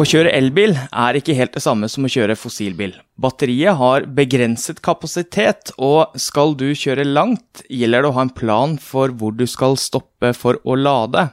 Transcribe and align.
Å 0.00 0.04
kjøre 0.08 0.30
elbil 0.32 0.70
er 0.96 1.16
ikke 1.18 1.34
helt 1.36 1.52
det 1.52 1.60
samme 1.60 1.88
som 1.92 2.06
å 2.06 2.08
kjøre 2.08 2.32
fossilbil. 2.38 2.94
Batteriet 3.20 3.76
har 3.76 4.06
begrenset 4.16 4.78
kapasitet, 4.80 5.74
og 5.76 6.14
skal 6.16 6.54
du 6.56 6.70
kjøre 6.72 7.04
langt, 7.04 7.60
gjelder 7.68 8.06
det 8.06 8.08
å 8.08 8.14
ha 8.16 8.24
en 8.24 8.32
plan 8.32 8.78
for 8.80 9.12
hvor 9.12 9.34
du 9.36 9.44
skal 9.50 9.76
stoppe 9.76 10.30
for 10.38 10.56
å 10.64 10.78
lade. 10.78 11.26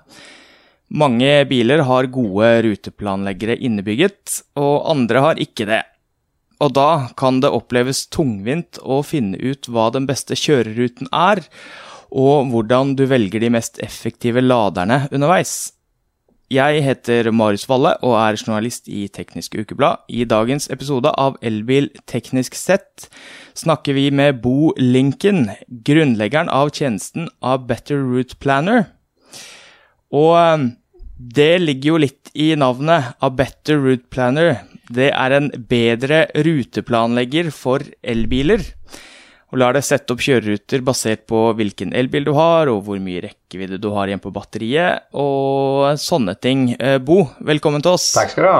Mange 0.91 1.45
biler 1.47 1.85
har 1.87 2.09
gode 2.11 2.49
ruteplanleggere 2.65 3.55
innebygget, 3.55 4.41
og 4.59 4.83
andre 4.91 5.23
har 5.23 5.39
ikke 5.47 5.69
det. 5.71 5.85
Og 6.59 6.75
da 6.75 7.07
kan 7.15 7.39
det 7.39 7.53
oppleves 7.55 8.03
tungvint 8.11 8.81
å 8.83 8.99
finne 9.05 9.39
ut 9.39 9.71
hva 9.71 9.87
den 9.95 10.09
beste 10.11 10.35
kjøreruten 10.35 11.07
er, 11.15 11.45
og 12.11 12.51
hvordan 12.51 12.97
du 12.99 13.07
velger 13.07 13.47
de 13.47 13.55
mest 13.55 13.79
effektive 13.79 14.43
laderne 14.43 15.05
underveis. 15.07 15.76
Jeg 16.47 16.79
heter 16.79 17.27
Marius 17.35 17.65
Valle 17.67 17.89
og 18.07 18.13
er 18.15 18.37
journalist 18.39 18.85
i 18.87 19.01
Teknisk 19.11 19.57
Ukeblad. 19.59 20.05
I 20.07 20.23
dagens 20.23 20.69
episode 20.71 21.11
av 21.19 21.35
Elbil 21.43 21.89
teknisk 22.07 22.55
sett 22.55 23.09
snakker 23.51 23.97
vi 23.97 24.05
med 24.15 24.39
Bo 24.45 24.71
Lincoln, 24.79 25.49
grunnleggeren 25.67 26.47
av 26.47 26.71
tjenesten 26.71 27.27
av 27.43 27.65
Better 27.67 27.99
Route 27.99 28.39
Planner. 28.39 28.85
Og 30.15 30.37
um, 30.39 30.65
det 31.19 31.57
ligger 31.65 31.91
jo 31.91 32.01
litt 32.05 32.31
i 32.31 32.53
navnet 32.55 33.19
av 33.19 33.35
Better 33.35 33.83
Route 33.83 34.07
Planner. 34.07 34.61
Det 34.87 35.11
er 35.11 35.35
en 35.35 35.51
bedre 35.67 36.29
ruteplanlegger 36.31 37.51
for 37.51 37.83
elbiler 38.07 38.63
og 39.51 39.61
lar 39.61 39.77
deg 39.77 39.85
sette 39.85 40.11
opp 40.13 40.23
kjøreruter 40.23 40.83
basert 40.85 41.23
på 41.29 41.43
hvilken 41.57 41.93
elbil 41.95 42.27
du 42.27 42.33
har, 42.35 42.71
og 42.71 42.83
hvor 42.87 42.99
mye 43.03 43.23
rekkevidde 43.29 43.79
du 43.83 43.91
har 43.95 44.09
igjen 44.09 44.23
på 44.23 44.33
batteriet, 44.35 45.07
og 45.15 45.95
sånne 46.01 46.35
ting. 46.39 46.73
Eh, 46.75 46.97
Bo, 46.99 47.23
velkommen 47.39 47.83
til 47.85 47.95
oss. 47.95 48.11
Takk 48.17 48.35
skal 48.35 48.47
du 48.47 48.51
ha. 48.51 48.59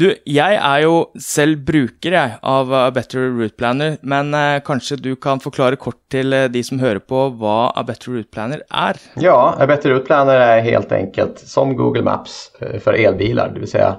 Du, 0.00 0.06
jeg 0.28 0.54
er 0.54 0.82
jo 0.84 1.10
selv 1.18 1.64
bruker 1.66 2.14
jeg, 2.14 2.36
av 2.46 2.70
A 2.72 2.84
Better 2.94 3.24
Route 3.34 3.56
Planner, 3.58 3.96
men 4.06 4.30
eh, 4.38 4.60
kanskje 4.64 5.00
du 5.02 5.10
kan 5.18 5.42
forklare 5.42 5.80
kort 5.80 5.98
til 6.12 6.32
eh, 6.36 6.46
de 6.52 6.62
som 6.64 6.78
hører 6.80 7.02
på 7.02 7.24
hva 7.40 7.72
A 7.74 7.82
Better 7.84 8.14
Route 8.14 8.30
Planner 8.30 8.62
er? 8.70 9.00
Ja, 9.20 9.34
A 9.58 9.66
Better 9.66 9.90
Route 9.92 10.06
Planner 10.06 10.38
er 10.44 10.62
helt 10.64 10.94
enkelt 10.94 11.42
som 11.42 11.74
Google 11.76 12.04
Maps 12.06 12.52
eh, 12.60 12.78
for 12.80 12.94
elbiler. 12.94 13.50
Det 13.50 13.60
vill 13.64 13.70
säga 13.70 13.96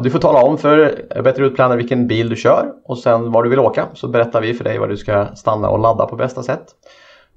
du 0.00 0.10
får 0.10 0.18
tala 0.18 0.42
om 0.42 0.58
för 0.58 1.04
Better 1.22 1.42
Route 1.42 1.54
Planner 1.54 1.76
vilken 1.76 2.06
bil 2.06 2.28
du 2.28 2.36
kör 2.36 2.72
och 2.84 2.98
sen 2.98 3.32
var 3.32 3.42
du 3.42 3.50
vill 3.50 3.58
åka. 3.58 3.86
Så 3.94 4.08
berättar 4.08 4.40
vi 4.40 4.54
för 4.54 4.64
dig 4.64 4.78
var 4.78 4.88
du 4.88 4.96
ska 4.96 5.26
stanna 5.34 5.68
och 5.68 5.78
ladda 5.78 6.06
på 6.06 6.16
bästa 6.16 6.42
sätt. 6.42 6.64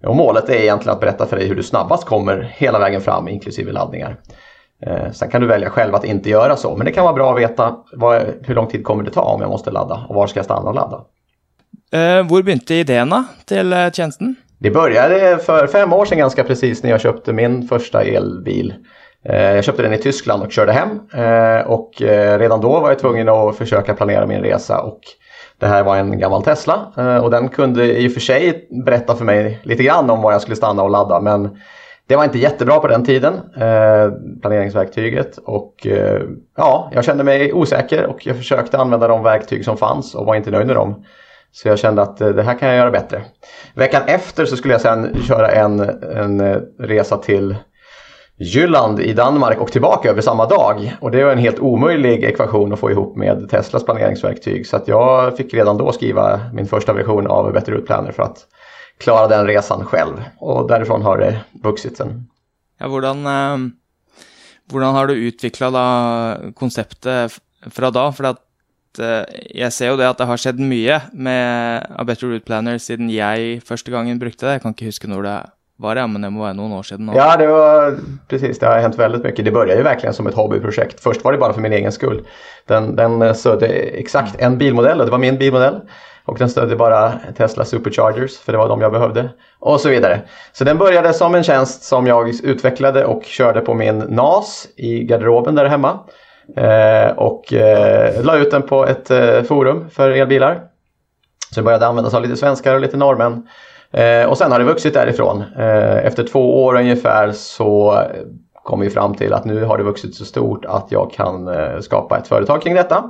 Och 0.05 0.15
målet 0.15 0.49
är 0.49 0.53
egentligen 0.53 0.93
att 0.93 1.01
berätta 1.01 1.25
för 1.25 1.37
dig 1.37 1.47
hur 1.47 1.55
du 1.55 1.63
snabbast 1.63 2.05
kommer 2.05 2.53
hela 2.57 2.79
vägen 2.79 3.01
fram 3.01 3.27
inklusive 3.27 3.71
laddningar. 3.71 4.17
Eh, 4.85 5.11
sen 5.11 5.29
kan 5.29 5.41
du 5.41 5.47
välja 5.47 5.69
själv 5.69 5.95
att 5.95 6.05
inte 6.05 6.29
göra 6.29 6.55
så, 6.55 6.75
men 6.75 6.85
det 6.85 6.91
kan 6.91 7.03
vara 7.03 7.13
bra 7.13 7.33
att 7.33 7.39
veta 7.39 7.75
vad, 7.93 8.23
hur 8.41 8.55
lång 8.55 8.67
tid 8.67 8.83
kommer 8.83 9.03
det 9.03 9.11
ta 9.11 9.21
om 9.21 9.41
jag 9.41 9.49
måste 9.49 9.71
ladda 9.71 10.05
och 10.09 10.15
var 10.15 10.27
ska 10.27 10.39
jag 10.39 10.45
stanna 10.45 10.69
och 10.69 10.75
ladda. 10.75 11.01
Eh, 11.91 12.27
hvor 12.27 12.43
begynte 12.43 12.75
idéerna 12.75 13.25
till 13.45 13.73
eh, 13.73 13.91
tjänsten? 13.91 14.35
Det 14.57 14.71
började 14.71 15.37
för 15.37 15.67
fem 15.67 15.93
år 15.93 16.05
sedan 16.05 16.17
ganska 16.17 16.43
precis 16.43 16.83
när 16.83 16.89
jag 16.89 17.01
köpte 17.01 17.33
min 17.33 17.67
första 17.67 18.03
elbil. 18.03 18.73
Eh, 19.23 19.55
jag 19.55 19.63
köpte 19.63 19.81
den 19.81 19.93
i 19.93 19.97
Tyskland 19.97 20.43
och 20.43 20.51
körde 20.51 20.71
hem 20.71 20.89
eh, 21.13 21.67
och 21.67 22.01
eh, 22.01 22.39
redan 22.39 22.61
då 22.61 22.79
var 22.79 22.89
jag 22.89 22.99
tvungen 22.99 23.29
att 23.29 23.57
försöka 23.57 23.93
planera 23.93 24.25
min 24.25 24.41
resa 24.41 24.81
och 24.81 24.99
det 25.59 25.67
här 25.67 25.83
var 25.83 25.97
en 25.97 26.19
gammal 26.19 26.43
Tesla 26.43 26.85
och 27.23 27.31
den 27.31 27.49
kunde 27.49 27.97
i 27.97 28.07
och 28.07 28.11
för 28.11 28.19
sig 28.19 28.67
berätta 28.85 29.15
för 29.15 29.25
mig 29.25 29.59
lite 29.63 29.83
grann 29.83 30.09
om 30.09 30.21
var 30.21 30.31
jag 30.31 30.41
skulle 30.41 30.55
stanna 30.55 30.83
och 30.83 30.89
ladda 30.89 31.21
men 31.21 31.59
det 32.07 32.15
var 32.15 32.23
inte 32.23 32.39
jättebra 32.39 32.79
på 32.79 32.87
den 32.87 33.05
tiden, 33.05 33.33
planeringsverktyget 34.41 35.37
och 35.37 35.87
ja, 36.57 36.91
jag 36.93 37.03
kände 37.03 37.23
mig 37.23 37.53
osäker 37.53 38.05
och 38.05 38.27
jag 38.27 38.37
försökte 38.37 38.77
använda 38.77 39.07
de 39.07 39.23
verktyg 39.23 39.65
som 39.65 39.77
fanns 39.77 40.15
och 40.15 40.25
var 40.25 40.35
inte 40.35 40.51
nöjd 40.51 40.67
med 40.67 40.75
dem. 40.75 41.05
Så 41.51 41.67
jag 41.67 41.79
kände 41.79 42.01
att 42.01 42.17
det 42.17 42.43
här 42.43 42.57
kan 42.57 42.69
jag 42.69 42.77
göra 42.77 42.91
bättre. 42.91 43.21
Veckan 43.73 44.01
efter 44.07 44.45
så 44.45 44.55
skulle 44.57 44.73
jag 44.73 44.81
sedan 44.81 45.15
köra 45.27 45.51
en, 45.51 45.79
en 46.15 46.41
resa 46.79 47.17
till 47.17 47.55
Jylland 48.37 48.99
i 48.99 49.13
Danmark 49.13 49.59
och 49.59 49.71
tillbaka 49.71 50.09
över 50.09 50.21
samma 50.21 50.45
dag. 50.45 50.97
Och 51.01 51.11
det 51.11 51.23
var 51.23 51.31
en 51.31 51.37
helt 51.37 51.59
omöjlig 51.59 52.23
ekvation 52.23 52.73
att 52.73 52.79
få 52.79 52.91
ihop 52.91 53.17
med 53.17 53.49
Teslas 53.49 53.85
planeringsverktyg. 53.85 54.67
Så 54.67 54.75
att 54.75 54.87
jag 54.87 55.37
fick 55.37 55.53
redan 55.53 55.77
då 55.77 55.91
skriva 55.91 56.39
min 56.53 56.67
första 56.67 56.93
version 56.93 57.27
av 57.27 57.53
Better 57.53 57.71
Route 57.71 57.85
Planner 57.85 58.11
för 58.11 58.23
att 58.23 58.47
klara 58.97 59.27
den 59.27 59.47
resan 59.47 59.85
själv. 59.85 60.23
Och 60.37 60.67
därifrån 60.67 61.01
har 61.01 61.17
det 61.17 61.41
vuxit 61.63 61.97
sen. 61.97 62.27
Ja, 62.79 62.87
hvordan, 62.87 63.25
eh, 63.25 63.57
hvordan 64.71 64.95
har 64.95 65.07
du 65.07 65.13
utvikla 65.13 66.37
konceptet 66.55 67.31
från 67.71 67.93
då? 67.93 68.11
För 68.11 68.23
att 68.23 68.39
eh, 68.99 69.69
ser 69.69 69.91
ju 69.91 69.97
det 69.97 70.09
att 70.09 70.17
det 70.17 70.25
har 70.25 70.37
skett 70.37 70.59
mycket 70.59 71.01
med 71.13 71.87
A 71.97 72.03
Better 72.03 72.27
Route 72.27 72.45
Planner 72.45 72.77
sedan 72.77 73.09
jag 73.09 73.63
första 73.65 73.91
gången 73.91 74.19
brukte 74.19 74.45
det. 74.45 74.51
Jag 74.51 74.61
kan 74.61 74.69
inte 74.69 74.85
huska 74.85 75.07
när 75.07 75.21
det 75.21 75.49
var 75.81 75.95
det, 75.95 76.07
men 76.07 76.21
det 76.21 76.29
var 76.29 76.53
någon 76.53 76.71
år 76.71 76.83
sedan. 76.83 77.11
Ja, 77.15 77.37
det 77.37 77.47
var 77.47 77.97
precis. 78.27 78.59
Det 78.59 78.65
har 78.65 78.79
hänt 78.79 78.99
väldigt 78.99 79.23
mycket. 79.23 79.45
Det 79.45 79.51
började 79.51 79.77
ju 79.77 79.83
verkligen 79.83 80.13
som 80.13 80.27
ett 80.27 80.35
hobbyprojekt. 80.35 81.03
Först 81.03 81.23
var 81.23 81.31
det 81.31 81.37
bara 81.37 81.53
för 81.53 81.61
min 81.61 81.73
egen 81.73 81.91
skull. 81.91 82.21
Den, 82.67 82.95
den 82.95 83.21
eh, 83.21 83.33
stödde 83.33 83.67
exakt 83.67 84.41
en 84.41 84.57
bilmodell 84.57 84.99
och 84.99 85.05
det 85.05 85.11
var 85.11 85.17
min 85.17 85.37
bilmodell. 85.37 85.79
Och 86.25 86.37
den 86.37 86.49
stödde 86.49 86.75
bara 86.75 87.13
Tesla 87.37 87.65
Superchargers 87.65 88.37
för 88.39 88.51
det 88.51 88.57
var 88.57 88.69
de 88.69 88.81
jag 88.81 88.91
behövde. 88.91 89.29
Och 89.59 89.79
så 89.79 89.89
vidare. 89.89 90.21
Så 90.53 90.63
den 90.63 90.77
började 90.77 91.13
som 91.13 91.35
en 91.35 91.43
tjänst 91.43 91.83
som 91.83 92.07
jag 92.07 92.29
utvecklade 92.43 93.05
och 93.05 93.23
körde 93.23 93.61
på 93.61 93.73
min 93.73 93.97
NAS 93.97 94.67
i 94.75 95.03
garderoben 95.03 95.55
där 95.55 95.65
hemma. 95.65 95.99
Eh, 96.57 97.17
och 97.17 97.53
eh, 97.53 98.23
la 98.23 98.37
ut 98.37 98.51
den 98.51 98.61
på 98.61 98.87
ett 98.87 99.11
eh, 99.11 99.43
forum 99.43 99.89
för 99.89 100.09
elbilar. 100.09 100.61
Så 101.53 101.59
det 101.59 101.63
började 101.63 101.87
användas 101.87 102.13
av 102.13 102.21
lite 102.21 102.35
svenskar 102.35 102.75
och 102.75 102.81
lite 102.81 102.97
norrmän. 102.97 103.47
Eh, 103.91 104.29
och 104.29 104.37
sen 104.37 104.51
har 104.51 104.59
det 104.59 104.65
vuxit 104.65 104.93
därifrån. 104.93 105.43
Eh, 105.57 106.05
efter 106.05 106.23
två 106.23 106.63
år 106.63 106.75
ungefär 106.75 107.31
så 107.31 108.01
kom 108.63 108.79
vi 108.79 108.89
fram 108.89 109.15
till 109.15 109.33
att 109.33 109.45
nu 109.45 109.63
har 109.63 109.77
det 109.77 109.83
vuxit 109.83 110.15
så 110.15 110.25
stort 110.25 110.65
att 110.65 110.87
jag 110.89 111.11
kan 111.11 111.47
eh, 111.47 111.79
skapa 111.79 112.17
ett 112.17 112.27
företag 112.27 112.61
kring 112.61 112.73
detta. 112.73 113.09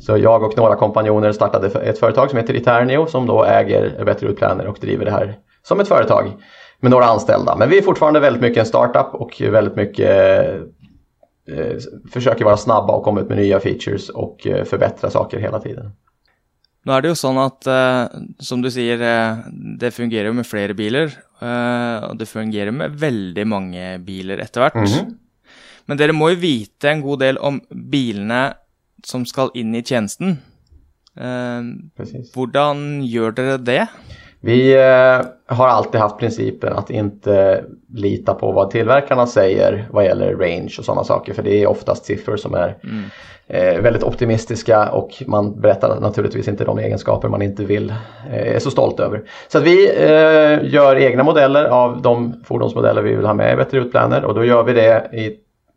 Så 0.00 0.16
jag 0.16 0.42
och 0.42 0.56
några 0.56 0.76
kompanjoner 0.76 1.32
startade 1.32 1.66
ett 1.66 1.98
företag 1.98 2.30
som 2.30 2.38
heter 2.38 2.54
Eternio 2.54 3.06
som 3.06 3.26
då 3.26 3.44
äger 3.44 4.04
Better 4.04 4.32
Planner 4.32 4.66
och 4.66 4.78
driver 4.80 5.04
det 5.04 5.10
här 5.10 5.38
som 5.62 5.80
ett 5.80 5.88
företag 5.88 6.32
med 6.80 6.90
några 6.90 7.04
anställda. 7.04 7.56
Men 7.56 7.68
vi 7.68 7.78
är 7.78 7.82
fortfarande 7.82 8.20
väldigt 8.20 8.42
mycket 8.42 8.58
en 8.58 8.66
startup 8.66 9.14
och 9.14 9.42
väldigt 9.50 9.76
mycket 9.76 10.10
eh, 11.48 11.76
försöker 12.12 12.44
vara 12.44 12.56
snabba 12.56 12.94
och 12.94 13.04
komma 13.04 13.20
ut 13.20 13.28
med 13.28 13.38
nya 13.38 13.60
features 13.60 14.08
och 14.08 14.46
eh, 14.46 14.64
förbättra 14.64 15.10
saker 15.10 15.38
hela 15.38 15.60
tiden. 15.60 15.92
Nå 16.86 16.94
er 16.94 17.02
det 17.02 17.10
jo 17.10 17.18
sånn 17.18 17.38
at, 17.42 17.66
uh, 17.66 18.06
som 18.38 18.60
du 18.62 18.70
sier, 18.70 19.00
uh, 19.02 19.46
det 19.50 19.90
fungerer 19.94 20.30
jo 20.30 20.36
med 20.38 20.46
flere 20.46 20.76
biler. 20.78 21.10
Uh, 21.40 22.12
og 22.12 22.20
det 22.20 22.28
fungerer 22.30 22.70
med 22.74 22.94
veldig 23.00 23.46
mange 23.50 23.88
biler 24.06 24.38
etter 24.44 24.62
hvert. 24.62 24.78
Mm 24.78 24.92
-hmm. 24.92 25.14
Men 25.86 25.98
dere 25.98 26.12
må 26.12 26.30
jo 26.30 26.40
vite 26.40 26.90
en 26.90 27.02
god 27.02 27.18
del 27.20 27.38
om 27.38 27.60
bilene 27.70 28.54
som 29.04 29.26
skal 29.26 29.50
inn 29.54 29.74
i 29.74 29.82
tjenesten. 29.82 30.38
hvordan 32.34 33.02
gjør 33.02 33.30
dere 33.34 33.58
det? 33.58 33.88
Vi 34.46 34.74
har 35.46 35.68
alltid 35.68 36.00
haft 36.00 36.18
principen 36.18 36.72
att 36.72 36.90
inte 36.90 37.64
lita 37.94 38.34
på 38.34 38.52
vad 38.52 38.70
tillverkarna 38.70 39.26
säger 39.26 39.88
vad 39.90 40.04
gäller 40.04 40.34
range 40.34 40.74
och 40.78 40.84
sådana 40.84 41.04
saker. 41.04 41.34
För 41.34 41.42
det 41.42 41.62
är 41.62 41.66
oftast 41.66 42.04
siffror 42.04 42.36
som 42.36 42.54
är 42.54 42.76
mm 42.84 43.04
eh, 43.46 43.80
väldigt 43.80 44.02
optimistiska 44.02 44.88
och 44.88 45.22
man 45.26 45.60
berättar 45.60 46.00
naturligtvis 46.00 46.48
inte 46.48 46.64
de 46.64 46.78
egenskaper 46.78 47.28
man 47.28 47.42
inte 47.42 47.64
vill 47.64 47.90
eh, 48.30 48.54
är 48.54 48.58
så 48.58 48.70
stolt 48.70 49.00
över. 49.00 49.22
Så 49.48 49.58
att 49.58 49.64
vi 49.64 49.90
eh, 49.96 50.72
gör 50.74 50.96
egna 50.96 51.22
modeller 51.22 51.64
av 51.64 52.02
de 52.02 52.42
fordonsmodeller 52.44 53.02
vi 53.02 53.14
vill 53.14 53.26
ha 53.26 53.34
med 53.34 53.52
i 53.52 53.56
Better 53.56 53.78
Utplaner 53.78 54.24
och 54.24 54.34
då 54.34 54.44
gör 54.44 54.62
vi 54.62 54.72
det 54.72 55.10
i, 55.12 55.26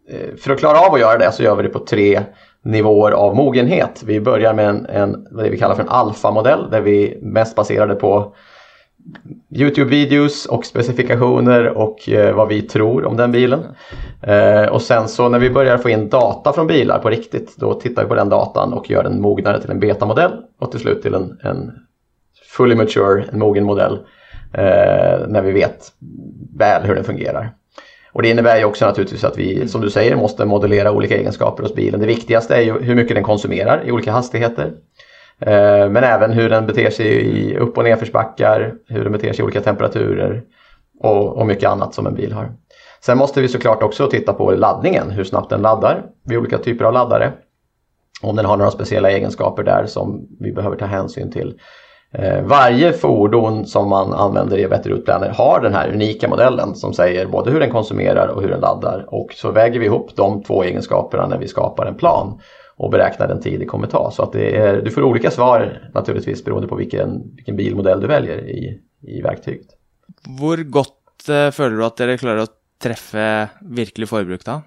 eh, 0.10 0.36
för 0.38 0.51
att 0.54 0.60
klara 0.60 0.80
av 0.80 0.94
att 0.94 1.00
göra 1.00 1.18
det 1.18 1.31
så 1.31 1.44
gör 1.44 1.56
vi 1.56 1.63
det 1.63 1.69
på 1.69 1.80
tre 1.80 2.22
nivåer 2.62 3.12
av 3.12 3.36
mogenhet. 3.36 4.04
Vi 4.06 4.22
börjar 4.22 4.54
med 4.54 4.69
en, 4.69 4.86
en 4.86 5.27
vad 5.31 5.45
vi 5.45 5.57
kallar 5.57 5.75
för 5.75 5.83
en 5.83 5.89
alfamodell 5.89 6.69
där 6.72 6.81
vi 6.81 7.19
mest 7.22 7.56
baserade 7.56 7.95
på 7.95 8.36
Youtube-videos 9.56 10.48
och 10.48 10.66
specifikationer 10.66 11.66
och 11.66 12.10
eh, 12.10 12.36
vad 12.36 12.48
vi 12.48 12.62
tror 12.62 13.06
om 13.06 13.18
den 13.18 13.32
bilen. 13.32 13.60
Eh, 14.22 14.66
och 14.66 14.82
sen 14.82 15.08
så 15.08 15.30
när 15.30 15.40
vi 15.40 15.50
börjar 15.50 15.78
få 15.78 15.90
in 15.90 16.10
data 16.10 16.54
från 16.54 16.68
bilar 16.68 17.00
på 17.00 17.10
riktigt 17.10 17.56
då 17.58 17.74
tittar 17.74 18.04
vi 18.04 18.10
på 18.10 18.16
den 18.16 18.30
datan 18.30 18.74
och 18.74 18.90
gör 18.90 19.04
den 19.04 19.22
mognare 19.22 19.62
till 19.62 19.72
en 19.72 19.80
betamodell 19.80 20.32
och 20.60 20.72
till 20.72 20.80
slut 20.80 21.02
till 21.02 21.14
en, 21.14 21.40
en 21.44 21.72
fully 22.58 22.76
mature, 22.76 23.24
en 23.32 23.40
mogen 23.40 23.64
modell 23.64 23.94
eh, 24.54 25.28
när 25.28 25.42
vi 25.42 25.52
vet 25.52 25.88
väl 26.58 26.84
hur 26.84 26.96
den 26.96 27.04
fungerar. 27.04 27.54
Och 28.12 28.22
det 28.22 28.30
innebär 28.30 28.58
ju 28.58 28.66
också 28.66 28.86
naturligtvis 28.86 29.24
att 29.24 29.38
vi, 29.38 29.68
som 29.68 29.82
du 29.82 29.90
säger, 29.90 30.16
måste 30.16 30.46
modellera 30.46 30.92
olika 30.92 31.18
egenskaper 31.18 31.64
hos 31.64 31.76
bilen. 31.76 32.00
Det 32.00 32.06
viktigaste 32.06 32.56
är 32.56 32.62
ju 32.62 32.80
hur 32.80 32.96
mycket 32.96 33.16
den 33.16 33.24
konsumerar 33.24 33.84
i 33.86 33.92
olika 33.92 34.12
hastigheter. 34.12 34.74
Eh, 35.41 35.89
men 35.89 36.03
även 36.03 36.31
hur 36.31 36.50
den 36.50 36.65
beter 36.65 36.89
sig 36.89 37.07
i 37.07 37.57
upp 37.57 37.77
och 37.77 37.83
nedförsbackar, 37.83 38.74
hur 38.88 39.03
den 39.03 39.12
beter 39.13 39.33
sig 39.33 39.39
i 39.39 39.44
olika 39.44 39.62
temperaturer 39.62 40.44
och, 41.00 41.38
och 41.38 41.47
mycket 41.47 41.69
annat 41.69 41.94
som 41.94 42.07
en 42.07 42.15
bil 42.15 42.33
har. 42.33 42.51
Sen 43.01 43.18
måste 43.18 43.41
vi 43.41 43.47
såklart 43.47 43.83
också 43.83 44.07
titta 44.07 44.33
på 44.33 44.51
laddningen, 44.51 45.09
hur 45.09 45.24
snabbt 45.24 45.50
den 45.50 45.62
laddar 45.62 46.03
vid 46.25 46.38
olika 46.38 46.57
typer 46.57 46.86
av 46.86 46.94
laddare. 46.94 47.31
om 48.21 48.36
den 48.36 48.45
har 48.45 48.57
några 48.57 48.71
speciella 48.71 49.12
egenskaper 49.12 49.63
där 49.63 49.86
som 49.86 50.27
vi 50.39 50.51
behöver 50.51 50.77
ta 50.77 50.86
hänsyn 50.86 51.31
till. 51.31 51.59
Eh, 52.12 52.41
varje 52.44 52.94
fordon 52.94 53.65
som 53.65 53.89
man 53.89 54.13
använder 54.13 54.57
i 54.57 54.68
Better 54.68 54.89
Route 54.89 55.33
har 55.33 55.59
den 55.62 55.74
här 55.74 55.89
unika 55.89 56.27
modellen 56.27 56.75
som 56.75 56.94
säger 56.94 57.25
både 57.25 57.51
hur 57.51 57.59
den 57.59 57.71
konsumerar 57.71 58.27
och 58.27 58.41
hur 58.41 58.50
den 58.50 58.59
laddar 58.59 59.06
och 59.07 59.33
så 59.33 59.51
väger 59.51 59.80
vi 59.80 59.86
ihop 59.86 60.15
de 60.15 60.44
två 60.44 60.63
egenskaperna 60.63 61.27
när 61.27 61.38
vi 61.38 61.47
skapar 61.47 61.86
en 61.86 61.95
plan 61.95 62.39
och 62.80 62.92
beräknar 62.92 63.28
den 63.28 63.42
tid 63.42 63.60
det 63.60 63.66
kommer 63.66 63.88
ta. 63.88 64.12
Så 64.12 64.24
att 64.24 64.31
det 64.31 64.56
är, 64.56 64.81
du 64.81 64.92
får 64.92 65.04
olika 65.04 65.31
svar 65.31 65.90
naturligtvis 65.94 66.46
beroende 66.46 66.68
på 66.68 66.76
vilken, 66.76 67.36
vilken 67.36 67.56
bilmodell 67.56 68.02
du 68.02 68.08
väljer 68.08 68.38
i, 68.38 68.80
i 69.02 69.22
verktyget. 69.22 69.68
Hur 70.40 70.64
gott 70.64 71.30
uh, 71.30 71.52
följer 71.52 71.78
du 71.78 71.86
att 71.86 72.00
ni 72.00 72.18
klarar 72.18 72.38
att 72.38 72.50
träffa 72.84 73.48
verklig 73.62 74.10
förbruk 74.10 74.46
då? 74.46 74.62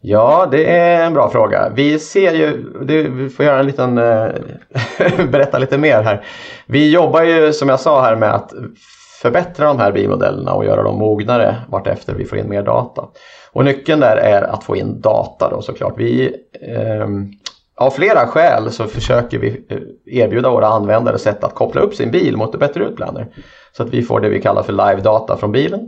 Ja, 0.00 0.48
det 0.50 0.76
är 0.78 1.06
en 1.06 1.14
bra 1.14 1.30
fråga. 1.30 1.72
Vi 1.74 1.98
ser 1.98 2.34
ju, 2.34 2.70
det, 2.86 3.02
vi 3.02 3.28
får 3.28 3.44
göra 3.44 3.60
en 3.60 3.66
liten, 3.66 3.98
äh, 3.98 4.28
berätta 5.30 5.58
lite 5.58 5.78
mer 5.78 6.02
här. 6.02 6.24
Vi 6.66 6.90
jobbar 6.90 7.22
ju 7.22 7.52
som 7.52 7.68
jag 7.68 7.80
sa 7.80 8.02
här 8.02 8.16
med 8.16 8.34
att 8.34 8.52
förbättra 9.22 9.66
de 9.66 9.78
här 9.78 9.92
bilmodellerna 9.92 10.52
och 10.52 10.64
göra 10.64 10.82
dem 10.82 10.98
mognare 10.98 11.56
vartefter 11.68 12.14
vi 12.14 12.24
får 12.24 12.38
in 12.38 12.48
mer 12.48 12.62
data. 12.62 13.04
Och 13.52 13.64
nyckeln 13.64 14.00
där 14.00 14.16
är 14.16 14.42
att 14.42 14.64
få 14.64 14.76
in 14.76 15.00
data 15.00 15.50
då 15.50 15.62
såklart. 15.62 15.94
Vi, 15.96 16.34
eh, 16.52 17.06
av 17.76 17.90
flera 17.90 18.26
skäl 18.26 18.70
så 18.70 18.84
försöker 18.84 19.38
vi 19.38 19.66
eh, 19.68 19.78
erbjuda 20.20 20.50
våra 20.50 20.66
användare 20.66 21.18
sätt 21.18 21.44
att 21.44 21.54
koppla 21.54 21.80
upp 21.80 21.94
sin 21.94 22.10
bil 22.10 22.36
mot 22.36 22.58
bättre 22.58 22.84
utplaner. 22.84 23.26
Så 23.76 23.82
att 23.82 23.88
vi 23.88 24.02
får 24.02 24.20
det 24.20 24.28
vi 24.28 24.40
kallar 24.40 24.62
för 24.62 24.72
live 24.72 25.00
data 25.00 25.36
från 25.36 25.52
bilen. 25.52 25.80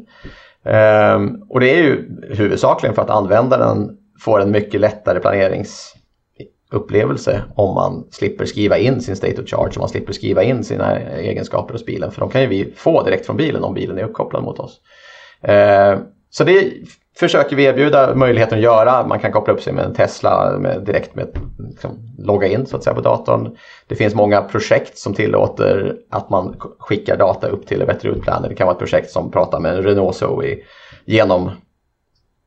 Eh, 0.65 1.19
och 1.49 1.61
det 1.61 1.71
är 1.71 1.83
ju 1.83 2.21
huvudsakligen 2.29 2.95
för 2.95 3.03
att 3.03 3.11
användaren 3.11 3.91
får 4.21 4.41
en 4.41 4.51
mycket 4.51 4.81
lättare 4.81 5.21
planerings 5.21 5.95
upplevelse 6.71 7.43
om 7.55 7.75
man 7.75 8.05
slipper 8.11 8.45
skriva 8.45 8.79
in 8.79 9.01
sin 9.01 9.17
state 9.17 9.43
of 9.43 9.49
charge, 9.49 9.77
om 9.77 9.81
man 9.81 9.89
slipper 9.89 10.13
skriva 10.13 10.43
in 10.43 10.65
sina 10.65 10.99
egenskaper 11.01 11.73
hos 11.73 11.87
bilen. 11.87 12.11
För 12.11 12.21
de 12.21 12.31
kan 12.31 12.41
ju 12.41 12.47
vi 12.47 12.73
få 12.77 13.03
direkt 13.03 13.27
från 13.27 13.37
bilen 13.37 13.65
om 13.65 13.75
bilen 13.75 13.99
är 13.99 14.03
uppkopplad 14.03 14.43
mot 14.43 14.59
oss. 14.59 14.81
Eh, 15.43 15.99
så 16.31 16.45
det 16.45 16.73
försöker 17.19 17.57
vi 17.57 17.65
erbjuda 17.65 18.15
möjligheten 18.15 18.59
att 18.59 18.65
göra. 18.65 19.07
Man 19.07 19.19
kan 19.19 19.33
koppla 19.33 19.55
upp 19.55 19.61
sig 19.63 19.73
med 19.73 19.85
en 19.85 19.95
Tesla 19.95 20.59
med, 20.59 20.85
direkt 20.85 21.15
med 21.15 21.29
liksom, 21.59 21.91
logga 22.19 22.47
in 22.47 22.67
så 22.67 22.77
att 22.77 22.85
säga 22.85 22.95
på 22.95 23.01
datorn. 23.01 23.57
Det 23.87 23.95
finns 23.95 24.15
många 24.15 24.43
projekt 24.43 24.99
som 24.99 25.15
tillåter 25.15 25.97
att 26.11 26.31
man 26.31 26.57
skickar 26.79 27.17
data 27.17 27.49
upp 27.49 27.67
till 27.67 27.87
bättre 27.87 28.09
utplaner. 28.09 28.49
Det 28.49 28.55
kan 28.55 28.67
vara 28.67 28.75
ett 28.75 28.79
projekt 28.79 29.11
som 29.11 29.31
pratar 29.31 29.61
med 29.61 29.77
en 29.77 29.83
Renault 29.83 30.17
Zoe 30.17 30.59
genom 31.05 31.51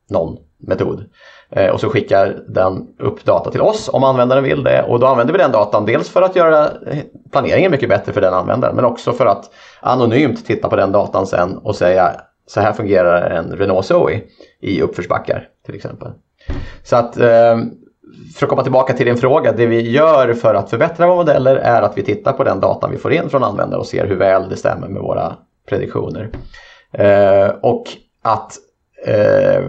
någon 0.09 0.37
metod. 0.59 1.09
Eh, 1.51 1.69
och 1.69 1.79
så 1.79 1.89
skickar 1.89 2.37
den 2.47 2.87
upp 2.99 3.25
data 3.25 3.51
till 3.51 3.61
oss 3.61 3.89
om 3.93 4.03
användaren 4.03 4.43
vill 4.43 4.63
det. 4.63 4.83
Och 4.83 4.99
då 4.99 5.07
använder 5.07 5.33
vi 5.33 5.39
den 5.39 5.51
datan 5.51 5.85
dels 5.85 6.09
för 6.09 6.21
att 6.21 6.35
göra 6.35 6.65
eh, 6.65 6.97
planeringen 7.31 7.71
mycket 7.71 7.89
bättre 7.89 8.13
för 8.13 8.21
den 8.21 8.33
användaren 8.33 8.75
men 8.75 8.85
också 8.85 9.13
för 9.13 9.25
att 9.25 9.51
anonymt 9.81 10.45
titta 10.45 10.69
på 10.69 10.75
den 10.75 10.91
datan 10.91 11.27
sen 11.27 11.57
och 11.57 11.75
säga 11.75 12.11
så 12.47 12.59
här 12.59 12.73
fungerar 12.73 13.29
en 13.29 13.51
Renault 13.51 13.85
Zoe 13.85 14.21
i 14.61 14.81
uppförsbackar 14.81 15.47
till 15.65 15.75
exempel. 15.75 16.11
Så 16.83 16.95
att 16.95 17.17
eh, 17.17 17.57
för 18.35 18.45
att 18.45 18.49
komma 18.49 18.63
tillbaka 18.63 18.93
till 18.93 19.05
din 19.05 19.17
fråga, 19.17 19.51
det 19.51 19.65
vi 19.65 19.91
gör 19.91 20.33
för 20.33 20.55
att 20.55 20.69
förbättra 20.69 21.07
våra 21.07 21.15
modeller 21.15 21.55
är 21.55 21.81
att 21.81 21.97
vi 21.97 22.03
tittar 22.03 22.33
på 22.33 22.43
den 22.43 22.59
datan 22.59 22.91
vi 22.91 22.97
får 22.97 23.13
in 23.13 23.29
från 23.29 23.43
användare 23.43 23.79
och 23.79 23.87
ser 23.87 24.07
hur 24.07 24.15
väl 24.15 24.49
det 24.49 24.55
stämmer 24.55 24.87
med 24.87 25.01
våra 25.01 25.35
prediktioner. 25.69 26.29
Eh, 26.91 27.47
och 27.61 27.83
att 28.21 28.57
eh, 29.05 29.61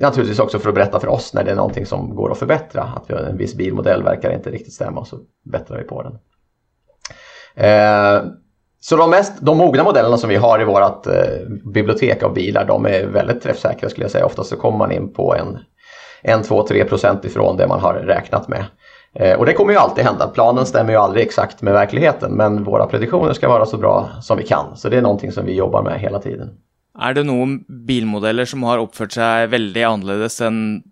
naturligtvis 0.00 0.38
också 0.38 0.58
för 0.58 0.68
att 0.68 0.74
berätta 0.74 1.00
för 1.00 1.08
oss 1.08 1.34
när 1.34 1.44
det 1.44 1.50
är 1.50 1.56
någonting 1.56 1.86
som 1.86 2.14
går 2.14 2.32
att 2.32 2.38
förbättra. 2.38 2.82
Att 2.82 3.10
en 3.10 3.36
viss 3.36 3.54
bilmodell 3.54 4.02
verkar 4.02 4.32
inte 4.32 4.50
riktigt 4.50 4.72
stämma 4.72 5.00
och 5.00 5.06
så 5.06 5.18
bättrar 5.44 5.78
vi 5.78 5.84
på 5.84 6.02
den. 6.02 6.18
Eh, 7.54 8.22
så 8.80 8.96
de, 8.96 9.10
mest, 9.10 9.32
de 9.40 9.58
mogna 9.58 9.84
modellerna 9.84 10.16
som 10.16 10.28
vi 10.28 10.36
har 10.36 10.60
i 10.60 10.64
vårt 10.64 11.06
eh, 11.06 11.12
bibliotek 11.64 12.22
av 12.22 12.34
bilar, 12.34 12.64
de 12.64 12.86
är 12.86 13.06
väldigt 13.06 13.42
träffsäkra 13.42 13.88
skulle 13.88 14.04
jag 14.04 14.10
säga. 14.10 14.26
Oftast 14.26 14.50
så 14.50 14.56
kommer 14.56 14.78
man 14.78 14.92
in 14.92 15.12
på 15.12 15.34
en, 15.34 15.58
en 16.22 16.42
2-3 16.42 16.84
procent 16.84 17.24
ifrån 17.24 17.56
det 17.56 17.66
man 17.66 17.80
har 17.80 17.94
räknat 17.94 18.48
med. 18.48 18.64
Eh, 19.14 19.38
och 19.38 19.46
det 19.46 19.52
kommer 19.52 19.72
ju 19.72 19.78
alltid 19.78 20.04
hända. 20.04 20.28
Planen 20.28 20.66
stämmer 20.66 20.92
ju 20.92 20.98
aldrig 20.98 21.26
exakt 21.26 21.62
med 21.62 21.72
verkligheten 21.74 22.32
men 22.32 22.64
våra 22.64 22.86
prediktioner 22.86 23.32
ska 23.32 23.48
vara 23.48 23.66
så 23.66 23.76
bra 23.76 24.08
som 24.20 24.38
vi 24.38 24.46
kan. 24.46 24.76
Så 24.76 24.88
det 24.88 24.96
är 24.96 25.02
någonting 25.02 25.32
som 25.32 25.46
vi 25.46 25.54
jobbar 25.54 25.82
med 25.82 26.00
hela 26.00 26.18
tiden. 26.18 26.50
Är 27.00 27.14
det 27.14 27.22
några 27.22 27.58
bilmodeller 27.68 28.44
som 28.44 28.62
har 28.62 28.78
uppfört 28.78 29.12
sig 29.12 29.46
väldigt 29.46 29.86
annorlunda 29.86 30.46
än 30.46 30.82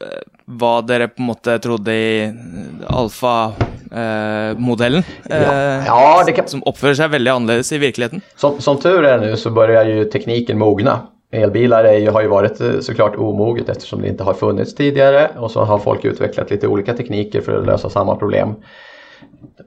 eh, 0.00 0.06
vad 0.44 0.86
dere 0.86 1.08
på 1.08 1.22
måte 1.22 1.58
trodde 1.58 1.94
i 1.94 2.34
Eh, 3.94 4.58
modellen. 4.58 5.02
Ja. 5.28 5.36
Eh, 5.36 5.86
ja, 5.86 6.24
kan... 6.36 6.48
Som 6.48 6.62
uppför 6.66 6.94
sig 6.94 7.08
väldigt 7.08 7.32
annorlunda 7.32 7.74
i 7.74 7.78
verkligheten. 7.78 8.20
Som, 8.36 8.60
som 8.60 8.78
tur 8.78 9.04
är 9.04 9.18
nu 9.18 9.36
så 9.36 9.50
börjar 9.50 9.84
ju 9.84 10.04
tekniken 10.04 10.58
mogna. 10.58 11.00
Elbilar 11.32 11.84
är 11.84 11.98
ju, 11.98 12.10
har 12.10 12.22
ju 12.22 12.28
varit 12.28 12.60
eh, 12.60 12.80
såklart 12.80 13.16
omoget 13.16 13.68
eftersom 13.68 14.02
det 14.02 14.08
inte 14.08 14.24
har 14.24 14.34
funnits 14.34 14.74
tidigare 14.74 15.30
och 15.36 15.50
så 15.50 15.64
har 15.64 15.78
folk 15.78 16.04
utvecklat 16.04 16.50
lite 16.50 16.66
olika 16.66 16.94
tekniker 16.94 17.40
för 17.40 17.58
att 17.58 17.66
lösa 17.66 17.90
samma 17.90 18.16
problem. 18.16 18.54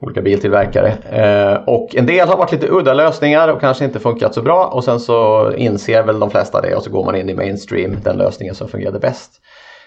Olika 0.00 0.22
biltillverkare. 0.22 0.88
Eh, 1.10 1.62
och 1.66 1.96
en 1.96 2.06
del 2.06 2.28
har 2.28 2.36
varit 2.36 2.52
lite 2.52 2.68
udda 2.68 2.94
lösningar 2.94 3.48
och 3.48 3.60
kanske 3.60 3.84
inte 3.84 4.00
funkat 4.00 4.34
så 4.34 4.42
bra 4.42 4.66
och 4.66 4.84
sen 4.84 5.00
så 5.00 5.52
inser 5.56 6.02
väl 6.02 6.20
de 6.20 6.30
flesta 6.30 6.60
det 6.60 6.74
och 6.74 6.82
så 6.82 6.90
går 6.90 7.04
man 7.04 7.16
in 7.16 7.28
i 7.28 7.34
mainstream, 7.34 7.96
den 8.04 8.16
lösningen 8.16 8.54
som 8.54 8.68
fungerade 8.68 8.98
bäst. 8.98 9.30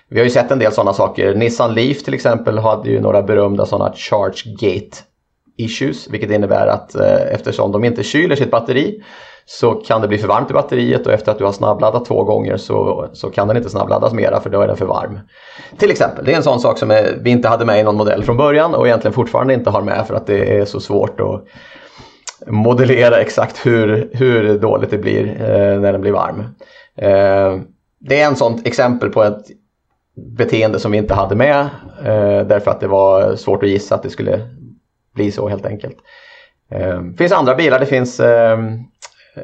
Vi 0.09 0.19
har 0.19 0.23
ju 0.23 0.29
sett 0.29 0.51
en 0.51 0.59
del 0.59 0.71
sådana 0.71 0.93
saker. 0.93 1.35
Nissan 1.35 1.73
Leaf 1.73 2.03
till 2.03 2.13
exempel 2.13 2.57
hade 2.57 2.89
ju 2.89 3.01
några 3.01 3.21
berömda 3.21 3.65
sådana 3.65 3.93
charge 3.93 4.43
gate 4.45 4.97
issues, 5.57 6.09
vilket 6.09 6.31
innebär 6.31 6.67
att 6.67 6.95
eh, 6.95 7.33
eftersom 7.33 7.71
de 7.71 7.83
inte 7.83 8.03
kyler 8.03 8.35
sitt 8.35 8.51
batteri 8.51 9.03
så 9.51 9.73
kan 9.73 10.01
det 10.01 10.07
bli 10.07 10.17
för 10.17 10.27
varmt 10.27 10.51
i 10.51 10.53
batteriet 10.53 11.07
och 11.07 11.13
efter 11.13 11.31
att 11.31 11.37
du 11.37 11.45
har 11.45 11.51
snabbladdat 11.51 12.05
två 12.05 12.23
gånger 12.23 12.57
så, 12.57 13.07
så 13.13 13.29
kan 13.29 13.47
den 13.47 13.57
inte 13.57 13.69
snabbladdas 13.69 14.13
mera 14.13 14.39
för 14.39 14.49
då 14.49 14.61
är 14.61 14.67
den 14.67 14.77
för 14.77 14.85
varm. 14.85 15.19
Till 15.77 15.91
exempel, 15.91 16.25
det 16.25 16.31
är 16.31 16.37
en 16.37 16.43
sån 16.43 16.59
sak 16.59 16.77
som 16.77 16.89
vi 17.21 17.29
inte 17.29 17.47
hade 17.47 17.65
med 17.65 17.79
i 17.79 17.83
någon 17.83 17.95
modell 17.95 18.23
från 18.23 18.37
början 18.37 18.75
och 18.75 18.87
egentligen 18.87 19.13
fortfarande 19.13 19.53
inte 19.53 19.69
har 19.69 19.81
med 19.81 20.07
för 20.07 20.15
att 20.15 20.27
det 20.27 20.57
är 20.57 20.65
så 20.65 20.79
svårt 20.79 21.19
att 21.19 21.45
modellera 22.47 23.21
exakt 23.21 23.65
hur, 23.65 24.09
hur 24.13 24.59
dåligt 24.59 24.91
det 24.91 24.97
blir 24.97 25.27
eh, 25.27 25.79
när 25.79 25.91
den 25.91 26.01
blir 26.01 26.11
varm. 26.11 26.39
Eh, 26.95 27.61
det 27.99 28.21
är 28.21 28.25
en 28.27 28.35
sånt 28.35 28.67
exempel 28.67 29.09
på 29.09 29.23
ett 29.23 29.45
beteende 30.37 30.79
som 30.79 30.91
vi 30.91 30.97
inte 30.97 31.13
hade 31.13 31.35
med 31.35 31.59
eh, 32.05 32.47
därför 32.47 32.71
att 32.71 32.79
det 32.79 32.87
var 32.87 33.35
svårt 33.35 33.63
att 33.63 33.69
gissa 33.69 33.95
att 33.95 34.03
det 34.03 34.09
skulle 34.09 34.49
bli 35.15 35.31
så 35.31 35.49
helt 35.49 35.65
enkelt. 35.65 35.97
Eh, 36.71 37.01
det 37.01 37.17
finns 37.17 37.31
andra 37.31 37.55
bilar, 37.55 37.79
det 37.79 37.85
finns 37.85 38.19
eh, 38.19 38.57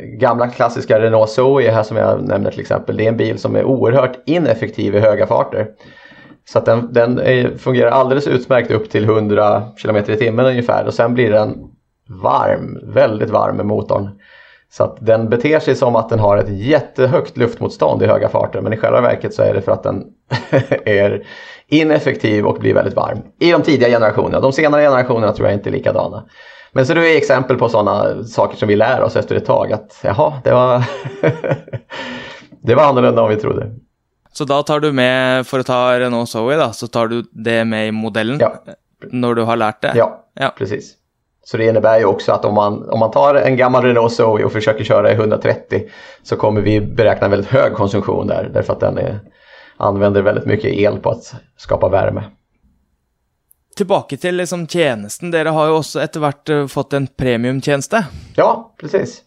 gamla 0.01 0.47
klassiska 0.47 0.99
Renault 0.99 1.29
Zoe 1.29 1.71
här 1.71 1.83
som 1.83 1.97
jag 1.97 2.27
nämnde 2.27 2.51
till 2.51 2.59
exempel. 2.59 2.97
Det 2.97 3.03
är 3.03 3.09
en 3.09 3.17
bil 3.17 3.39
som 3.39 3.55
är 3.55 3.63
oerhört 3.63 4.17
ineffektiv 4.25 4.95
i 4.95 4.99
höga 4.99 5.27
farter. 5.27 5.67
Så 6.47 6.59
att 6.59 6.65
den, 6.65 6.93
den 6.93 7.19
är, 7.19 7.57
fungerar 7.57 7.91
alldeles 7.91 8.27
utmärkt 8.27 8.71
upp 8.71 8.89
till 8.89 9.03
100 9.03 9.63
km 9.81 9.95
i 9.95 10.03
timmen 10.03 10.45
ungefär 10.45 10.85
och 10.85 10.93
sen 10.93 11.13
blir 11.13 11.31
den 11.31 11.57
varm, 12.09 12.79
väldigt 12.83 13.29
varm 13.29 13.57
med 13.57 13.65
motorn. 13.65 14.09
Så 14.71 14.83
att 14.83 14.97
den 14.99 15.29
beter 15.29 15.59
sig 15.59 15.75
som 15.75 15.95
att 15.95 16.09
den 16.09 16.19
har 16.19 16.37
ett 16.37 16.49
jättehögt 16.49 17.37
luftmotstånd 17.37 18.03
i 18.03 18.05
höga 18.05 18.29
farter 18.29 18.61
men 18.61 18.73
i 18.73 18.77
själva 18.77 19.01
verket 19.01 19.33
så 19.33 19.41
är 19.41 19.53
det 19.53 19.61
för 19.61 19.71
att 19.71 19.83
den 19.83 20.03
är 20.85 21.25
ineffektiv 21.67 22.45
och 22.45 22.59
blir 22.59 22.73
väldigt 22.73 22.95
varm. 22.95 23.17
I 23.39 23.51
de 23.51 23.61
tidiga 23.61 23.89
generationerna. 23.89 24.39
De 24.39 24.51
senare 24.51 24.81
generationerna 24.81 25.33
tror 25.33 25.47
jag 25.47 25.57
inte 25.57 25.69
är 25.69 25.71
likadana. 25.71 26.23
Men 26.75 26.85
så 26.85 26.93
det 26.93 27.13
är 27.13 27.17
exempel 27.17 27.57
på 27.57 27.69
sådana 27.69 28.23
saker 28.23 28.57
som 28.57 28.67
vi 28.67 28.75
lär 28.75 29.01
oss 29.01 29.15
efter 29.15 29.35
ett 29.35 29.45
tag 29.45 29.73
att 29.73 29.99
jaha, 30.03 30.33
det 30.43 30.51
var, 30.51 30.83
det 32.61 32.75
var 32.75 32.83
annorlunda 32.83 33.23
än 33.23 33.29
vi 33.29 33.35
trodde. 33.35 33.71
Så 34.31 34.45
då 34.45 34.63
tar 34.63 34.79
du 34.79 34.91
med, 34.91 35.47
för 35.47 35.59
att 35.59 35.65
ta 35.65 35.99
Renault 35.99 36.29
Zoe 36.29 36.55
då, 36.55 36.71
så 36.71 36.87
tar 36.87 37.07
du 37.07 37.23
det 37.31 37.65
med 37.65 37.87
i 37.87 37.91
modellen? 37.91 38.37
Ja. 38.39 38.53
När 39.11 39.33
du 39.33 39.41
har 39.43 39.55
lärt 39.55 39.81
det? 39.81 39.93
Ja, 39.95 40.25
ja. 40.33 40.53
precis. 40.57 40.93
Så 41.43 41.57
det 41.57 41.65
innebär 41.65 41.99
ju 41.99 42.05
också 42.05 42.31
att 42.31 42.45
om 42.45 42.53
man, 42.53 42.89
om 42.89 42.99
man 42.99 43.11
tar 43.11 43.35
en 43.35 43.57
gammal 43.57 43.83
Renault 43.83 44.13
Zoe 44.13 44.43
och 44.43 44.51
försöker 44.51 44.83
köra 44.83 45.11
i 45.11 45.13
130 45.13 45.83
så 46.23 46.35
kommer 46.35 46.61
vi 46.61 46.81
beräkna 46.81 47.27
väldigt 47.27 47.51
hög 47.51 47.73
konsumtion 47.73 48.27
där 48.27 48.49
därför 48.53 48.73
att 48.73 48.79
den 48.79 48.97
är, 48.97 49.19
använder 49.77 50.21
väldigt 50.21 50.45
mycket 50.45 50.73
el 50.73 50.97
på 50.97 51.09
att 51.09 51.35
skapa 51.57 51.89
värme. 51.89 52.23
Tillbaka 53.75 54.17
till 54.17 54.35
liksom 54.35 54.67
tjänsten, 54.67 55.31
Dere 55.31 55.49
har 55.49 55.65
ju 55.65 55.71
också 55.71 56.01
efterhvert 56.01 56.49
eh, 56.49 56.67
fått 56.67 56.93
en 56.93 57.07
premiumtjänst. 57.07 57.93
Ja, 58.35 58.73
precis. 58.79 59.21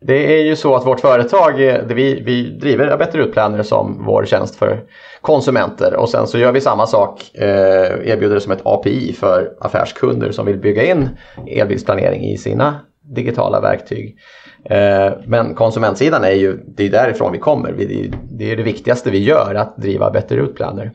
Det 0.00 0.38
är 0.38 0.42
ju 0.42 0.56
så 0.56 0.74
att 0.74 0.86
vårt 0.86 1.00
företag, 1.00 1.68
eh, 1.68 1.82
vi, 1.86 2.22
vi 2.26 2.42
driver 2.42 2.96
Better 2.96 3.18
Utplaner 3.18 3.62
som 3.62 4.04
vår 4.06 4.24
tjänst 4.24 4.56
för 4.56 4.82
konsumenter 5.20 5.94
och 5.94 6.08
sen 6.08 6.26
så 6.26 6.38
gör 6.38 6.52
vi 6.52 6.60
samma 6.60 6.86
sak, 6.86 7.30
eh, 7.34 8.10
erbjuder 8.10 8.34
det 8.34 8.40
som 8.40 8.52
ett 8.52 8.62
API 8.66 9.12
för 9.12 9.52
affärskunder 9.60 10.32
som 10.32 10.46
vill 10.46 10.58
bygga 10.58 10.84
in 10.84 11.08
elbilsplanering 11.46 12.24
i 12.24 12.38
sina 12.38 12.80
digitala 13.04 13.60
verktyg. 13.60 14.16
Eh, 14.64 15.12
men 15.26 15.54
konsumentsidan 15.54 16.24
är 16.24 16.32
ju, 16.32 16.60
det 16.66 16.86
är 16.86 16.90
därifrån 16.90 17.32
vi 17.32 17.38
kommer. 17.38 17.72
Det 18.30 18.52
är 18.52 18.56
det 18.56 18.62
viktigaste 18.62 19.10
vi 19.10 19.18
gör, 19.18 19.54
att 19.54 19.76
driva 19.76 20.10
bättre 20.10 20.36
utplaner. 20.36 20.92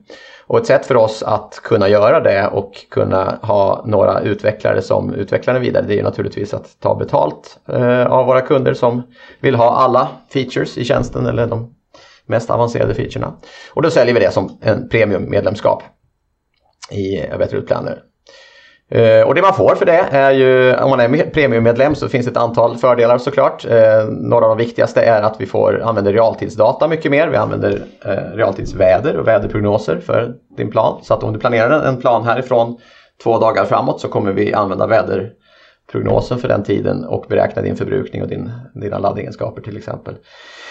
Och 0.47 0.59
ett 0.59 0.65
sätt 0.65 0.85
för 0.85 0.95
oss 0.95 1.23
att 1.23 1.59
kunna 1.63 1.89
göra 1.89 2.19
det 2.19 2.47
och 2.47 2.71
kunna 2.91 3.39
ha 3.41 3.83
några 3.85 4.21
utvecklare 4.21 4.81
som 4.81 5.13
utvecklar 5.13 5.53
det 5.53 5.59
vidare 5.59 5.85
det 5.87 5.99
är 5.99 6.03
naturligtvis 6.03 6.53
att 6.53 6.79
ta 6.79 6.95
betalt 6.95 7.59
eh, 7.67 8.05
av 8.05 8.25
våra 8.25 8.41
kunder 8.41 8.73
som 8.73 9.03
vill 9.39 9.55
ha 9.55 9.75
alla 9.75 10.07
features 10.33 10.77
i 10.77 10.85
tjänsten 10.85 11.25
eller 11.25 11.47
de 11.47 11.75
mest 12.25 12.49
avancerade 12.49 12.93
featurerna. 12.93 13.33
Och 13.73 13.81
då 13.81 13.89
säljer 13.89 14.13
vi 14.13 14.19
det 14.19 14.31
som 14.31 14.57
en 14.61 14.89
premiummedlemskap 14.89 15.83
i 16.91 17.37
Better 17.37 17.61
Planner. 17.61 18.03
Eh, 18.91 19.21
och 19.27 19.35
det 19.35 19.41
man 19.41 19.53
får 19.53 19.75
för 19.75 19.85
det 19.85 20.05
är 20.11 20.31
ju, 20.31 20.75
om 20.75 20.89
man 20.89 20.99
är 20.99 21.29
premiummedlem 21.29 21.95
så 21.95 22.09
finns 22.09 22.25
det 22.25 22.31
ett 22.31 22.37
antal 22.37 22.77
fördelar 22.77 23.17
såklart. 23.17 23.65
Eh, 23.65 24.05
några 24.09 24.45
av 24.45 24.57
de 24.57 24.65
viktigaste 24.65 25.01
är 25.01 25.21
att 25.21 25.41
vi 25.41 25.45
får 25.45 25.81
använda 25.81 26.11
realtidsdata 26.11 26.87
mycket 26.87 27.11
mer. 27.11 27.27
Vi 27.27 27.37
använder 27.37 27.81
eh, 28.05 28.35
realtidsväder 28.35 29.17
och 29.17 29.27
väderprognoser 29.27 29.99
för 29.99 30.33
din 30.57 30.71
plan. 30.71 30.99
Så 31.03 31.13
att 31.13 31.23
om 31.23 31.33
du 31.33 31.39
planerar 31.39 31.83
en 31.83 31.97
plan 31.97 32.25
härifrån 32.25 32.77
två 33.23 33.39
dagar 33.39 33.65
framåt 33.65 34.01
så 34.01 34.07
kommer 34.07 34.31
vi 34.31 34.53
använda 34.53 34.87
väderprognosen 34.87 36.37
för 36.37 36.47
den 36.47 36.63
tiden 36.63 37.05
och 37.05 37.25
beräkna 37.29 37.61
din 37.61 37.75
förbrukning 37.75 38.21
och 38.21 38.27
din, 38.27 38.51
dina 38.73 38.99
laddegenskaper 38.99 39.61
till 39.61 39.77
exempel. 39.77 40.15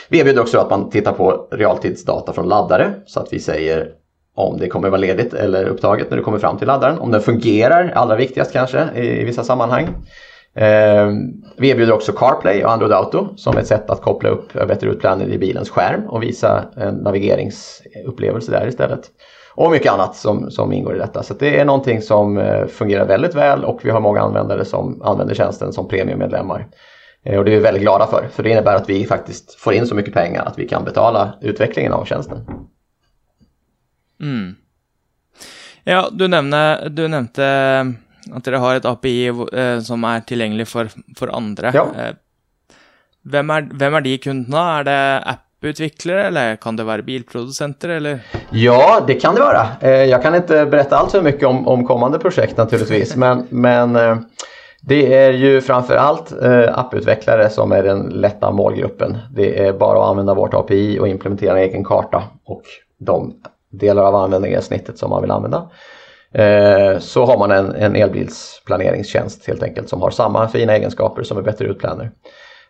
Vi 0.08 0.20
erbjuder 0.20 0.40
också 0.40 0.58
att 0.58 0.70
man 0.70 0.90
tittar 0.90 1.12
på 1.12 1.48
realtidsdata 1.50 2.32
från 2.32 2.48
laddare 2.48 2.92
så 3.06 3.20
att 3.20 3.32
vi 3.32 3.40
säger 3.40 3.92
om 4.38 4.58
det 4.58 4.68
kommer 4.68 4.88
vara 4.88 5.00
ledigt 5.00 5.34
eller 5.34 5.64
upptaget 5.64 6.10
när 6.10 6.16
du 6.16 6.22
kommer 6.22 6.38
fram 6.38 6.58
till 6.58 6.66
laddaren. 6.66 6.98
Om 6.98 7.10
den 7.10 7.20
fungerar, 7.20 7.92
allra 7.94 8.16
viktigast 8.16 8.52
kanske 8.52 8.88
i, 8.94 9.20
i 9.20 9.24
vissa 9.24 9.44
sammanhang. 9.44 9.88
Eh, 10.54 11.08
vi 11.56 11.68
erbjuder 11.68 11.92
också 11.92 12.12
CarPlay 12.12 12.64
och 12.64 12.72
Android 12.72 12.92
Auto 12.92 13.28
som 13.36 13.56
ett 13.56 13.66
sätt 13.66 13.90
att 13.90 14.02
koppla 14.02 14.28
upp 14.28 14.52
bättre 14.52 14.88
utplaner 14.88 15.28
i 15.28 15.38
bilens 15.38 15.70
skärm 15.70 16.06
och 16.08 16.22
visa 16.22 16.64
en 16.76 16.94
navigeringsupplevelse 16.94 18.50
där 18.52 18.68
istället. 18.68 19.00
Och 19.54 19.70
mycket 19.70 19.92
annat 19.92 20.16
som, 20.16 20.50
som 20.50 20.72
ingår 20.72 20.96
i 20.96 20.98
detta. 20.98 21.22
Så 21.22 21.34
det 21.34 21.60
är 21.60 21.64
någonting 21.64 22.02
som 22.02 22.38
eh, 22.38 22.66
fungerar 22.66 23.06
väldigt 23.06 23.34
väl 23.34 23.64
och 23.64 23.80
vi 23.82 23.90
har 23.90 24.00
många 24.00 24.20
användare 24.20 24.64
som 24.64 25.02
använder 25.02 25.34
tjänsten 25.34 25.72
som 25.72 25.88
premiummedlemmar. 25.88 26.66
Eh, 27.24 27.38
och 27.38 27.44
det 27.44 27.50
är 27.50 27.56
vi 27.56 27.62
väldigt 27.62 27.82
glada 27.82 28.06
för, 28.06 28.28
för 28.32 28.42
det 28.42 28.50
innebär 28.50 28.74
att 28.74 28.90
vi 28.90 29.04
faktiskt 29.04 29.54
får 29.54 29.74
in 29.74 29.86
så 29.86 29.94
mycket 29.94 30.14
pengar 30.14 30.44
att 30.44 30.58
vi 30.58 30.68
kan 30.68 30.84
betala 30.84 31.32
utvecklingen 31.40 31.92
av 31.92 32.04
tjänsten. 32.04 32.38
Mm. 34.20 34.56
Ja, 35.88 36.08
du, 36.12 36.26
nevne, 36.28 36.88
du, 36.92 37.06
nevnte 37.08 37.44
at 38.28 38.44
dere 38.44 38.60
har 38.60 38.78
et 38.78 38.88
API 38.88 39.28
eh, 39.28 39.78
som 39.84 40.04
er 40.04 40.24
tilgjengelig 40.28 40.68
for, 40.68 40.90
for 41.16 41.32
andre. 41.32 41.72
Ja. 41.74 41.84
Eh, 41.96 42.16
hvem, 43.28 43.52
er, 43.54 43.68
hvem, 43.72 43.96
er, 43.96 44.04
de 44.04 44.16
kundene? 44.20 44.64
Er 44.78 44.88
det 44.88 44.98
apputviklare 45.32 46.26
eller 46.28 46.56
kan 46.60 46.76
det 46.76 46.84
vara 46.88 47.02
bilproducenter? 47.02 47.96
Eller? 47.96 48.20
Ja, 48.50 49.00
det 49.06 49.14
kan 49.14 49.34
det 49.34 49.40
vara. 49.40 49.66
Eh, 49.80 50.04
jag 50.04 50.22
kan 50.22 50.34
inte 50.34 50.66
berätta 50.66 50.98
allt 50.98 51.10
för 51.12 51.22
mycket 51.22 51.48
om, 51.48 51.68
om 51.68 51.86
kommande 51.86 52.18
projekt 52.18 52.56
naturligtvis, 52.56 53.16
men, 53.24 53.46
men 53.50 53.96
eh, 53.96 54.18
det 54.80 55.14
är 55.14 55.32
ju 55.32 55.60
framförallt 55.60 56.32
eh, 56.42 56.78
apputvecklare 56.78 57.50
som 57.50 57.72
är 57.72 57.82
den 57.82 58.02
lätta 58.02 58.50
målgruppen. 58.50 59.18
Det 59.30 59.66
är 59.66 59.72
bara 59.72 60.02
att 60.02 60.08
använda 60.08 60.34
vårt 60.34 60.54
API 60.54 60.98
och 60.98 61.08
implementera 61.08 61.58
en 61.58 61.64
egen 61.64 61.84
karta 61.84 62.22
och 62.44 62.62
de 62.98 63.34
delar 63.70 64.02
av 64.02 64.14
användargränssnittet 64.14 64.98
som 64.98 65.10
man 65.10 65.22
vill 65.22 65.30
använda. 65.30 65.70
Eh, 66.32 66.98
så 66.98 67.24
har 67.24 67.38
man 67.38 67.50
en, 67.50 67.74
en 67.74 67.96
elbilsplaneringstjänst 67.96 69.46
helt 69.46 69.62
enkelt 69.62 69.88
som 69.88 70.02
har 70.02 70.10
samma 70.10 70.48
fina 70.48 70.76
egenskaper 70.76 71.22
som 71.22 71.38
är 71.38 71.42
bättre 71.42 71.66
utplaner. 71.66 72.10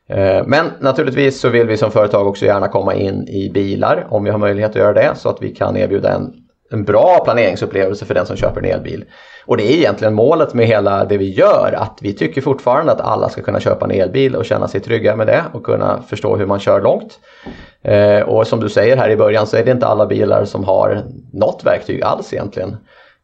Eh, 0.09 0.47
men 0.47 0.67
naturligtvis 0.81 1.41
så 1.41 1.49
vill 1.49 1.67
vi 1.67 1.77
som 1.77 1.91
företag 1.91 2.27
också 2.27 2.45
gärna 2.45 2.69
komma 2.69 2.95
in 2.95 3.29
i 3.29 3.51
bilar 3.51 4.07
om 4.11 4.25
vi 4.25 4.31
har 4.31 4.39
möjlighet 4.39 4.71
att 4.71 4.77
göra 4.77 4.93
det 4.93 5.13
så 5.17 5.29
att 5.29 5.43
vi 5.43 5.55
kan 5.55 5.77
erbjuda 5.77 6.13
en, 6.13 6.35
en 6.71 6.85
bra 6.85 7.21
planeringsupplevelse 7.25 8.05
för 8.05 8.15
den 8.15 8.27
som 8.27 8.37
köper 8.37 8.61
en 8.61 8.71
elbil. 8.73 9.05
Och 9.47 9.57
det 9.57 9.73
är 9.73 9.77
egentligen 9.77 10.15
målet 10.15 10.55
med 10.55 10.67
hela 10.67 11.05
det 11.05 11.19
vi 11.19 11.31
gör 11.31 11.75
att 11.77 11.99
vi 12.03 12.13
tycker 12.13 12.41
fortfarande 12.41 12.93
att 12.93 13.01
alla 13.01 13.29
ska 13.29 13.43
kunna 13.43 13.61
köpa 13.61 13.85
en 13.85 13.91
elbil 13.91 14.37
och 14.37 14.45
känna 14.45 14.69
sig 14.69 14.81
trygga 14.81 15.17
med 15.17 15.27
det 15.27 15.45
och 15.53 15.65
kunna 15.65 16.03
förstå 16.03 16.37
hur 16.37 16.47
man 16.47 16.61
kör 16.61 16.81
långt. 16.81 17.19
Eh, 17.83 18.21
och 18.21 18.47
som 18.47 18.61
du 18.61 18.69
säger 18.69 18.97
här 18.97 19.11
i 19.11 19.17
början 19.17 19.47
så 19.47 19.57
är 19.57 19.65
det 19.65 19.71
inte 19.71 19.87
alla 19.87 20.07
bilar 20.07 20.45
som 20.45 20.65
har 20.65 21.05
något 21.33 21.65
verktyg 21.65 22.03
alls 22.03 22.33
egentligen. 22.33 22.77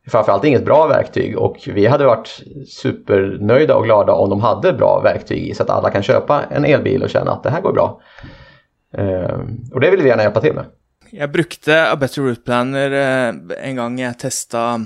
Framförallt 0.07 0.45
inget 0.45 0.65
bra 0.65 0.87
verktyg 0.87 1.39
och 1.39 1.57
vi 1.67 1.87
hade 1.87 2.05
varit 2.05 2.43
supernöjda 2.69 3.77
och 3.77 3.85
glada 3.85 4.13
om 4.13 4.31
de 4.31 4.41
hade 4.41 4.73
bra 4.73 5.01
verktyg 5.01 5.57
så 5.57 5.63
att 5.63 5.71
alla 5.71 5.91
kan 5.91 6.03
köpa 6.03 6.43
en 6.51 6.65
elbil 6.65 7.03
och 7.03 7.11
känna 7.11 7.33
att 7.33 7.43
det 7.43 7.51
här 7.51 7.61
går 7.61 7.73
bra. 7.73 8.01
Eh, 8.97 9.41
och 9.73 9.81
det 9.81 9.91
vill 9.91 10.03
vi 10.03 10.09
gärna 10.09 10.23
hjälpa 10.23 10.41
till 10.41 10.55
med. 10.55 10.65
Jag 11.11 11.33
brukte 11.33 11.93
A 11.93 11.97
Better 11.97 12.23
Route 12.23 12.41
Planner 12.41 12.91
eh, 12.91 13.35
en 13.69 13.77
gång 13.77 13.99
jag 13.99 14.19
testade, 14.19 14.85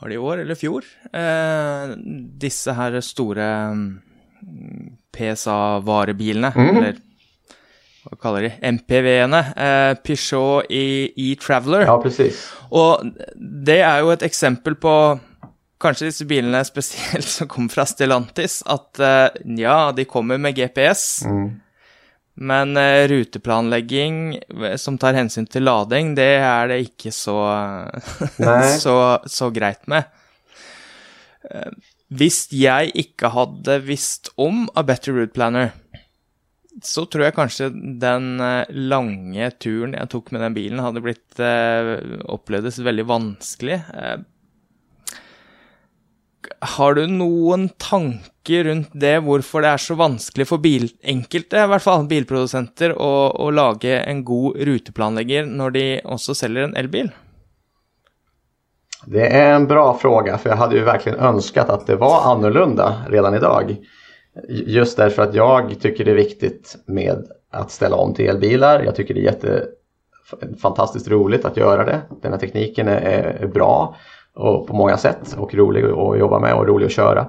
var 0.00 0.08
det 0.08 0.14
i 0.14 0.18
år 0.18 0.38
eller 0.38 0.54
fjor, 0.54 0.84
eh, 1.12 1.96
disse 2.40 2.72
här 2.72 3.00
stora 3.00 3.76
PSA-varebilene, 5.16 6.52
mm. 6.56 6.76
eller 6.76 6.96
vad 8.04 8.20
kallar 8.20 8.42
de, 8.42 8.52
MPV-ene, 8.60 9.38
eh, 9.38 9.94
Peugeot 9.94 10.64
i 10.68 11.12
e-Traveler. 11.16 11.80
Ja, 11.80 12.02
precis. 12.02 12.52
Och 12.68 13.00
det 13.64 13.80
är 13.80 14.02
ju 14.02 14.12
ett 14.12 14.22
exempel 14.22 14.74
på 14.74 15.18
kanske 15.80 16.04
disse 16.04 16.24
bilene 16.24 16.64
speciellt 16.64 17.28
som 17.28 17.48
kommer 17.48 17.68
från 17.68 17.86
Stellantis, 17.86 18.62
att 18.66 18.98
eh, 18.98 19.26
ja, 19.44 19.92
de 19.96 20.04
kommer 20.04 20.38
med 20.38 20.54
GPS, 20.54 21.24
mm. 21.24 21.60
men 22.34 22.76
eh, 22.76 23.08
ruteplanlegging 23.08 24.36
eh, 24.36 24.76
som 24.76 24.98
tar 24.98 25.12
hänsyn 25.12 25.46
till 25.46 25.64
lading, 25.64 26.14
det 26.14 26.24
är 26.24 26.68
det 26.68 26.80
inte 26.80 27.10
så, 27.10 27.64
så, 28.78 29.22
så 29.26 29.50
greit 29.50 29.86
med. 29.86 30.04
Eh, 31.50 31.72
Hvis 32.12 32.50
jeg 32.52 32.90
ikke 32.94 33.30
hadde 33.32 33.78
visst 33.86 34.28
om 34.36 34.66
A 34.76 34.82
Better 34.84 35.14
Route 35.16 35.32
Planner, 35.32 35.70
så 36.82 37.04
tror 37.06 37.24
jag 37.24 37.34
kanskje 37.36 37.68
den 38.00 38.40
eh, 38.40 38.64
lange 38.70 39.50
turen 39.60 39.96
jeg 39.98 40.10
tok 40.12 40.30
med 40.32 40.44
den 40.44 40.56
bilen, 40.56 40.82
hadde 40.82 41.02
blitt 41.04 41.40
eh, 41.42 41.96
opplevdes 42.32 42.80
veldig 42.82 43.04
vanskelig. 43.10 43.80
Eh, 43.92 44.20
har 46.76 46.94
du 46.94 47.06
noen 47.10 47.68
tanker 47.80 48.64
rundt 48.64 48.94
det, 48.98 49.18
hvorfor 49.26 49.62
det 49.62 49.72
er 49.72 49.82
så 49.82 49.96
vanskelig 49.98 50.46
for 50.48 50.62
bil, 50.62 50.88
enkelte, 51.02 51.60
i 51.60 51.70
hvert 51.70 51.84
fall 51.84 52.08
bilprodusenter, 52.10 52.96
å, 52.96 53.12
å 53.44 53.50
lage 53.54 54.00
en 54.00 54.24
god 54.26 54.58
ruteplanlegger 54.66 55.46
når 55.46 55.76
de 55.76 55.84
også 56.02 56.36
selger 56.38 56.68
en 56.68 56.76
elbil? 56.78 57.12
Det 59.04 59.26
är 59.26 59.54
en 59.54 59.66
bra 59.66 59.98
fråga 59.98 60.38
för 60.38 60.50
jag 60.50 60.56
hade 60.56 60.76
ju 60.76 60.84
verkligen 60.84 61.18
önskat 61.18 61.70
att 61.70 61.86
det 61.86 61.96
var 61.96 62.32
annorlunda 62.32 62.94
redan 63.08 63.34
idag. 63.34 63.76
Just 64.48 64.96
därför 64.96 65.22
att 65.22 65.34
jag 65.34 65.80
tycker 65.80 66.04
det 66.04 66.10
är 66.10 66.14
viktigt 66.14 66.76
med 66.86 67.26
att 67.50 67.70
ställa 67.70 67.96
om 67.96 68.14
till 68.14 68.28
elbilar. 68.28 68.82
Jag 68.82 68.94
tycker 68.94 69.14
det 69.14 69.20
är 69.20 69.24
jätte, 69.24 69.64
fantastiskt 70.62 71.08
roligt 71.08 71.44
att 71.44 71.56
göra 71.56 71.84
det. 71.84 72.00
Den 72.22 72.32
här 72.32 72.38
tekniken 72.38 72.88
är, 72.88 73.38
är 73.40 73.46
bra 73.46 73.96
och 74.34 74.66
på 74.66 74.74
många 74.76 74.96
sätt 74.96 75.36
och 75.38 75.54
rolig 75.54 75.84
att 75.84 76.18
jobba 76.18 76.38
med 76.38 76.54
och 76.54 76.66
rolig 76.66 76.86
att 76.86 76.92
köra. 76.92 77.26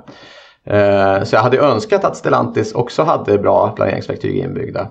Eh, 0.65 1.23
så 1.23 1.35
jag 1.35 1.41
hade 1.41 1.57
önskat 1.57 2.05
att 2.05 2.17
Stellantis 2.17 2.75
också 2.75 3.03
hade 3.03 3.37
bra 3.37 3.69
planeringsverktyg 3.69 4.37
inbyggda. 4.37 4.87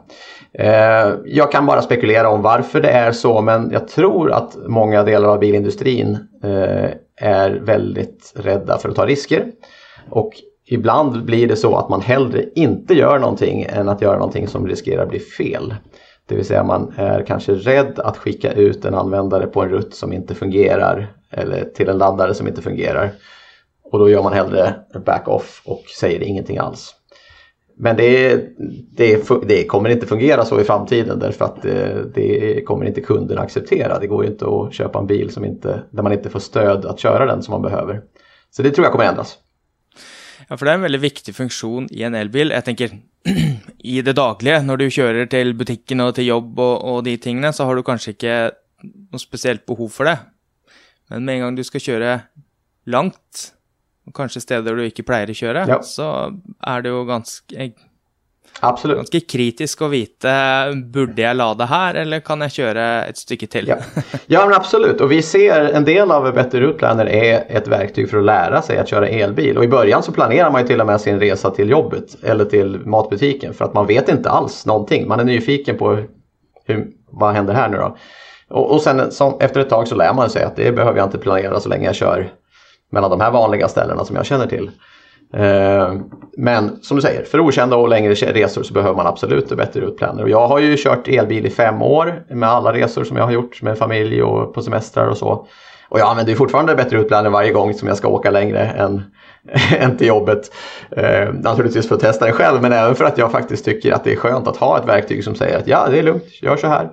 Eh, 0.52 1.14
jag 1.24 1.52
kan 1.52 1.66
bara 1.66 1.82
spekulera 1.82 2.28
om 2.28 2.42
varför 2.42 2.80
det 2.80 2.90
är 2.90 3.12
så 3.12 3.40
men 3.40 3.70
jag 3.72 3.88
tror 3.88 4.32
att 4.32 4.56
många 4.66 5.02
delar 5.02 5.28
av 5.28 5.38
bilindustrin 5.38 6.18
eh, 6.44 6.90
är 7.16 7.50
väldigt 7.50 8.32
rädda 8.36 8.78
för 8.78 8.88
att 8.88 8.96
ta 8.96 9.06
risker. 9.06 9.46
Och 10.10 10.32
ibland 10.72 11.24
blir 11.24 11.48
det 11.48 11.56
så 11.56 11.76
att 11.76 11.88
man 11.88 12.00
hellre 12.00 12.44
inte 12.54 12.94
gör 12.94 13.18
någonting 13.18 13.66
än 13.68 13.88
att 13.88 14.02
göra 14.02 14.18
någonting 14.18 14.48
som 14.48 14.68
riskerar 14.68 15.02
att 15.02 15.08
bli 15.08 15.18
fel. 15.18 15.74
Det 16.26 16.34
vill 16.34 16.44
säga 16.44 16.64
man 16.64 16.92
är 16.96 17.22
kanske 17.26 17.52
rädd 17.52 17.98
att 17.98 18.16
skicka 18.16 18.52
ut 18.52 18.84
en 18.84 18.94
användare 18.94 19.46
på 19.46 19.62
en 19.62 19.68
rutt 19.68 19.94
som 19.94 20.12
inte 20.12 20.34
fungerar 20.34 21.12
eller 21.30 21.64
till 21.64 21.88
en 21.88 21.98
laddare 21.98 22.34
som 22.34 22.48
inte 22.48 22.62
fungerar. 22.62 23.10
Och 23.84 23.98
då 23.98 24.10
gör 24.10 24.22
man 24.22 24.32
hellre 24.32 24.74
back-off 25.06 25.62
och 25.64 25.82
säger 26.00 26.22
ingenting 26.22 26.58
alls. 26.58 26.94
Men 27.76 27.96
det, 27.96 28.36
det, 28.96 29.28
det, 29.48 29.64
kommer 29.64 29.90
inte 29.90 30.06
fungera 30.06 30.44
så 30.44 30.60
i 30.60 30.64
framtiden 30.64 31.18
därför 31.18 31.44
att 31.44 31.62
det, 31.62 32.14
det, 32.14 32.64
kommer 32.64 32.86
inte 32.86 33.00
kunderna 33.00 33.40
acceptera. 33.40 33.98
Det 33.98 34.06
går 34.06 34.24
inte 34.24 34.46
att 34.46 34.74
köpa 34.74 34.98
en 34.98 35.06
bil 35.06 35.30
som 35.30 35.44
inte, 35.44 35.82
där 35.90 36.02
man 36.02 36.12
inte 36.12 36.30
får 36.30 36.40
stöd 36.40 36.86
att 36.86 36.98
köra 36.98 37.26
den 37.26 37.42
som 37.42 37.52
man 37.52 37.62
behöver. 37.62 38.02
Så 38.50 38.62
det 38.62 38.70
tror 38.70 38.84
jag 38.84 38.92
kommer 38.92 39.04
ändras. 39.04 39.38
Ja, 40.48 40.56
för 40.56 40.66
det 40.66 40.70
är 40.72 40.74
en 40.74 40.82
väldigt 40.82 41.00
viktig 41.00 41.34
funktion 41.34 41.88
i 41.90 42.02
en 42.02 42.14
elbil. 42.14 42.50
Jag 42.50 42.64
tänker 42.64 42.90
i 43.78 44.02
det 44.02 44.12
dagliga, 44.12 44.62
när 44.62 44.76
du 44.76 44.90
kör 44.90 45.26
till 45.26 45.54
butiken 45.54 46.00
och 46.00 46.14
till 46.14 46.26
jobb 46.26 46.58
och, 46.60 46.94
och 46.94 47.02
de 47.02 47.16
tingene, 47.16 47.52
så 47.52 47.64
har 47.64 47.76
du 47.76 47.82
kanske 47.82 48.10
inte 48.10 48.52
något 49.10 49.20
speciellt 49.20 49.66
behov 49.66 49.88
för 49.88 50.04
det. 50.04 50.18
Men 51.08 51.24
med 51.24 51.34
en 51.34 51.40
gång 51.40 51.54
du 51.54 51.64
ska 51.64 51.78
köra 51.78 52.20
långt 52.84 53.52
och 54.06 54.16
kanske 54.16 54.40
steder 54.40 54.74
du 54.74 54.84
inte 54.84 55.02
pleier 55.02 55.30
å 55.30 55.34
kjøre, 55.34 55.64
Ja. 55.68 55.82
så 55.82 56.06
är 56.60 56.82
det 56.82 56.88
ju 56.88 57.04
ganska 57.06 57.70
Absolut. 58.60 58.96
ganska 58.96 59.20
kritisk 59.20 59.82
att 59.82 59.90
veta, 59.90 60.64
borde 60.74 61.22
jag 61.22 61.36
ladda 61.36 61.64
här 61.64 61.94
eller 61.94 62.20
kan 62.20 62.40
jag 62.40 62.52
köra 62.52 63.04
ett 63.04 63.16
stycke 63.16 63.46
till? 63.46 63.68
Ja. 63.68 63.76
ja, 64.26 64.46
men 64.46 64.54
absolut. 64.54 65.00
Och 65.00 65.12
vi 65.12 65.22
ser 65.22 65.60
en 65.60 65.84
del 65.84 66.10
av 66.10 66.34
Better 66.34 66.60
Route 66.60 66.78
Planner 66.78 67.06
är 67.06 67.44
ett 67.48 67.68
verktyg 67.68 68.10
för 68.10 68.18
att 68.18 68.24
lära 68.24 68.62
sig 68.62 68.78
att 68.78 68.88
köra 68.88 69.08
elbil. 69.08 69.58
Och 69.58 69.64
i 69.64 69.68
början 69.68 70.02
så 70.02 70.12
planerar 70.12 70.50
man 70.50 70.60
ju 70.60 70.66
till 70.66 70.80
och 70.80 70.86
med 70.86 71.00
sin 71.00 71.20
resa 71.20 71.50
till 71.50 71.70
jobbet 71.70 72.16
eller 72.22 72.44
till 72.44 72.80
matbutiken 72.86 73.54
för 73.54 73.64
att 73.64 73.74
man 73.74 73.86
vet 73.86 74.08
inte 74.08 74.30
alls 74.30 74.66
någonting. 74.66 75.08
Man 75.08 75.20
är 75.20 75.24
nyfiken 75.24 75.78
på 75.78 75.98
hur, 76.66 76.86
vad 77.10 77.34
händer 77.34 77.54
här 77.54 77.68
nu 77.68 77.76
då? 77.76 77.96
Och, 78.48 78.74
och 78.74 78.80
sen 78.80 79.10
som, 79.10 79.36
efter 79.40 79.60
ett 79.60 79.70
tag 79.70 79.88
så 79.88 79.94
lär 79.94 80.14
man 80.14 80.30
sig 80.30 80.44
att 80.44 80.56
det 80.56 80.72
behöver 80.72 80.98
jag 80.98 81.06
inte 81.06 81.18
planera 81.18 81.60
så 81.60 81.68
länge 81.68 81.86
jag 81.86 81.94
kör 81.94 82.32
mellan 82.90 83.10
de 83.10 83.20
här 83.20 83.30
vanliga 83.30 83.68
ställena 83.68 84.04
som 84.04 84.16
jag 84.16 84.26
känner 84.26 84.46
till. 84.46 84.70
Eh, 85.32 85.94
men 86.36 86.82
som 86.82 86.96
du 86.96 87.00
säger, 87.00 87.24
för 87.24 87.40
okända 87.40 87.76
och 87.76 87.88
längre 87.88 88.14
resor 88.14 88.62
så 88.62 88.74
behöver 88.74 88.96
man 88.96 89.06
absolut 89.06 89.56
bättre 89.56 89.80
utplaner. 89.80 90.22
Och 90.22 90.30
jag 90.30 90.48
har 90.48 90.58
ju 90.58 90.76
kört 90.76 91.08
elbil 91.08 91.46
i 91.46 91.50
fem 91.50 91.82
år 91.82 92.24
med 92.28 92.48
alla 92.48 92.72
resor 92.72 93.04
som 93.04 93.16
jag 93.16 93.24
har 93.24 93.32
gjort 93.32 93.62
med 93.62 93.78
familj 93.78 94.22
och 94.22 94.54
på 94.54 94.62
semestrar 94.62 95.06
och 95.06 95.16
så. 95.16 95.46
Och 95.88 96.00
jag 96.00 96.08
använder 96.08 96.32
ju 96.32 96.36
fortfarande 96.36 96.74
bättre 96.74 96.98
utplaner 96.98 97.30
varje 97.30 97.52
gång 97.52 97.74
som 97.74 97.88
jag 97.88 97.96
ska 97.96 98.08
åka 98.08 98.30
längre 98.30 98.60
än, 98.60 99.02
än 99.78 99.96
till 99.96 100.06
jobbet. 100.06 100.52
Eh, 100.90 101.32
naturligtvis 101.32 101.88
för 101.88 101.94
att 101.94 102.00
testa 102.00 102.26
det 102.26 102.32
själv 102.32 102.62
men 102.62 102.72
även 102.72 102.94
för 102.94 103.04
att 103.04 103.18
jag 103.18 103.32
faktiskt 103.32 103.64
tycker 103.64 103.92
att 103.92 104.04
det 104.04 104.12
är 104.12 104.16
skönt 104.16 104.48
att 104.48 104.56
ha 104.56 104.78
ett 104.78 104.88
verktyg 104.88 105.24
som 105.24 105.34
säger 105.34 105.58
att 105.58 105.66
ja, 105.66 105.88
det 105.90 105.98
är 105.98 106.02
lugnt, 106.02 106.42
gör 106.42 106.56
så 106.56 106.66
här. 106.66 106.90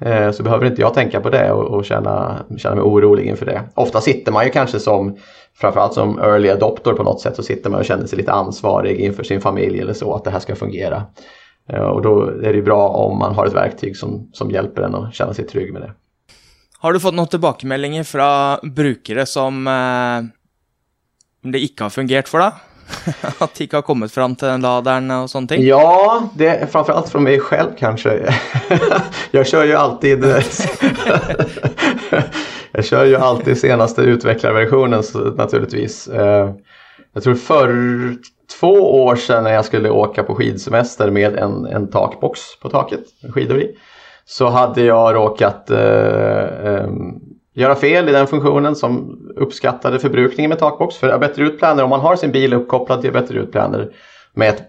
Eh, 0.00 0.30
så 0.30 0.42
behöver 0.42 0.66
inte 0.66 0.80
jag 0.80 0.94
tänka 0.94 1.20
på 1.20 1.30
det 1.30 1.52
och, 1.52 1.64
och 1.64 1.84
känna, 1.84 2.44
känna 2.58 2.74
mig 2.74 2.84
orolig 2.84 3.26
inför 3.26 3.46
det. 3.46 3.62
Ofta 3.74 4.00
sitter 4.00 4.32
man 4.32 4.44
ju 4.44 4.50
kanske 4.50 4.78
som, 4.78 5.16
framförallt 5.54 5.94
som 5.94 6.18
early 6.18 6.48
adopter 6.48 6.92
på 6.92 7.02
något 7.02 7.20
sätt, 7.20 7.36
så 7.36 7.42
sitter 7.42 7.70
man 7.70 7.80
och 7.80 7.86
känner 7.86 8.06
sig 8.06 8.18
lite 8.18 8.32
ansvarig 8.32 9.00
inför 9.00 9.22
sin 9.22 9.40
familj 9.40 9.80
eller 9.80 9.92
så, 9.92 10.14
att 10.14 10.24
det 10.24 10.30
här 10.30 10.40
ska 10.40 10.54
fungera. 10.54 11.02
Eh, 11.68 11.80
och 11.80 12.02
då 12.02 12.22
är 12.22 12.52
det 12.52 12.62
bra 12.62 12.88
om 12.88 13.18
man 13.18 13.34
har 13.34 13.46
ett 13.46 13.54
verktyg 13.54 13.96
som, 13.96 14.30
som 14.32 14.50
hjälper 14.50 14.82
en 14.82 14.94
att 14.94 15.14
känna 15.14 15.34
sig 15.34 15.46
trygg 15.46 15.72
med 15.72 15.82
det. 15.82 15.92
Har 16.78 16.92
du 16.92 17.00
fått 17.00 17.14
några 17.14 17.26
tillbakemeldinger 17.26 18.04
från 18.04 18.72
brukare 18.74 19.26
som 19.26 19.66
eh, 19.66 21.50
det 21.50 21.58
inte 21.58 21.82
har 21.82 21.90
fungerat 21.90 22.28
för 22.28 22.38
dig? 22.38 22.50
Att 23.38 23.54
de 23.54 23.64
inte 23.64 23.76
har 23.76 23.82
kommit 23.82 24.12
fram 24.12 24.36
till 24.36 24.48
den 24.48 24.60
ladern 24.60 25.10
och 25.10 25.30
sånt? 25.30 25.50
Ja, 25.50 26.22
det 26.34 26.46
är 26.46 26.66
framförallt 26.66 27.08
från 27.08 27.22
mig 27.22 27.40
själv 27.40 27.70
kanske. 27.78 28.34
jag 29.30 29.46
kör 29.46 29.64
ju 29.64 29.74
alltid 29.74 30.24
Jag 32.72 32.84
kör 32.84 33.04
ju 33.04 33.16
alltid 33.16 33.58
senaste 33.58 34.02
utvecklarversionen 34.02 35.02
så 35.02 35.18
naturligtvis. 35.18 36.08
Eh, 36.08 36.50
jag 37.12 37.22
tror 37.22 37.34
för 37.34 37.68
två 38.60 39.04
år 39.04 39.16
sedan 39.16 39.44
när 39.44 39.52
jag 39.52 39.64
skulle 39.64 39.90
åka 39.90 40.22
på 40.22 40.34
skidsemester 40.34 41.10
med 41.10 41.36
en, 41.36 41.66
en 41.66 41.90
takbox 41.90 42.40
på 42.62 42.68
taket, 42.68 43.00
skidor 43.34 43.60
i. 43.60 43.76
Så 44.24 44.48
hade 44.48 44.82
jag 44.82 45.14
råkat 45.14 45.70
eh, 45.70 45.78
eh, 46.64 46.88
göra 47.54 47.74
fel 47.74 48.08
i 48.08 48.12
den 48.12 48.26
funktionen 48.26 48.76
som 48.76 49.18
uppskattade 49.36 49.98
förbrukningen 49.98 50.48
med 50.48 50.58
takbox. 50.58 50.96
För 50.96 51.18
Better 51.18 51.42
Utplaner, 51.42 51.82
om 51.82 51.90
man 51.90 52.00
har 52.00 52.16
sin 52.16 52.32
bil 52.32 52.54
uppkopplad 52.54 53.00
till 53.02 53.12
Better 53.12 53.34
Utplaner 53.34 53.90
med 54.34 54.48
ett 54.48 54.62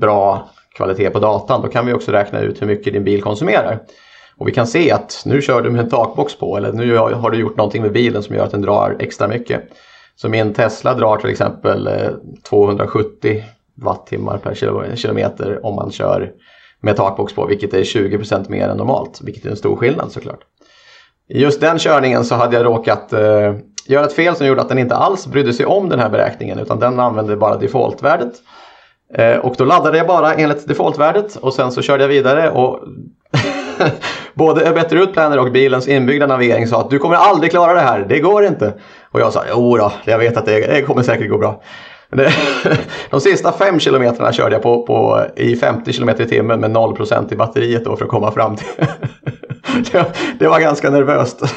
bra 0.00 0.50
kvalitet 0.76 1.10
på 1.10 1.18
datan, 1.18 1.62
då 1.62 1.68
kan 1.68 1.86
vi 1.86 1.92
också 1.92 2.12
räkna 2.12 2.40
ut 2.40 2.62
hur 2.62 2.66
mycket 2.66 2.92
din 2.92 3.04
bil 3.04 3.22
konsumerar. 3.22 3.78
Och 4.36 4.48
vi 4.48 4.52
kan 4.52 4.66
se 4.66 4.90
att 4.90 5.22
nu 5.26 5.42
kör 5.42 5.62
du 5.62 5.70
med 5.70 5.80
en 5.80 5.90
takbox 5.90 6.38
på 6.38 6.56
eller 6.56 6.72
nu 6.72 6.96
har 6.96 7.30
du 7.30 7.38
gjort 7.38 7.56
någonting 7.56 7.82
med 7.82 7.92
bilen 7.92 8.22
som 8.22 8.36
gör 8.36 8.44
att 8.44 8.50
den 8.50 8.62
drar 8.62 8.96
extra 9.00 9.28
mycket. 9.28 9.62
Så 10.16 10.28
min 10.28 10.54
Tesla 10.54 10.94
drar 10.94 11.16
till 11.16 11.30
exempel 11.30 11.86
eh, 11.86 12.10
270 12.48 13.42
wattimmar 13.74 14.38
per 14.38 14.54
kilometer 14.96 15.66
om 15.66 15.74
man 15.74 15.90
kör 15.90 16.32
med 16.80 16.96
takbox 16.96 17.34
på, 17.34 17.46
vilket 17.46 17.74
är 17.74 17.82
20% 17.82 18.50
mer 18.50 18.68
än 18.68 18.76
normalt, 18.76 19.20
vilket 19.22 19.46
är 19.46 19.50
en 19.50 19.56
stor 19.56 19.76
skillnad 19.76 20.12
såklart. 20.12 20.40
I 21.34 21.42
just 21.42 21.60
den 21.60 21.78
körningen 21.78 22.24
så 22.24 22.34
hade 22.34 22.56
jag 22.56 22.66
råkat 22.66 23.12
eh, 23.12 23.54
göra 23.86 24.04
ett 24.04 24.12
fel 24.12 24.36
som 24.36 24.46
gjorde 24.46 24.60
att 24.60 24.68
den 24.68 24.78
inte 24.78 24.94
alls 24.94 25.26
brydde 25.26 25.52
sig 25.52 25.66
om 25.66 25.88
den 25.88 25.98
här 25.98 26.08
beräkningen 26.08 26.58
utan 26.58 26.78
den 26.78 27.00
använde 27.00 27.36
bara 27.36 27.56
defaultvärdet. 27.56 28.32
Eh, 29.14 29.36
och 29.36 29.54
då 29.58 29.64
laddade 29.64 29.98
jag 29.98 30.06
bara 30.06 30.34
enligt 30.34 30.68
defaultvärdet 30.68 31.36
och 31.36 31.54
sen 31.54 31.72
så 31.72 31.82
körde 31.82 32.04
jag 32.04 32.08
vidare 32.08 32.50
och 32.50 32.80
både 34.34 34.70
A 34.70 34.72
Better 34.74 34.96
Route 34.96 35.12
Planner 35.12 35.38
och 35.38 35.52
bilens 35.52 35.88
inbyggda 35.88 36.26
navigering 36.26 36.66
sa 36.66 36.80
att 36.80 36.90
du 36.90 36.98
kommer 36.98 37.16
aldrig 37.16 37.50
klara 37.50 37.74
det 37.74 37.80
här, 37.80 38.06
det 38.08 38.18
går 38.18 38.44
inte. 38.44 38.74
Och 39.10 39.20
jag 39.20 39.32
sa 39.32 39.42
jo 39.50 39.76
då, 39.76 39.92
jag 40.04 40.18
vet 40.18 40.36
att 40.36 40.46
det, 40.46 40.60
det 40.60 40.82
kommer 40.82 41.02
säkert 41.02 41.30
gå 41.30 41.38
bra. 41.38 41.62
De 43.10 43.20
sista 43.20 43.52
fem 43.52 43.80
kilometrarna 43.80 44.32
körde 44.32 44.54
jag 44.54 44.62
på, 44.62 44.86
på 44.86 45.26
i 45.36 45.56
50 45.56 45.92
km 45.92 46.08
i 46.08 46.26
timmen 46.26 46.60
med 46.60 46.70
0% 46.70 47.32
i 47.32 47.36
batteriet 47.36 47.84
då 47.84 47.96
för 47.96 48.04
att 48.04 48.10
komma 48.10 48.30
fram 48.30 48.56
till. 48.56 48.66
det, 49.92 50.06
det 50.38 50.48
var 50.48 50.60
ganska 50.60 50.90
nervöst. 50.90 51.42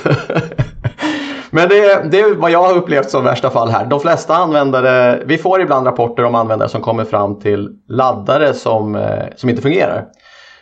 Men 1.49 1.69
det, 1.69 2.09
det 2.11 2.19
är 2.19 2.35
vad 2.35 2.51
jag 2.51 2.63
har 2.63 2.77
upplevt 2.77 3.09
som 3.09 3.23
värsta 3.23 3.49
fall 3.49 3.69
här. 3.69 3.85
De 3.85 3.99
flesta 3.99 4.35
användare, 4.35 5.23
vi 5.25 5.37
får 5.37 5.61
ibland 5.61 5.87
rapporter 5.87 6.23
om 6.23 6.35
användare 6.35 6.69
som 6.69 6.81
kommer 6.81 7.05
fram 7.05 7.39
till 7.39 7.69
laddare 7.89 8.53
som, 8.53 8.95
eh, 8.95 9.23
som 9.35 9.49
inte 9.49 9.61
fungerar. 9.61 10.05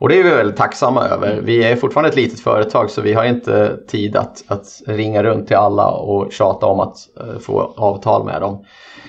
Och 0.00 0.08
det 0.08 0.18
är 0.18 0.24
vi 0.24 0.30
väldigt 0.30 0.56
tacksamma 0.56 1.08
över. 1.08 1.40
Vi 1.40 1.64
är 1.64 1.76
fortfarande 1.76 2.08
ett 2.08 2.16
litet 2.16 2.40
företag 2.40 2.90
så 2.90 3.02
vi 3.02 3.12
har 3.12 3.24
inte 3.24 3.76
tid 3.88 4.16
att, 4.16 4.44
att 4.46 4.66
ringa 4.86 5.22
runt 5.22 5.46
till 5.46 5.56
alla 5.56 5.90
och 5.90 6.32
tjata 6.32 6.66
om 6.66 6.80
att 6.80 6.96
uh, 7.20 7.38
få 7.38 7.74
avtal 7.76 8.24
med 8.24 8.40
dem. 8.40 8.64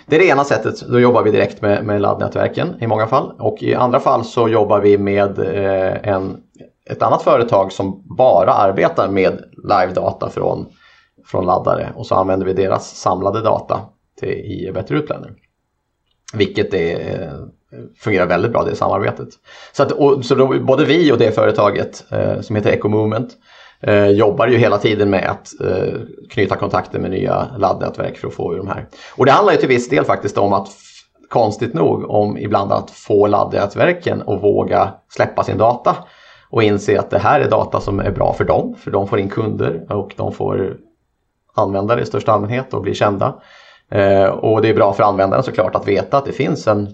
Det 0.05 0.15
är 0.15 0.19
det 0.19 0.27
ena 0.27 0.43
sättet, 0.43 0.81
då 0.81 0.99
jobbar 0.99 1.23
vi 1.23 1.31
direkt 1.31 1.61
med, 1.61 1.85
med 1.85 2.01
laddnätverken 2.01 2.75
i 2.81 2.87
många 2.87 3.07
fall. 3.07 3.31
Och 3.39 3.63
i 3.63 3.75
andra 3.75 3.99
fall 3.99 4.25
så 4.25 4.49
jobbar 4.49 4.79
vi 4.79 4.97
med 4.97 5.39
uh, 5.39 6.09
en, 6.09 6.37
ett 6.89 7.01
annat 7.01 7.21
företag 7.21 7.71
som 7.71 8.03
bara 8.17 8.53
arbetar 8.53 9.09
med 9.09 9.41
live-data 9.63 10.29
från, 10.29 10.65
från 11.25 11.45
laddare. 11.45 11.93
Och 11.95 12.05
så 12.05 12.15
använder 12.15 12.45
vi 12.45 12.53
deras 12.53 12.95
samlade 12.95 13.41
data 13.41 13.79
till, 14.19 14.29
i 14.29 14.71
Better 14.73 14.95
Utplaner. 14.95 15.31
Vilket 16.33 16.73
är, 16.73 17.21
eh, 17.21 17.31
fungerar 17.99 18.25
väldigt 18.25 18.51
bra 18.51 18.63
det 18.63 18.75
samarbetet. 18.75 19.29
Så, 19.71 19.83
att, 19.83 19.91
och, 19.91 20.25
så 20.25 20.35
då, 20.35 20.59
både 20.59 20.85
vi 20.85 21.11
och 21.11 21.17
det 21.17 21.31
företaget 21.31 22.05
eh, 22.11 22.41
som 22.41 22.55
heter 22.55 22.71
Eco 22.71 22.89
Movement 22.89 23.29
eh, 23.81 24.07
jobbar 24.07 24.47
ju 24.47 24.57
hela 24.57 24.77
tiden 24.77 25.09
med 25.09 25.29
att 25.29 25.61
eh, 25.61 25.93
knyta 26.29 26.55
kontakter 26.55 26.99
med 26.99 27.11
nya 27.11 27.47
laddnätverk 27.57 28.17
för 28.17 28.27
att 28.27 28.33
få 28.33 28.53
ur 28.53 28.57
de 28.57 28.67
här. 28.67 28.87
Och 29.15 29.25
det 29.25 29.31
handlar 29.31 29.53
ju 29.53 29.59
till 29.59 29.69
viss 29.69 29.89
del 29.89 30.05
faktiskt 30.05 30.37
om 30.37 30.53
att, 30.53 30.67
konstigt 31.29 31.73
nog, 31.73 32.09
om 32.09 32.37
ibland 32.37 32.71
att 32.71 32.91
få 32.91 33.27
laddnätverken 33.27 34.21
att 34.21 34.43
våga 34.43 34.93
släppa 35.09 35.43
sin 35.43 35.57
data 35.57 35.95
och 36.49 36.63
inse 36.63 36.99
att 36.99 37.09
det 37.09 37.19
här 37.19 37.39
är 37.39 37.49
data 37.49 37.79
som 37.79 37.99
är 37.99 38.11
bra 38.11 38.33
för 38.33 38.43
dem, 38.43 38.75
för 38.75 38.91
de 38.91 39.07
får 39.07 39.19
in 39.19 39.29
kunder 39.29 39.85
och 39.89 40.13
de 40.17 40.31
får 40.31 40.77
användare 41.55 42.01
i 42.01 42.05
största 42.05 42.31
allmänhet 42.31 42.73
och 42.73 42.81
blir 42.81 42.93
kända. 42.93 43.35
Eh, 43.91 44.25
och 44.25 44.61
det 44.61 44.69
är 44.69 44.73
bra 44.73 44.93
för 44.93 45.03
användaren 45.03 45.43
såklart 45.43 45.75
att 45.75 45.87
veta 45.87 46.17
att 46.17 46.25
det 46.25 46.31
finns 46.31 46.67
en 46.67 46.87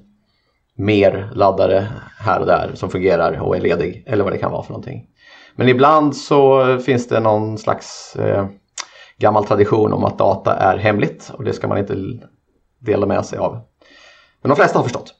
mer 0.78 1.30
laddare 1.34 1.88
här 2.20 2.40
och 2.40 2.46
där 2.46 2.72
som 2.74 2.90
fungerar 2.90 3.42
och 3.42 3.56
är 3.56 3.62
ledig 3.62 4.04
eller 4.08 4.24
vad 4.24 4.34
det 4.34 4.38
kan 4.38 4.52
vara 4.52 4.64
för 4.64 4.72
någonting. 4.72 5.08
Men 5.56 5.70
ibland 5.70 6.16
så 6.16 6.78
finns 6.80 7.08
det 7.08 7.20
någon 7.20 7.58
slags 7.58 8.16
eh, 8.16 8.48
gammal 9.18 9.46
tradition 9.46 9.94
om 9.94 10.04
att 10.04 10.18
data 10.18 10.56
är 10.56 10.78
hemligt 10.78 11.32
och 11.34 11.44
det 11.44 11.54
ska 11.54 11.68
man 11.68 11.78
inte 11.78 11.96
dela 12.80 13.06
med 13.06 13.26
sig 13.26 13.40
av. 13.40 13.54
Men 14.42 14.50
de 14.50 14.56
flesta 14.56 14.80
har 14.80 14.84
förstått. 14.84 15.14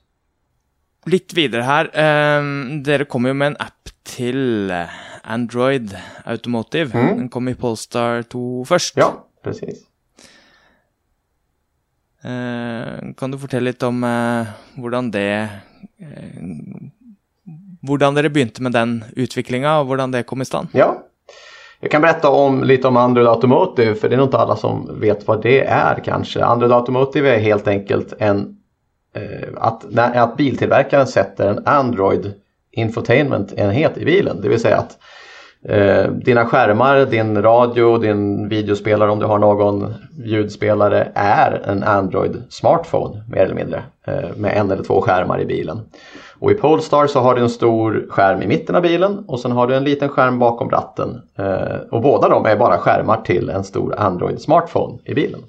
Litt 1.06 1.34
videre 1.34 1.62
her. 1.62 1.84
Eh, 1.84 2.42
dere 2.84 3.04
kommer 3.04 3.28
jo 3.28 3.34
med 3.34 3.46
en 3.46 3.56
app 3.60 3.90
til 4.04 4.72
Android 5.22 5.96
Automotive. 6.24 6.98
Mm. 6.98 7.16
Den 7.16 7.28
kom 7.28 7.48
i 7.48 7.54
Polestar 7.54 8.22
2 8.22 8.64
først. 8.64 8.96
Ja, 8.96 9.12
precis. 9.44 9.84
Eh, 12.24 13.14
kan 13.16 13.30
du 13.30 13.38
fortelle 13.38 13.70
litt 13.70 13.82
om 13.82 14.04
eh, 14.04 14.48
hvordan 14.74 15.10
det 15.14 15.48
eh, 15.98 16.40
Hvordan 17.88 18.16
dere 18.16 18.28
begynte 18.28 18.62
med 18.62 18.72
den 18.74 19.04
utviklinga, 19.16 19.78
och 19.78 19.86
hur 19.86 20.06
det 20.12 20.22
kom 20.22 20.42
i 20.42 20.44
stand? 20.44 20.68
Ja, 20.72 21.02
jag 21.80 21.90
kan 21.90 22.02
berätta 22.02 22.30
om, 22.30 22.64
lite 22.64 22.88
om 22.88 22.96
Android 22.96 23.28
Automotive, 23.28 23.94
för 23.94 24.08
det 24.08 24.14
är 24.14 24.16
nog 24.16 24.26
inte 24.26 24.38
alla 24.38 24.56
som 24.56 25.00
vet 25.00 25.26
vad 25.26 25.42
det 25.42 25.64
är 25.64 26.00
kanske. 26.04 26.44
Android 26.44 26.72
Automotive 26.72 27.34
är 27.34 27.38
helt 27.38 27.68
enkelt 27.68 28.12
en 28.18 28.56
eh, 29.14 29.48
att, 29.56 29.84
när, 29.90 30.14
att 30.14 30.36
biltillverkaren 30.36 31.06
sätter 31.06 31.48
en 31.48 31.66
Android 31.66 32.34
infotainment-enhet 32.70 33.98
i 33.98 34.04
bilen. 34.04 34.40
Det 34.42 34.48
vill 34.48 34.60
säga 34.60 34.76
att 34.76 34.98
eh, 35.64 36.10
dina 36.10 36.44
skärmar, 36.44 37.04
din 37.04 37.42
radio, 37.42 37.98
din 37.98 38.48
videospelare 38.48 39.10
om 39.10 39.18
du 39.18 39.26
har 39.26 39.38
någon 39.38 39.94
ljudspelare 40.24 41.08
är 41.14 41.62
en 41.64 41.82
Android 41.82 42.42
smartphone 42.48 43.24
mer 43.28 43.44
eller 43.44 43.54
mindre. 43.54 43.82
Eh, 44.06 44.36
med 44.36 44.56
en 44.56 44.70
eller 44.70 44.82
två 44.82 45.00
skärmar 45.00 45.40
i 45.40 45.46
bilen. 45.46 45.80
Och 46.40 46.50
i 46.50 46.54
Polestar 46.54 47.06
så 47.06 47.20
har 47.20 47.34
du 47.34 47.42
en 47.42 47.50
stor 47.50 48.06
skärm 48.10 48.42
i 48.42 48.46
mitten 48.46 48.74
av 48.74 48.82
bilen 48.82 49.24
och 49.26 49.40
sen 49.40 49.52
har 49.52 49.66
du 49.66 49.74
en 49.74 49.84
liten 49.84 50.08
skärm 50.08 50.38
bakom 50.38 50.70
ratten. 50.70 51.22
Eh, 51.38 51.78
och 51.90 52.02
båda 52.02 52.28
de 52.28 52.46
är 52.46 52.56
bara 52.56 52.78
skärmar 52.78 53.20
till 53.20 53.50
en 53.50 53.64
stor 53.64 53.94
Android 53.98 54.40
smartphone 54.40 54.98
i 55.04 55.14
bilen. 55.14 55.40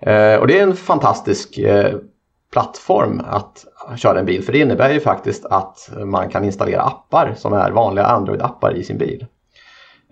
Eh, 0.00 0.34
och 0.34 0.46
det 0.46 0.58
är 0.58 0.62
en 0.62 0.76
fantastisk 0.76 1.58
eh, 1.58 1.94
plattform 2.52 3.22
att 3.30 3.64
köra 3.96 4.18
en 4.18 4.26
bil 4.26 4.42
för 4.42 4.52
det 4.52 4.58
innebär 4.58 4.90
ju 4.90 5.00
faktiskt 5.00 5.46
att 5.46 5.90
man 6.04 6.28
kan 6.28 6.44
installera 6.44 6.82
appar 6.82 7.34
som 7.36 7.52
är 7.52 7.70
vanliga 7.70 8.06
Android-appar 8.06 8.74
i 8.74 8.84
sin 8.84 8.98
bil. 8.98 9.26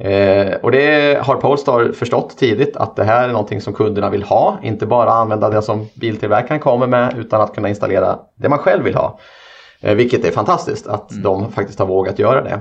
Eh, 0.00 0.54
och 0.62 0.72
det 0.72 1.18
har 1.22 1.36
Polestar 1.36 1.92
förstått 1.92 2.38
tidigt 2.38 2.76
att 2.76 2.96
det 2.96 3.04
här 3.04 3.28
är 3.28 3.32
någonting 3.32 3.60
som 3.60 3.74
kunderna 3.74 4.10
vill 4.10 4.22
ha. 4.22 4.58
Inte 4.62 4.86
bara 4.86 5.10
använda 5.10 5.50
det 5.50 5.62
som 5.62 5.86
biltillverkaren 5.94 6.60
kommer 6.60 6.86
med 6.86 7.18
utan 7.18 7.40
att 7.40 7.54
kunna 7.54 7.68
installera 7.68 8.18
det 8.34 8.48
man 8.48 8.58
själv 8.58 8.84
vill 8.84 8.94
ha. 8.94 9.18
Eh, 9.80 9.94
vilket 9.94 10.24
är 10.24 10.30
fantastiskt 10.30 10.86
att 10.86 11.10
mm. 11.10 11.22
de 11.22 11.52
faktiskt 11.52 11.78
har 11.78 11.86
vågat 11.86 12.18
göra 12.18 12.42
det. 12.42 12.60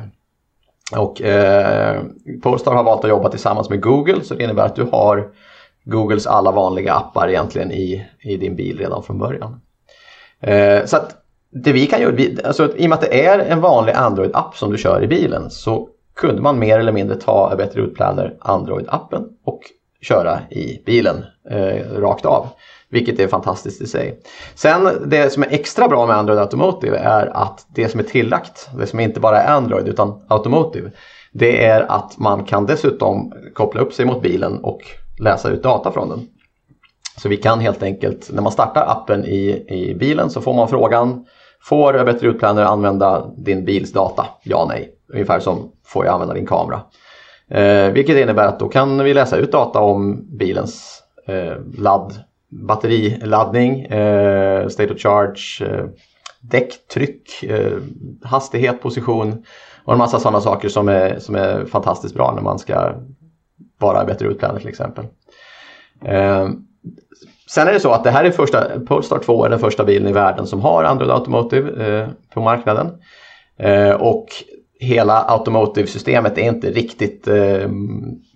Och 0.98 1.22
eh, 1.22 2.02
Polestar 2.44 2.74
har 2.74 2.84
valt 2.84 3.04
att 3.04 3.10
jobba 3.10 3.30
tillsammans 3.30 3.70
med 3.70 3.82
Google 3.82 4.24
så 4.24 4.36
det 4.36 4.44
innebär 4.44 4.66
att 4.66 4.76
du 4.76 4.84
har 4.92 5.30
Googles 5.84 6.28
alla 6.28 6.52
vanliga 6.52 6.94
appar 6.94 7.30
egentligen 7.30 7.72
i, 7.72 8.06
i 8.20 8.38
din 8.38 8.56
bil 8.56 8.78
redan 8.78 9.04
från 9.04 9.20
början. 9.20 9.62
Eh, 10.42 10.86
så 10.86 10.98
att 10.98 11.16
det 11.52 11.72
vi 11.72 11.86
kan 11.86 12.02
göra, 12.02 12.12
vi, 12.12 12.38
alltså, 12.44 12.76
i 12.76 12.86
och 12.86 12.90
med 12.90 12.96
att 12.96 13.02
det 13.02 13.26
är 13.26 13.40
en 13.40 13.62
vanlig 13.62 13.94
Android-app 13.94 14.56
som 14.56 14.72
du 14.72 14.78
kör 14.78 15.04
i 15.04 15.08
bilen 15.08 15.50
så 15.50 15.90
kunde 16.16 16.42
man 16.42 16.60
mer 16.60 16.80
eller 16.80 16.92
mindre 16.92 17.16
ta 17.16 17.50
A 17.52 17.56
Better 17.58 17.80
Route 17.80 17.96
Planner 17.96 18.36
Android-appen 18.40 19.24
och 19.46 19.60
köra 20.02 20.40
i 20.50 20.82
bilen 20.86 21.26
eh, 21.50 22.00
rakt 22.00 22.26
av. 22.26 22.48
Vilket 22.92 23.20
är 23.20 23.28
fantastiskt 23.28 23.82
i 23.82 23.88
sig. 23.88 24.20
Sen 24.56 24.90
det 25.06 25.34
som 25.34 25.44
är 25.44 25.48
extra 25.52 25.88
bra 25.88 26.06
med 26.06 26.16
Android 26.16 26.40
Automotive 26.40 26.98
är 26.98 27.26
att 27.26 27.66
det 27.76 27.90
som 27.90 28.00
är 28.00 28.04
tillagt, 28.04 28.70
det 28.78 28.88
som 28.88 29.00
inte 29.00 29.20
bara 29.20 29.42
är 29.42 29.52
Android 29.52 29.88
utan 29.88 30.22
Automotive, 30.28 30.92
det 31.32 31.66
är 31.66 31.92
att 31.92 32.18
man 32.18 32.44
kan 32.44 32.66
dessutom 32.66 33.34
koppla 33.54 33.82
upp 33.82 33.94
sig 33.94 34.06
mot 34.06 34.22
bilen 34.22 34.60
och 34.64 34.82
läsa 35.20 35.50
ut 35.50 35.64
data 35.64 35.92
från 35.92 36.10
den. 36.10 36.28
Så 37.20 37.30
vi 37.30 37.38
kan 37.38 37.60
helt 37.60 37.84
enkelt, 37.84 38.30
när 38.34 38.42
man 38.42 38.52
startar 38.52 38.86
appen 38.88 39.26
i, 39.26 39.66
i 39.68 39.96
bilen 39.96 40.30
så 40.30 40.42
får 40.42 40.54
man 40.54 40.68
frågan 40.68 41.26
Får 41.62 42.06
Bättre 42.06 42.28
Utplaner 42.28 42.64
använda 42.64 43.32
din 43.38 43.66
bils 43.66 43.94
data? 43.94 44.26
Ja, 44.44 44.66
nej. 44.70 44.92
Ungefär 45.14 45.40
som 45.40 45.72
får 45.86 46.06
jag 46.06 46.14
använda 46.14 46.34
din 46.34 46.48
kamera? 46.48 46.82
Eh, 47.50 47.92
vilket 47.92 48.18
innebär 48.18 48.48
att 48.48 48.60
då 48.60 48.70
kan 48.70 49.04
vi 49.04 49.14
läsa 49.14 49.38
ut 49.38 49.52
data 49.52 49.80
om 49.80 50.28
bilens 50.38 51.04
eh, 51.28 51.54
ladd 51.78 52.14
batteriladdning, 52.50 53.82
eh, 53.82 54.68
state 54.68 54.94
of 54.94 55.00
charge, 55.00 55.62
eh, 55.62 55.86
däcktryck, 56.42 57.44
eh, 57.44 57.78
hastighet, 58.24 58.82
position 58.82 59.44
och 59.86 59.94
en 59.94 60.00
massa 60.00 60.20
sådana 60.20 60.42
saker 60.42 60.70
som 60.70 60.90
är, 60.90 61.20
som 61.20 61.36
är 61.36 61.66
fantastiskt 61.66 62.16
bra 62.16 62.32
när 62.36 62.42
man 62.42 62.60
ska 62.60 62.94
vara 63.78 64.06
bättre 64.06 64.28
utplaner 64.28 64.60
till 64.60 64.70
exempel. 64.70 65.06
Eh, 66.06 66.50
Sen 67.50 67.68
är 67.68 67.74
det 67.74 67.80
så 67.80 67.92
att 67.92 68.04
det 68.04 68.12
här 68.12 68.24
är 68.24 68.32
första, 68.32 68.80
Polestar 68.88 69.20
2 69.20 69.46
är 69.46 69.50
den 69.50 69.60
första 69.60 69.84
bilen 69.84 70.08
i 70.08 70.14
världen 70.14 70.48
som 70.48 70.62
har 70.62 70.84
Android 70.84 71.12
Automotive 71.12 71.86
eh, 71.88 72.08
på 72.34 72.42
marknaden. 72.42 72.88
Eh, 73.60 73.92
och 73.92 74.28
hela 74.80 75.26
Automotive-systemet 75.28 76.38
är 76.38 76.42
inte 76.42 76.72
riktigt 76.72 77.28
eh, 77.28 77.68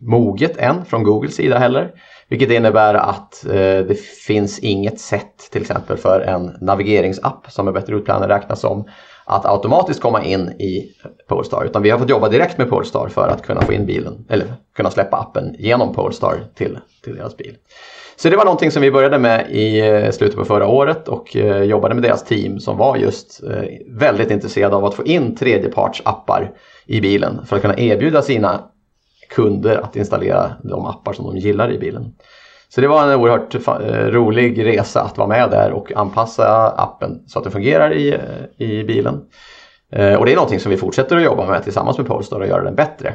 moget 0.02 0.58
än 0.58 0.86
från 0.86 1.04
Googles 1.04 1.36
sida 1.36 1.58
heller. 1.58 1.92
Vilket 2.28 2.52
innebär 2.52 2.94
att 2.94 3.46
eh, 3.46 3.52
det 3.88 4.00
finns 4.28 4.60
inget 4.60 5.00
sätt 5.00 5.50
till 5.52 5.62
exempel 5.62 5.98
för 5.98 6.22
en 6.22 6.58
navigeringsapp 6.62 7.46
som 7.50 7.68
är 7.68 7.72
bättre 7.72 7.96
utplanerad 7.96 8.30
räknas 8.30 8.60
som 8.60 8.86
att 9.26 9.46
automatiskt 9.46 10.02
komma 10.02 10.24
in 10.24 10.50
i 10.50 10.92
Polestar. 11.28 11.66
Utan 11.66 11.82
vi 11.82 11.90
har 11.90 12.00
fått 12.00 12.10
jobba 12.10 12.30
direkt 12.30 12.58
med 12.58 12.70
Polestar 12.70 13.08
för 13.08 13.28
att 13.28 13.42
kunna 13.42 13.62
få 13.62 13.74
in 13.74 13.86
bilen 13.86 14.26
eller 14.30 14.48
kunna 14.76 14.92
släppa 14.92 15.18
appen 15.18 15.56
genom 15.60 15.94
Polestar 15.94 16.44
till, 16.56 16.80
till 17.04 17.16
deras 17.16 17.38
bil. 17.38 17.56
Så 18.24 18.30
det 18.30 18.38
var 18.38 18.46
någonting 18.46 18.72
som 18.72 18.82
vi 18.82 18.92
började 18.92 19.20
med 19.20 19.52
i 19.52 19.80
eh, 19.80 20.12
slutet 20.12 20.38
på 20.38 20.46
förra 20.46 20.68
året 20.68 21.08
och 21.08 21.36
eh, 21.36 21.64
jobbade 21.64 21.96
med 21.96 22.04
deras 22.04 22.24
team 22.24 22.60
som 22.60 22.78
var 22.78 22.98
just 22.98 23.44
eh, 23.44 23.64
väldigt 23.88 24.32
intresserade 24.32 24.76
av 24.76 24.86
att 24.86 24.94
få 24.94 25.04
in 25.04 25.36
tredjepartsappar 25.36 26.52
i 26.86 27.02
bilen 27.02 27.46
för 27.46 27.56
att 27.56 27.62
kunna 27.62 27.78
erbjuda 27.78 28.22
sina 28.22 28.60
kunder 29.30 29.78
att 29.78 29.96
installera 29.96 30.52
de 30.64 30.86
appar 30.86 31.14
som 31.14 31.26
de 31.26 31.38
gillar 31.38 31.72
i 31.72 31.80
bilen. 31.80 32.14
Så 32.70 32.82
det 32.82 32.88
var 32.88 33.04
en 33.04 33.20
oerhört 33.20 33.56
rolig 34.14 34.66
resa 34.66 35.02
att 35.02 35.18
vara 35.18 35.28
med 35.28 35.50
där 35.50 35.72
och 35.72 35.92
anpassa 35.96 36.68
appen 36.78 37.24
så 37.28 37.40
att 37.40 37.46
det 37.46 37.52
fungerar 37.52 37.94
i, 37.94 38.20
i 38.58 38.84
bilen. 38.84 39.16
Och 39.92 40.26
det 40.26 40.32
är 40.32 40.36
någonting 40.36 40.60
som 40.60 40.72
vi 40.72 40.78
fortsätter 40.78 41.18
att 41.18 41.24
jobba 41.24 41.46
med 41.46 41.64
tillsammans 41.64 41.98
med 41.98 42.08
Polestar 42.08 42.40
och 42.40 42.48
göra 42.48 42.64
den 42.64 42.76
bättre. 42.76 43.14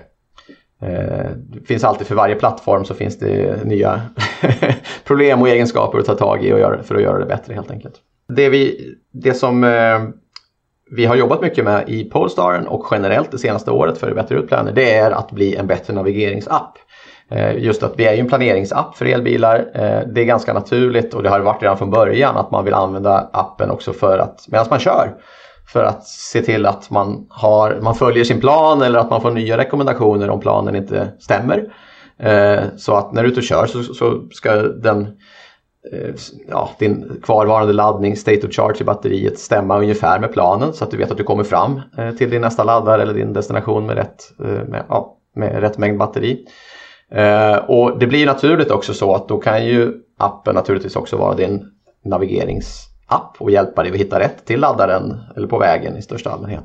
Eh, 0.83 1.31
det 1.37 1.67
finns 1.67 1.85
alltid 1.85 2.07
för 2.07 2.15
varje 2.15 2.35
plattform 2.35 2.85
så 2.85 2.95
finns 2.95 3.19
det 3.19 3.65
nya 3.65 4.01
problem 5.05 5.43
och 5.43 5.49
egenskaper 5.49 5.99
att 5.99 6.05
ta 6.05 6.15
tag 6.15 6.45
i 6.45 6.53
och 6.53 6.59
göra, 6.59 6.83
för 6.83 6.95
att 6.95 7.03
göra 7.03 7.19
det 7.19 7.27
bättre 7.27 7.55
helt 7.55 7.71
enkelt. 7.71 7.95
Det, 8.29 8.49
vi, 8.49 8.95
det 9.13 9.35
som 9.35 9.65
eh, 9.65 10.01
vi 10.91 11.07
har 11.07 11.17
jobbat 11.17 11.43
mycket 11.43 11.65
med 11.65 11.89
i 11.89 12.05
Polestaren 12.05 12.67
och 12.67 12.87
generellt 12.91 13.31
det 13.31 13.39
senaste 13.39 13.71
året 13.71 13.99
för 13.99 14.15
Bättre 14.15 14.35
Utplaner 14.39 14.73
det 14.73 14.95
är 14.95 15.11
att 15.11 15.31
bli 15.31 15.57
en 15.57 15.67
bättre 15.67 15.95
navigeringsapp. 15.95 16.79
Eh, 17.31 17.57
just 17.57 17.83
att 17.83 17.93
vi 17.97 18.05
är 18.05 18.15
ju 18.15 18.21
en 18.21 18.29
planeringsapp 18.29 18.97
för 18.97 19.07
elbilar. 19.07 19.71
Det 20.07 20.21
är 20.21 20.25
ganska 20.25 20.53
naturligt 20.53 21.15
och 21.15 21.23
det 21.23 21.29
har 21.29 21.41
varit 21.41 21.63
redan 21.63 21.79
från 21.79 21.91
början 21.91 22.37
att 22.37 22.51
man 22.51 22.65
vill 22.65 22.75
använda 22.75 23.31
appen 23.33 23.71
också 23.71 23.93
för 23.93 24.19
att 24.19 24.45
medan 24.49 24.67
man 24.71 24.79
kör. 24.79 25.15
För 25.69 25.85
att 25.85 26.07
se 26.07 26.43
till 26.43 26.67
att 26.67 26.91
man, 26.91 27.27
har, 27.31 27.79
man 27.83 27.95
följer 27.95 28.25
sin 28.25 28.41
plan 28.41 28.83
eller 28.83 28.99
att 28.99 29.11
man 29.11 29.23
får 29.23 29.31
nya 29.31 29.59
rekommendationer 29.59 30.31
om 30.31 30.41
planen 30.41 30.77
inte 30.77 31.13
stämmer. 31.21 31.73
Eh, 32.19 32.61
så 32.77 32.95
att 32.95 33.13
när 33.13 33.23
du 33.23 33.29
är 33.29 33.33
ute 33.33 33.41
och 33.41 33.45
kör 33.45 33.67
så, 33.67 33.83
så 33.83 34.29
ska 34.31 34.55
den 34.63 35.17
Eh, 35.93 36.15
ja, 36.49 36.71
din 36.79 37.21
kvarvarande 37.23 37.73
laddning, 37.73 38.17
state 38.17 38.47
of 38.47 38.53
charge 38.53 38.81
i 38.81 38.85
batteriet 38.85 39.39
stämma 39.39 39.79
ungefär 39.79 40.19
med 40.19 40.33
planen 40.33 40.73
så 40.73 40.85
att 40.85 40.91
du 40.91 40.97
vet 40.97 41.11
att 41.11 41.17
du 41.17 41.25
kommer 41.25 41.45
fram 41.45 41.81
eh, 41.99 42.11
till 42.11 42.31
din 42.31 42.41
nästa 42.41 42.65
laddare 42.65 43.03
eller 43.03 43.15
din 43.15 43.33
destination 43.33 43.87
med 43.87 43.97
rätt, 43.97 44.33
eh, 44.41 44.69
med, 44.69 44.85
ja, 44.89 45.17
med 45.35 45.61
rätt 45.61 45.79
mängd 45.79 45.99
batteri. 45.99 46.45
Eh, 47.11 47.57
och 47.57 47.99
det 47.99 48.07
blir 48.07 48.27
naturligt 48.27 48.71
också 48.71 48.95
så 48.95 49.15
att 49.15 49.29
då 49.29 49.39
kan 49.39 49.67
ju 49.67 49.93
appen 50.19 50.55
naturligtvis 50.55 50.97
också 50.97 51.17
vara 51.17 51.35
din 51.35 51.65
navigerings 52.05 52.88
app 53.09 53.37
och 53.39 53.51
hjälpa 53.51 53.83
dig 53.83 53.93
att 53.93 53.99
hitta 53.99 54.21
rätt 54.21 54.45
till 54.45 54.61
laddaren 54.61 55.21
eller 55.37 55.47
på 55.47 55.59
vägen 55.59 55.97
i 55.97 56.03
största 56.03 56.31
allmänhet. 56.31 56.65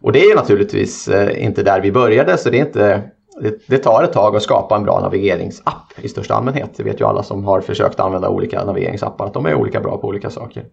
Och 0.00 0.12
det 0.12 0.20
är 0.20 0.36
naturligtvis 0.36 1.08
eh, 1.08 1.44
inte 1.44 1.62
där 1.62 1.80
vi 1.80 1.92
började 1.92 2.36
så 2.36 2.50
det 2.50 2.58
är 2.58 2.64
inte 2.66 3.02
det, 3.66 3.78
tar 3.78 4.02
ett 4.02 4.12
tag 4.12 4.36
att 4.36 4.42
skapa 4.42 4.76
en 4.76 4.82
bra 4.84 5.00
navigeringsapp 5.00 5.92
i 5.96 6.08
största 6.08 6.34
allmänhet. 6.34 6.70
Det 6.76 6.82
vet 6.82 7.00
ju 7.00 7.04
alla 7.04 7.22
som 7.22 7.44
har 7.44 7.60
försökt 7.60 8.00
använda 8.00 8.28
olika 8.28 8.64
navigeringsappar 8.64 9.26
att 9.26 9.34
de 9.34 9.46
är 9.46 9.54
olika 9.54 9.80
bra 9.80 9.98
på 9.98 10.08
olika 10.08 10.30
saker. 10.30 10.64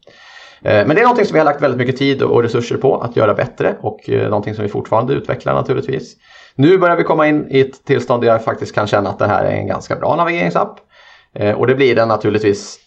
Eh, 0.61 0.87
men 0.87 0.89
det 0.89 0.99
är 0.99 1.03
någonting 1.03 1.25
som 1.25 1.33
vi 1.33 1.39
har 1.39 1.45
lagt 1.45 1.61
väldigt 1.61 1.77
mycket 1.77 1.97
tid 1.97 2.21
och 2.21 2.43
resurser 2.43 2.77
på 2.77 2.97
att 2.97 3.15
göra 3.15 3.33
bättre 3.33 3.75
och 3.81 4.09
eh, 4.09 4.29
någonting 4.29 4.55
som 4.55 4.63
vi 4.63 4.69
fortfarande 4.69 5.13
utvecklar 5.13 5.53
naturligtvis. 5.53 6.15
Nu 6.55 6.77
börjar 6.77 6.95
vi 6.95 7.03
komma 7.03 7.27
in 7.27 7.47
i 7.49 7.59
ett 7.59 7.85
tillstånd 7.85 8.23
där 8.23 8.27
jag 8.27 8.43
faktiskt 8.43 8.75
kan 8.75 8.87
känna 8.87 9.09
att 9.09 9.19
det 9.19 9.27
här 9.27 9.45
är 9.45 9.51
en 9.51 9.67
ganska 9.67 9.95
bra 9.95 10.15
navigeringsapp. 10.15 10.79
Och 11.57 11.67
det 11.67 11.75
blir 11.75 11.95
den 11.95 12.07
naturligtvis, 12.07 12.79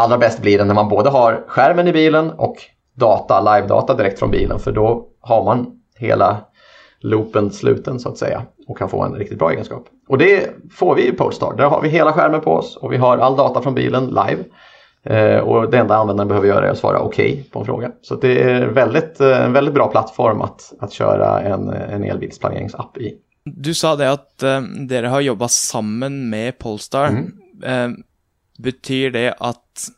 allra 0.00 0.18
bäst 0.18 0.42
blir 0.42 0.58
den 0.58 0.66
när 0.66 0.74
man 0.74 0.88
både 0.88 1.10
har 1.10 1.44
skärmen 1.46 1.88
i 1.88 1.92
bilen 1.92 2.30
och 2.30 2.56
data, 2.94 3.40
live-data 3.40 3.94
direkt 3.94 4.18
från 4.18 4.30
bilen 4.30 4.58
för 4.58 4.72
då 4.72 5.06
har 5.20 5.44
man 5.44 5.66
hela 5.98 6.36
loopen 7.00 7.50
sluten 7.50 8.00
så 8.00 8.08
att 8.08 8.18
säga 8.18 8.42
och 8.68 8.78
kan 8.78 8.88
få 8.88 9.02
en 9.02 9.14
riktigt 9.14 9.38
bra 9.38 9.50
egenskap. 9.50 9.84
Och 10.08 10.18
det 10.18 10.50
får 10.72 10.94
vi 10.94 11.08
i 11.08 11.12
Polestar. 11.12 11.54
Där 11.56 11.64
har 11.64 11.82
vi 11.82 11.88
hela 11.88 12.12
skärmen 12.12 12.40
på 12.40 12.52
oss 12.52 12.76
och 12.76 12.92
vi 12.92 12.96
har 12.96 13.18
all 13.18 13.36
data 13.36 13.62
från 13.62 13.74
bilen 13.74 14.06
live. 14.06 14.44
Eh, 15.04 15.40
och 15.40 15.70
det 15.70 15.78
enda 15.78 15.96
användaren 15.96 16.28
behöver 16.28 16.48
göra 16.48 16.66
är 16.66 16.70
att 16.70 16.78
svara 16.78 17.00
okej 17.00 17.32
okay 17.32 17.44
på 17.44 17.58
en 17.58 17.64
fråga. 17.64 17.90
Så 18.02 18.14
det 18.14 18.42
är 18.42 18.66
väldigt, 18.66 19.20
eh, 19.20 19.44
en 19.44 19.52
väldigt 19.52 19.74
bra 19.74 19.86
plattform 19.90 20.40
att, 20.40 20.72
att 20.80 20.92
köra 20.92 21.40
en, 21.40 21.68
en 21.68 22.04
elbilsplaneringsapp 22.04 22.98
i. 22.98 23.14
Du 23.44 23.74
sa 23.74 23.96
det 23.96 24.12
att 24.12 24.42
eh, 24.42 24.60
dere 24.88 25.06
har 25.06 25.20
jobbat 25.20 25.50
samman 25.50 26.30
med 26.30 26.58
Polestar. 26.58 27.06
Mm. 27.06 27.32
Eh, 27.64 27.98
betyder 28.62 29.10
det 29.10 29.34
att 29.38 29.88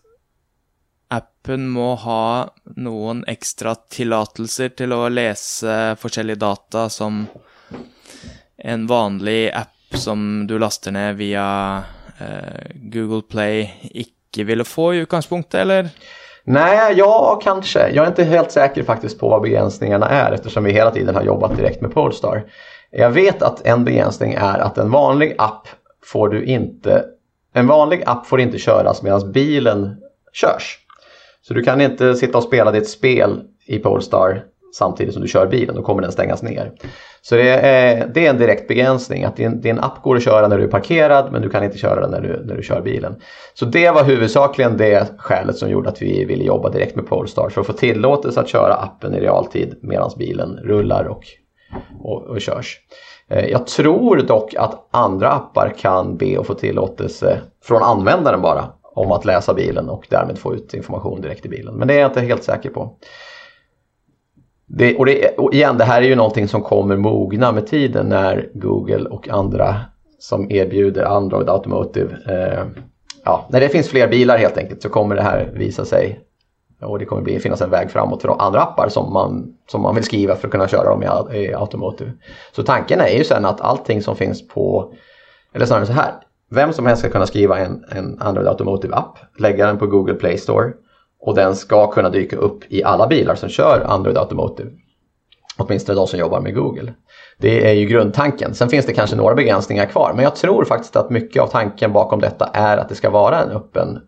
appen 1.08 1.68
må 1.68 1.94
ha 1.94 2.54
noen 2.76 3.24
ekstra 3.28 3.74
tillatelser 3.74 4.72
til 4.78 4.94
å 4.96 5.08
lese 5.12 5.96
forskjellige 6.00 6.40
data 6.40 6.86
som 6.88 7.26
en 8.56 8.86
vanlig 8.86 9.50
app 9.52 9.98
som 9.98 10.46
du 10.46 10.58
laster 10.58 10.94
ned 10.94 11.16
via 11.16 11.46
eh, 12.18 12.72
Google 12.74 13.22
Play 13.22 13.66
ikke 13.90 14.44
ville 14.48 14.64
få 14.64 14.94
i 14.94 15.02
utgangspunktet, 15.04 15.60
eller? 15.60 15.88
Nej, 16.44 16.94
ja 16.96 17.40
kanske. 17.42 17.90
Jag 17.94 18.04
är 18.04 18.08
inte 18.08 18.24
helt 18.24 18.50
säker 18.50 18.82
faktiskt 18.82 19.18
på 19.18 19.28
vad 19.28 19.42
begränsningarna 19.42 20.08
är 20.08 20.32
eftersom 20.32 20.64
vi 20.64 20.72
hela 20.72 20.90
tiden 20.90 21.14
har 21.14 21.22
jobbat 21.22 21.56
direkt 21.56 21.80
med 21.80 21.94
Polestar. 21.94 22.44
Jag 22.90 23.10
vet 23.10 23.42
att 23.42 23.66
en 23.66 23.84
begränsning 23.84 24.34
är 24.34 24.58
att 24.58 24.78
en 24.78 24.90
vanlig 24.90 25.34
app 25.38 25.68
får 26.04 26.28
du 26.28 26.44
inte 26.44 27.04
en 27.52 27.66
vanlig 27.66 28.02
app 28.06 28.26
får 28.26 28.40
inte 28.40 28.58
köras 28.58 29.02
medan 29.02 29.32
bilen 29.32 29.96
körs. 30.32 30.78
Så 31.42 31.54
du 31.54 31.62
kan 31.62 31.80
inte 31.80 32.14
sitta 32.14 32.38
och 32.38 32.44
spela 32.44 32.70
ditt 32.70 32.88
spel 32.88 33.40
i 33.66 33.78
Polestar 33.78 34.44
samtidigt 34.74 35.14
som 35.14 35.22
du 35.22 35.28
kör 35.28 35.46
bilen, 35.46 35.76
då 35.76 35.82
kommer 35.82 36.02
den 36.02 36.12
stängas 36.12 36.42
ner. 36.42 36.72
Så 37.22 37.34
det 37.34 37.48
är, 37.48 38.06
det 38.14 38.26
är 38.26 38.30
en 38.30 38.38
direkt 38.38 38.68
begränsning, 38.68 39.24
att 39.24 39.36
din, 39.36 39.60
din 39.60 39.78
app 39.78 40.02
går 40.02 40.16
att 40.16 40.24
köra 40.24 40.48
när 40.48 40.58
du 40.58 40.64
är 40.64 40.68
parkerad 40.68 41.32
men 41.32 41.42
du 41.42 41.50
kan 41.50 41.64
inte 41.64 41.78
köra 41.78 42.00
den 42.00 42.10
när 42.10 42.20
du, 42.20 42.44
när 42.44 42.56
du 42.56 42.62
kör 42.62 42.80
bilen. 42.80 43.14
Så 43.54 43.64
det 43.64 43.90
var 43.90 44.04
huvudsakligen 44.04 44.76
det 44.76 45.08
skälet 45.18 45.56
som 45.56 45.70
gjorde 45.70 45.88
att 45.88 46.02
vi 46.02 46.24
ville 46.24 46.44
jobba 46.44 46.70
direkt 46.70 46.96
med 46.96 47.06
Polestar 47.06 47.48
för 47.48 47.60
att 47.60 47.66
få 47.66 47.72
tillåtelse 47.72 48.40
att 48.40 48.48
köra 48.48 48.74
appen 48.74 49.14
i 49.14 49.20
realtid 49.20 49.78
medan 49.82 50.10
bilen 50.18 50.56
rullar 50.62 51.04
och, 51.04 51.24
och, 52.00 52.22
och 52.22 52.40
körs. 52.40 52.78
Eh, 53.28 53.46
jag 53.46 53.66
tror 53.66 54.16
dock 54.16 54.54
att 54.54 54.88
andra 54.90 55.30
appar 55.32 55.74
kan 55.78 56.16
be 56.16 56.38
och 56.38 56.46
få 56.46 56.54
tillåtelse 56.54 57.40
från 57.64 57.82
användaren 57.82 58.42
bara 58.42 58.64
om 58.94 59.12
att 59.12 59.24
läsa 59.24 59.54
bilen 59.54 59.88
och 59.88 60.06
därmed 60.10 60.38
få 60.38 60.54
ut 60.54 60.74
information 60.74 61.20
direkt 61.20 61.46
i 61.46 61.48
bilen. 61.48 61.74
Men 61.74 61.88
det 61.88 61.94
är 61.94 62.00
jag 62.00 62.10
inte 62.10 62.20
helt 62.20 62.44
säker 62.44 62.70
på. 62.70 62.96
Det, 64.66 64.96
och, 64.96 65.06
det, 65.06 65.38
och 65.38 65.54
igen, 65.54 65.78
det 65.78 65.84
här 65.84 66.02
är 66.02 66.06
ju 66.06 66.14
någonting 66.14 66.48
som 66.48 66.62
kommer 66.62 66.96
mogna 66.96 67.52
med 67.52 67.66
tiden 67.66 68.06
när 68.06 68.50
Google 68.54 69.08
och 69.08 69.28
andra 69.28 69.76
som 70.18 70.50
erbjuder 70.50 71.04
Android 71.04 71.48
Automotive, 71.48 72.16
eh, 72.28 72.64
ja, 73.24 73.46
när 73.50 73.60
det 73.60 73.68
finns 73.68 73.88
fler 73.88 74.08
bilar 74.08 74.38
helt 74.38 74.58
enkelt 74.58 74.82
så 74.82 74.88
kommer 74.88 75.16
det 75.16 75.22
här 75.22 75.50
visa 75.54 75.84
sig 75.84 76.20
och 76.82 76.98
det 76.98 77.04
kommer 77.04 77.22
bli, 77.22 77.40
finnas 77.40 77.60
en 77.60 77.70
väg 77.70 77.90
framåt 77.90 78.22
för 78.22 78.42
andra 78.42 78.62
appar 78.62 78.88
som 78.88 79.12
man, 79.12 79.54
som 79.68 79.82
man 79.82 79.94
vill 79.94 80.04
skriva 80.04 80.34
för 80.34 80.48
att 80.48 80.52
kunna 80.52 80.68
köra 80.68 80.90
dem 80.90 81.02
i, 81.02 81.36
i 81.36 81.54
Automotive. 81.54 82.12
Så 82.52 82.62
tanken 82.62 83.00
är 83.00 83.08
ju 83.18 83.24
sen 83.24 83.44
att 83.44 83.60
allting 83.60 84.02
som 84.02 84.16
finns 84.16 84.48
på, 84.48 84.92
eller 85.54 85.66
snarare 85.66 85.86
så 85.86 85.92
här, 85.92 86.12
vem 86.50 86.72
som 86.72 86.86
helst 86.86 87.02
ska 87.02 87.10
kunna 87.10 87.26
skriva 87.26 87.58
en, 87.58 87.84
en 87.88 88.18
Android 88.20 88.48
Automotive-app, 88.48 89.18
lägga 89.38 89.66
den 89.66 89.78
på 89.78 89.86
Google 89.86 90.14
Play 90.14 90.38
Store 90.38 90.72
och 91.20 91.34
den 91.34 91.56
ska 91.56 91.90
kunna 91.90 92.08
dyka 92.08 92.36
upp 92.36 92.64
i 92.68 92.84
alla 92.84 93.06
bilar 93.06 93.34
som 93.34 93.48
kör 93.48 93.84
Android 93.86 94.18
Automotive. 94.18 94.70
Åtminstone 95.58 95.98
de 95.98 96.06
som 96.06 96.18
jobbar 96.18 96.40
med 96.40 96.54
Google. 96.54 96.94
Det 97.38 97.70
är 97.70 97.72
ju 97.72 97.86
grundtanken. 97.86 98.54
Sen 98.54 98.68
finns 98.68 98.86
det 98.86 98.92
kanske 98.92 99.16
några 99.16 99.34
begränsningar 99.34 99.86
kvar 99.86 100.12
men 100.14 100.24
jag 100.24 100.36
tror 100.36 100.64
faktiskt 100.64 100.96
att 100.96 101.10
mycket 101.10 101.42
av 101.42 101.46
tanken 101.46 101.92
bakom 101.92 102.20
detta 102.20 102.50
är 102.52 102.76
att 102.76 102.88
det 102.88 102.94
ska 102.94 103.10
vara 103.10 103.42
en 103.42 103.50
öppen, 103.50 104.00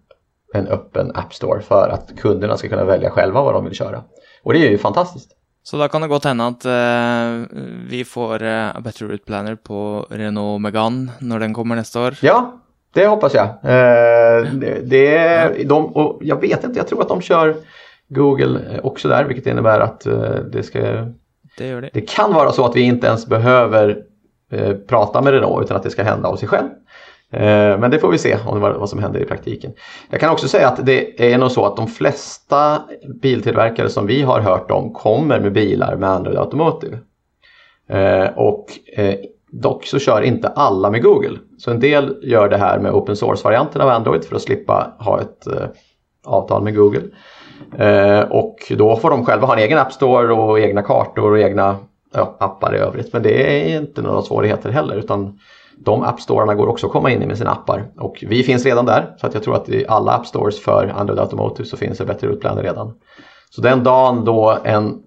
en 0.55 0.69
öppen 0.69 1.12
App 1.14 1.35
Store 1.35 1.62
för 1.62 1.88
att 1.88 2.19
kunderna 2.19 2.57
ska 2.57 2.69
kunna 2.69 2.85
välja 2.85 3.11
själva 3.11 3.43
vad 3.43 3.55
de 3.55 3.64
vill 3.64 3.75
köra. 3.75 4.03
Och 4.43 4.53
det 4.53 4.67
är 4.67 4.71
ju 4.71 4.79
fantastiskt. 4.79 5.31
Så 5.62 5.77
då 5.77 5.88
kan 5.88 6.01
det 6.01 6.09
gott 6.09 6.25
hända 6.25 6.47
att 6.47 6.67
uh, 6.67 7.47
vi 7.88 8.05
får 8.05 8.43
uh, 8.43 8.81
Better 8.81 9.07
Route 9.07 9.25
Planner 9.25 9.55
på 9.55 10.07
Renault 10.11 10.61
Megane 10.62 11.12
när 11.19 11.38
den 11.38 11.55
kommer 11.55 11.77
nästa 11.77 12.07
år? 12.07 12.14
Ja, 12.21 12.61
det 12.95 13.07
hoppas 13.07 13.35
jag. 13.35 13.47
Uh, 13.47 14.53
det, 14.53 14.90
det, 14.90 15.69
de, 15.69 15.87
och 15.87 16.19
jag 16.23 16.40
vet 16.40 16.64
inte, 16.64 16.79
jag 16.79 16.88
tror 16.88 17.03
att 17.03 17.09
de 17.09 17.21
kör 17.21 17.57
Google 18.09 18.81
också 18.83 19.09
där, 19.09 19.25
vilket 19.25 19.47
innebär 19.47 19.81
att 19.81 20.01
det 20.53 20.62
ska... 20.62 20.81
Det, 21.59 21.67
gör 21.67 21.81
det. 21.81 21.90
det 21.93 22.01
kan 22.01 22.35
vara 22.35 22.53
så 22.53 22.64
att 22.64 22.77
vi 22.77 22.81
inte 22.81 23.07
ens 23.07 23.27
behöver 23.27 24.03
prata 24.87 25.23
med 25.23 25.33
Renault 25.33 25.64
utan 25.64 25.77
att 25.77 25.83
det 25.83 25.90
ska 25.90 26.03
hända 26.03 26.29
av 26.29 26.37
sig 26.37 26.49
själv. 26.49 26.69
Eh, 27.35 27.79
men 27.79 27.90
det 27.90 27.99
får 27.99 28.11
vi 28.11 28.18
se 28.18 28.37
om 28.47 28.61
vad 28.61 28.88
som 28.88 28.99
händer 28.99 29.20
i 29.20 29.25
praktiken. 29.25 29.73
Jag 30.11 30.20
kan 30.20 30.31
också 30.31 30.49
säga 30.49 30.68
att 30.68 30.87
det 30.87 31.33
är 31.33 31.38
nog 31.38 31.51
så 31.51 31.66
att 31.66 31.77
de 31.77 31.88
flesta 31.88 32.83
biltillverkare 33.23 33.88
som 33.88 34.07
vi 34.07 34.23
har 34.23 34.40
hört 34.40 34.70
om 34.70 34.92
kommer 34.92 35.40
med 35.40 35.53
bilar 35.53 35.97
med 35.97 36.09
Android 36.11 36.38
Automotive. 36.38 36.99
Eh, 37.88 38.27
och 38.37 38.66
eh, 38.97 39.14
dock 39.51 39.87
så 39.87 39.99
kör 39.99 40.23
inte 40.23 40.49
alla 40.49 40.90
med 40.90 41.03
Google. 41.03 41.38
Så 41.59 41.70
en 41.70 41.81
del 41.81 42.16
gör 42.23 42.49
det 42.49 42.57
här 42.57 42.79
med 42.79 42.92
open 42.92 43.16
source-varianten 43.16 43.81
av 43.81 43.88
Android 43.88 44.25
för 44.25 44.37
att 44.37 44.42
slippa 44.42 44.92
ha 44.99 45.20
ett 45.20 45.47
avtal 46.25 46.62
med 46.62 46.77
Google. 46.77 47.03
Och 48.29 48.57
då 48.77 48.97
får 48.97 49.11
de 49.11 49.25
själva 49.25 49.47
ha 49.47 49.55
en 49.55 49.62
egen 49.62 49.79
App 49.79 49.92
Store 49.92 50.33
och 50.33 50.61
egna 50.61 50.83
kartor 50.83 51.33
och 51.33 51.38
egna 51.38 51.77
ja, 52.14 52.37
appar 52.40 52.75
i 52.75 52.79
övrigt. 52.79 53.12
Men 53.12 53.23
det 53.23 53.66
är 53.73 53.81
inte 53.81 54.03
några 54.03 54.23
svårigheter 54.23 54.70
heller 54.70 54.97
utan 54.97 55.38
de 55.76 56.02
appstorarna 56.02 56.54
går 56.54 56.66
också 56.66 56.87
att 56.87 56.92
komma 56.92 57.10
in 57.10 57.22
i 57.22 57.26
med 57.26 57.38
sina 57.38 57.50
appar 57.50 57.87
och 57.96 58.24
vi 58.28 58.42
finns 58.42 58.64
redan 58.64 58.87
där 58.87 59.14
så 59.20 59.26
att 59.26 59.34
jag 59.34 59.42
tror 59.42 59.56
att 59.56 59.68
i 59.68 59.87
alla 59.88 60.12
appstores 60.12 60.60
för 60.60 60.88
Android 60.88 61.20
Automotive 61.20 61.68
så 61.68 61.76
finns 61.76 61.98
det 61.98 62.04
bättre 62.04 62.26
utplaner 62.26 62.62
redan. 62.62 62.94
Så 63.50 63.60
den 63.60 63.84
dagen 63.84 64.24
då 64.24 64.58
en, 64.64 65.02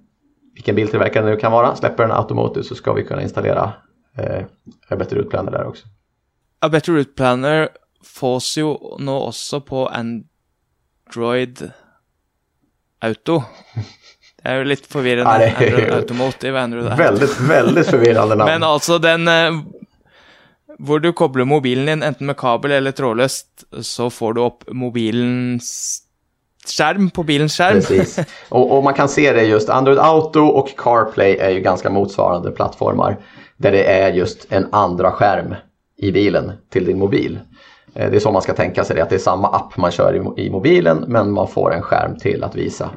vilken 0.53 0.75
biltillverkare 0.75 1.25
det 1.25 1.31
nu 1.31 1.37
kan 1.37 1.51
vara, 1.51 1.75
släpper 1.75 2.03
en 2.03 2.11
Automotive 2.11 2.63
så 2.63 2.75
ska 2.75 2.93
vi 2.93 3.03
kunna 3.03 3.21
installera 3.21 3.73
eh, 4.17 4.97
bättre 4.97 5.19
utplaner 5.19 5.51
där 5.51 5.67
också. 5.67 5.87
A 6.59 6.69
Better 6.69 6.93
Route 6.93 7.11
Planner 7.11 7.69
fås 8.03 8.57
ju 8.57 8.75
nu 8.99 9.11
också 9.11 9.61
på 9.61 9.87
Android 9.87 11.71
Auto. 13.01 13.43
Det 14.43 14.49
är 14.49 14.55
ju 14.55 14.65
lite 14.65 14.87
förvirrande. 14.87 15.55
Ja, 15.59 15.65
Android 15.65 15.91
Automotive, 15.91 16.59
Android 16.59 16.85
Väldigt, 16.97 17.39
väldigt 17.39 17.87
förvirrande 17.87 18.35
namn. 18.35 18.51
Men 18.51 18.63
alltså 18.63 18.99
den 18.99 19.27
eh, 19.27 19.61
hvor 20.79 20.99
du 20.99 21.13
kobler 21.13 21.45
mobilen 21.45 21.85
din 21.85 22.03
enten 22.03 22.27
med 22.27 22.37
kabel 22.37 22.71
eller 22.71 22.91
trådlöst, 22.91 23.63
så 23.81 24.09
får 24.09 24.33
du 24.33 24.41
upp 24.41 24.63
mobilens 24.71 26.01
skärm 26.77 27.09
på 27.09 27.23
bilens 27.23 27.57
skärm. 27.57 27.73
Precis. 27.73 28.19
Och, 28.49 28.77
och, 28.77 28.83
man 28.83 28.93
kan 28.93 29.09
se 29.09 29.33
det 29.33 29.43
just, 29.43 29.69
Android 29.69 29.99
Auto 29.99 30.39
och 30.39 30.69
CarPlay 30.77 31.37
är 31.37 31.49
ju 31.49 31.59
ganska 31.59 31.89
motsvarande 31.89 32.51
plattformar 32.51 33.17
där 33.57 33.71
det 33.71 33.83
är 33.83 34.13
just 34.13 34.47
en 34.49 34.67
andra 34.71 35.11
skärm 35.11 35.55
i 35.97 36.11
bilen 36.11 36.51
till 36.69 36.85
din 36.85 36.99
mobil. 36.99 37.39
Eh, 37.93 38.09
det 38.09 38.15
är 38.15 38.19
så 38.19 38.31
man 38.31 38.41
ska 38.41 38.53
tänka 38.53 38.83
sig 38.83 38.95
det, 38.95 39.01
att 39.01 39.09
det 39.09 39.15
är 39.15 39.19
samma 39.19 39.47
app 39.47 39.77
man 39.77 39.91
kör 39.91 40.35
i, 40.37 40.45
i 40.45 40.49
mobilen 40.49 41.05
men 41.07 41.31
man 41.31 41.47
får 41.47 41.73
en 41.73 41.81
skärm 41.81 42.17
till 42.19 42.43
att 42.43 42.55
visa 42.55 42.89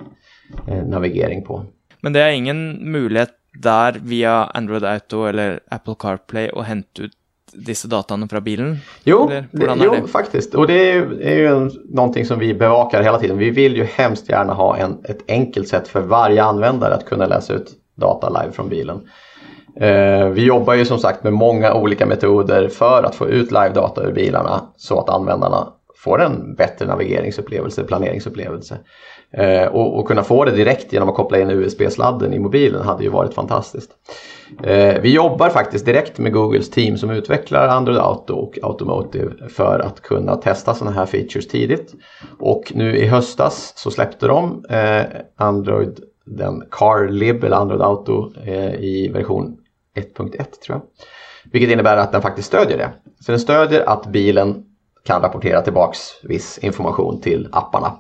eh, 0.67 0.85
navigering 0.87 1.45
på. 1.45 1.65
Men 2.01 2.13
det 2.13 2.21
är 2.21 2.31
ingen 2.31 2.93
möjlighet 2.93 3.31
där 3.63 4.01
via 4.03 4.45
Android 4.45 4.85
Auto 4.85 5.25
eller 5.25 5.61
Apple 5.71 5.95
CarPlay 5.99 6.51
att 6.55 6.67
hämta 6.67 7.03
ut 7.03 7.13
dessa 7.53 7.89
datan 7.89 8.29
från 8.29 8.45
bilen? 8.45 8.77
Jo, 9.05 9.31
jo 9.53 10.07
faktiskt. 10.07 10.55
Och 10.55 10.67
det 10.67 10.93
är 10.93 11.23
är 11.23 11.37
ju 11.37 11.47
en, 11.47 11.71
någonting 11.89 12.27
som 12.27 12.39
vi 12.39 12.55
bevakar 12.55 13.03
hela 13.03 13.19
tiden. 13.19 13.39
Vi 13.39 13.51
vill 13.51 13.77
ju 13.77 13.85
hemskt 13.85 14.29
gärna 14.29 14.55
ha 14.55 14.77
en, 14.77 14.99
ett 15.05 15.25
enkelt 15.29 15.69
sätt 15.69 15.89
för 15.89 16.01
varje 16.01 16.43
användare 16.43 16.95
att 16.95 17.05
kunna 17.07 17.27
läsa 17.27 17.55
ut 17.55 17.71
data 17.95 18.29
live 18.29 18.53
från 18.53 18.69
bilen. 18.69 19.01
Eh, 19.77 20.29
vi 20.29 20.45
jobbar 20.45 20.75
ju 20.75 20.85
som 20.85 20.99
sagt 20.99 21.25
med 21.25 21.33
många 21.33 21.75
olika 21.75 22.07
metoder 22.07 22.69
för 22.69 23.03
att 23.03 23.15
få 23.15 23.29
ut 23.29 23.51
live-data 23.51 24.03
ur 24.03 24.13
bilarna 24.13 24.63
så 24.77 25.01
att 25.01 25.09
användarna 25.09 25.73
får 25.97 26.23
en 26.23 26.55
bättre 26.55 26.87
navigeringsupplevelse, 26.87 27.85
planeringsupplevelse. 27.85 28.79
Eh, 29.33 29.67
och, 29.67 29.99
och, 29.99 30.09
kunna 30.09 30.23
få 30.23 30.45
det 30.45 30.51
direkt 30.51 30.93
genom 30.93 31.09
att 31.09 31.15
koppla 31.15 31.41
in 31.41 31.51
USB-sladden 31.51 32.35
i 32.35 32.39
mobilen 32.39 32.83
hade 32.83 33.03
ju 33.03 33.09
varit 33.09 33.35
fantastiskt. 33.35 33.91
Eh, 34.63 35.01
vi 35.01 35.15
jobbar 35.15 35.49
faktiskt 35.49 35.87
direkt 35.87 36.19
med 36.19 36.33
Googles 36.33 36.71
team 36.71 36.97
som 36.97 37.11
utvecklar 37.11 37.69
Android 37.69 37.99
Auto 37.99 38.35
och 38.35 38.59
Automotive 38.63 39.49
för 39.49 39.79
att 39.79 40.01
kunna 40.01 40.37
testa 40.37 40.75
sådana 40.75 40.97
här 40.97 41.07
features 41.07 41.49
tidigt. 41.49 41.95
Och 42.39 42.73
nu 42.75 42.97
i 42.97 43.07
höstas 43.07 43.73
så 43.77 43.91
släppte 43.91 44.27
de 44.27 44.65
eh, 44.71 45.03
Android, 45.37 46.01
den 46.25 46.63
CarLib 46.71 47.45
eller 47.45 47.57
Android 47.57 47.83
Auto 47.83 48.33
eh, 48.45 48.75
i 48.75 49.11
version 49.15 49.57
1.1 49.97 50.31
tror 50.37 50.45
jag. 50.69 50.83
Vilket 51.53 51.71
innebär 51.71 51.97
att 51.97 52.13
den 52.13 52.23
faktiskt 52.23 52.49
stödjer 52.49 52.79
det. 52.79 52.91
Så 53.21 53.33
den 53.33 53.41
stödjer 53.41 53.89
att 53.89 54.07
bilen 54.07 54.65
kan 55.05 55.23
rapportera 55.23 55.61
tillbaks 55.61 55.99
viss 56.23 56.59
information 56.59 57.21
till 57.21 57.49
apparna. 57.53 57.93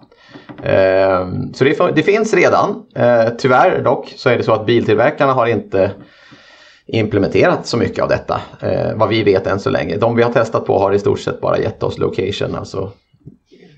Ehm, 0.63 1.55
så 1.55 1.65
det, 1.65 1.93
det 1.95 2.03
finns 2.03 2.35
redan. 2.35 2.87
Eh, 2.95 3.29
tyvärr 3.39 3.83
dock 3.83 4.15
så 4.17 4.29
är 4.29 4.37
det 4.37 4.43
så 4.43 4.53
att 4.53 4.67
biltillverkarna 4.67 5.33
har 5.33 5.47
inte 5.47 5.91
implementerat 6.87 7.67
så 7.67 7.77
mycket 7.77 8.03
av 8.03 8.09
detta. 8.09 8.41
Eh, 8.61 8.95
vad 8.97 9.09
vi 9.09 9.23
vet 9.23 9.47
än 9.47 9.61
så 9.61 9.71
länge. 9.71 9.97
De 9.97 10.17
vi 10.17 10.23
har 10.23 10.33
testat 10.33 10.67
på 10.67 10.79
har 10.79 10.93
i 10.93 10.99
stort 10.99 11.21
sett 11.21 11.41
bara 11.41 11.59
gett 11.59 11.83
oss 11.83 11.99
location, 11.99 12.55
alltså 12.55 12.93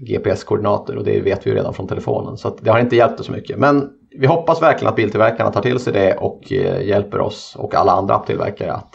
GPS-koordinater 0.00 0.96
och 0.96 1.04
det 1.04 1.20
vet 1.20 1.46
vi 1.46 1.50
ju 1.50 1.56
redan 1.56 1.74
från 1.74 1.88
telefonen. 1.88 2.36
Så 2.36 2.56
det 2.60 2.70
har 2.70 2.78
inte 2.78 2.96
hjälpt 2.96 3.20
oss 3.20 3.26
så 3.26 3.32
mycket. 3.32 3.58
Men 3.58 3.90
vi 4.18 4.26
hoppas 4.26 4.62
verkligen 4.62 4.88
att 4.88 4.96
biltillverkarna 4.96 5.52
tar 5.52 5.62
till 5.62 5.78
sig 5.78 5.92
det 5.92 6.16
och 6.16 6.52
eh, 6.52 6.82
hjälper 6.82 7.20
oss 7.20 7.56
och 7.58 7.74
alla 7.74 7.92
andra 7.92 8.14
apptillverkare 8.14 8.72
att, 8.72 8.90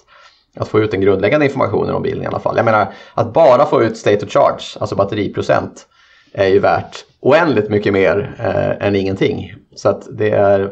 att 0.59 0.67
få 0.67 0.79
ut 0.79 0.91
den 0.91 1.01
grundläggande 1.01 1.45
informationen 1.45 1.95
om 1.95 2.01
bilen 2.01 2.23
i 2.23 2.27
alla 2.27 2.39
fall. 2.39 2.57
Jag 2.57 2.65
menar 2.65 2.93
att 3.13 3.33
bara 3.33 3.65
få 3.65 3.83
ut 3.83 3.97
state 3.97 4.25
of 4.25 4.31
charge, 4.31 4.79
alltså 4.79 4.95
batteriprocent, 4.95 5.87
är 6.33 6.47
ju 6.47 6.59
värt 6.59 7.05
oändligt 7.19 7.69
mycket 7.69 7.93
mer 7.93 8.35
eh, 8.39 8.87
än 8.87 8.95
ingenting. 8.95 9.53
Så 9.75 9.89
att 9.89 10.07
det, 10.11 10.29
är, 10.29 10.71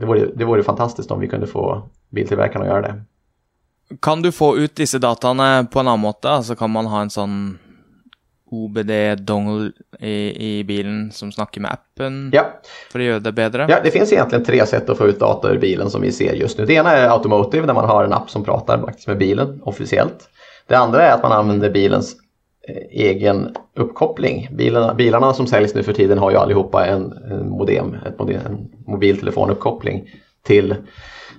det, 0.00 0.06
vore, 0.06 0.26
det 0.34 0.44
vore 0.44 0.62
fantastiskt 0.62 1.10
om 1.10 1.20
vi 1.20 1.28
kunde 1.28 1.46
få 1.46 1.88
biltillverkarna 2.10 2.64
att 2.64 2.70
göra 2.70 2.82
det. 2.82 3.02
Kan 4.02 4.22
du 4.22 4.32
få 4.32 4.56
ut 4.56 4.76
dessa 4.76 4.98
datan 4.98 5.66
på 5.66 5.80
en 5.80 5.88
annan 5.88 6.00
måte? 6.00 6.30
Alltså 6.30 6.54
kan 6.54 6.70
man 6.70 6.86
ha 6.86 7.00
en 7.00 7.10
sån 7.10 7.58
OBD-dongle 8.50 9.72
i, 9.98 10.58
i, 10.58 10.64
bilen 10.64 11.10
som 11.12 11.32
snackar 11.32 11.60
med 11.60 11.70
appen 11.72 12.30
ja. 12.34 12.46
för 12.92 12.98
att 12.98 13.04
göra 13.04 13.18
det 13.18 13.32
bättre? 13.32 13.66
Ja, 13.68 13.78
det 13.84 13.90
finns 13.90 14.12
egentligen 14.12 14.44
tre 14.44 14.66
sätt 14.66 14.90
att 14.90 14.98
få 14.98 15.06
ut 15.06 15.18
data 15.18 15.50
ur 15.50 15.58
bilen 15.58 15.90
som 15.90 16.02
vi 16.02 16.12
ser 16.12 16.34
just 16.34 16.58
nu. 16.58 16.66
Det 16.66 16.74
ena 16.74 16.92
är 16.92 17.08
Automotive 17.08 17.66
där 17.66 17.74
man 17.74 17.88
har 17.88 18.04
en 18.04 18.12
app 18.12 18.30
som 18.30 18.44
pratar 18.44 18.94
med 19.06 19.18
bilen 19.18 19.60
officiellt. 19.62 20.28
Det 20.66 20.74
andra 20.74 21.02
är 21.02 21.14
att 21.14 21.22
man 21.22 21.32
använder 21.32 21.70
bilens 21.70 22.16
eh, 22.68 23.06
egen 23.06 23.54
uppkoppling. 23.76 24.48
Bilarna, 24.52 24.94
bilarna 24.94 25.32
som 25.32 25.46
säljs 25.46 25.74
nu 25.74 25.82
för 25.82 25.92
tiden 25.92 26.18
har 26.18 26.30
ju 26.30 26.36
allihopa 26.36 26.86
en, 26.86 27.12
en 27.30 27.48
modem, 27.48 27.96
ett 28.06 28.18
modem, 28.18 28.40
en 28.46 28.68
mobiltelefonuppkoppling 28.86 30.08
till 30.46 30.74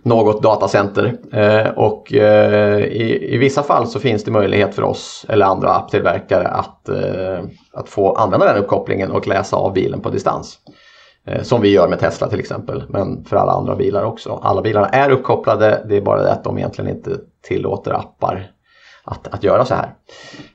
något 0.04 0.44
datacenter. 0.44 1.18
Eh, 1.34 1.70
och 1.70 2.14
eh, 2.14 2.80
i, 2.80 3.34
i, 3.36 3.38
vissa 3.38 3.64
fall 3.64 3.88
så 3.88 4.00
finns 4.00 4.24
det 4.24 4.32
möjlighet 4.32 4.76
för 4.76 4.84
oss 4.84 5.26
eller 5.30 5.46
andra 5.46 5.70
apptillverkare 5.70 6.48
att, 6.48 6.90
eh, 6.90 7.40
att 7.74 7.90
få 7.90 8.16
använda 8.16 8.46
den 8.46 8.64
uppkopplingen 8.64 9.12
och 9.12 9.28
läsa 9.28 9.56
av 9.56 9.74
bilen 9.74 10.02
på 10.02 10.10
distans. 10.10 10.58
Eh, 11.26 11.42
som 11.42 11.62
vi 11.62 11.70
gör 11.70 11.88
med 11.88 12.00
Tesla 12.00 12.28
till 12.28 12.40
exempel, 12.40 12.84
men 12.90 13.26
för 13.26 13.38
alla 13.38 13.52
andra 13.52 13.76
bilar 13.76 14.04
också. 14.04 14.40
Alla 14.44 14.62
bilarna 14.62 14.88
är 14.88 15.10
uppkopplade, 15.10 15.86
det 15.90 15.98
är 15.98 16.02
bara 16.02 16.22
det 16.22 16.32
att 16.32 16.44
de 16.44 16.58
egentligen 16.58 16.96
inte 16.96 17.18
tillåter 17.48 17.92
appar 17.92 18.52
att, 19.04 19.28
att 19.34 19.44
göra 19.44 19.66
så 19.66 19.76
här. 19.76 19.94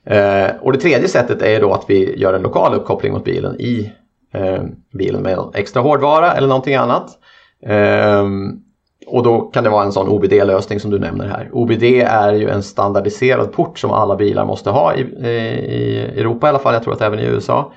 Eh, 0.05 0.57
och 0.61 0.73
det 0.73 0.79
tredje 0.79 1.09
sättet 1.09 1.43
är 1.43 1.61
då 1.61 1.73
att 1.73 1.85
vi 1.89 2.19
gör 2.19 2.35
en 2.35 2.43
lokal 2.43 2.75
uppkoppling 2.75 3.13
mot 3.13 3.25
bilen 3.25 3.61
i 3.61 3.93
eh, 4.35 4.63
bilen 4.99 5.23
med 5.23 5.39
extra 5.55 5.83
hårdvara 5.83 6.33
eller 6.33 6.49
någonting 6.49 6.75
annat. 6.75 7.19
Ehm, 7.63 8.61
och 9.07 9.23
då 9.23 9.41
kan 9.41 9.65
det 9.65 9.71
vara 9.71 9.85
en 9.85 9.93
sån 9.93 10.09
OBD-lösning 10.09 10.81
som 10.81 10.91
du 10.91 10.99
nämner 10.99 11.29
här. 11.29 11.51
OBD 11.53 11.83
är 12.07 12.33
ju 12.33 12.49
en 12.49 12.63
standardiserad 12.63 13.53
port 13.53 13.79
som 13.79 13.91
alla 13.91 14.17
bilar 14.17 14.45
måste 14.45 14.71
ha 14.71 14.95
i, 14.95 15.01
i 15.01 15.99
Europa 16.17 16.47
i 16.47 16.51
alla 16.51 16.59
fall, 16.59 16.75
jag 16.75 16.83
tror 16.83 16.95
att 16.95 17.01
även 17.01 17.19
i 17.19 17.25
USA. 17.25 17.73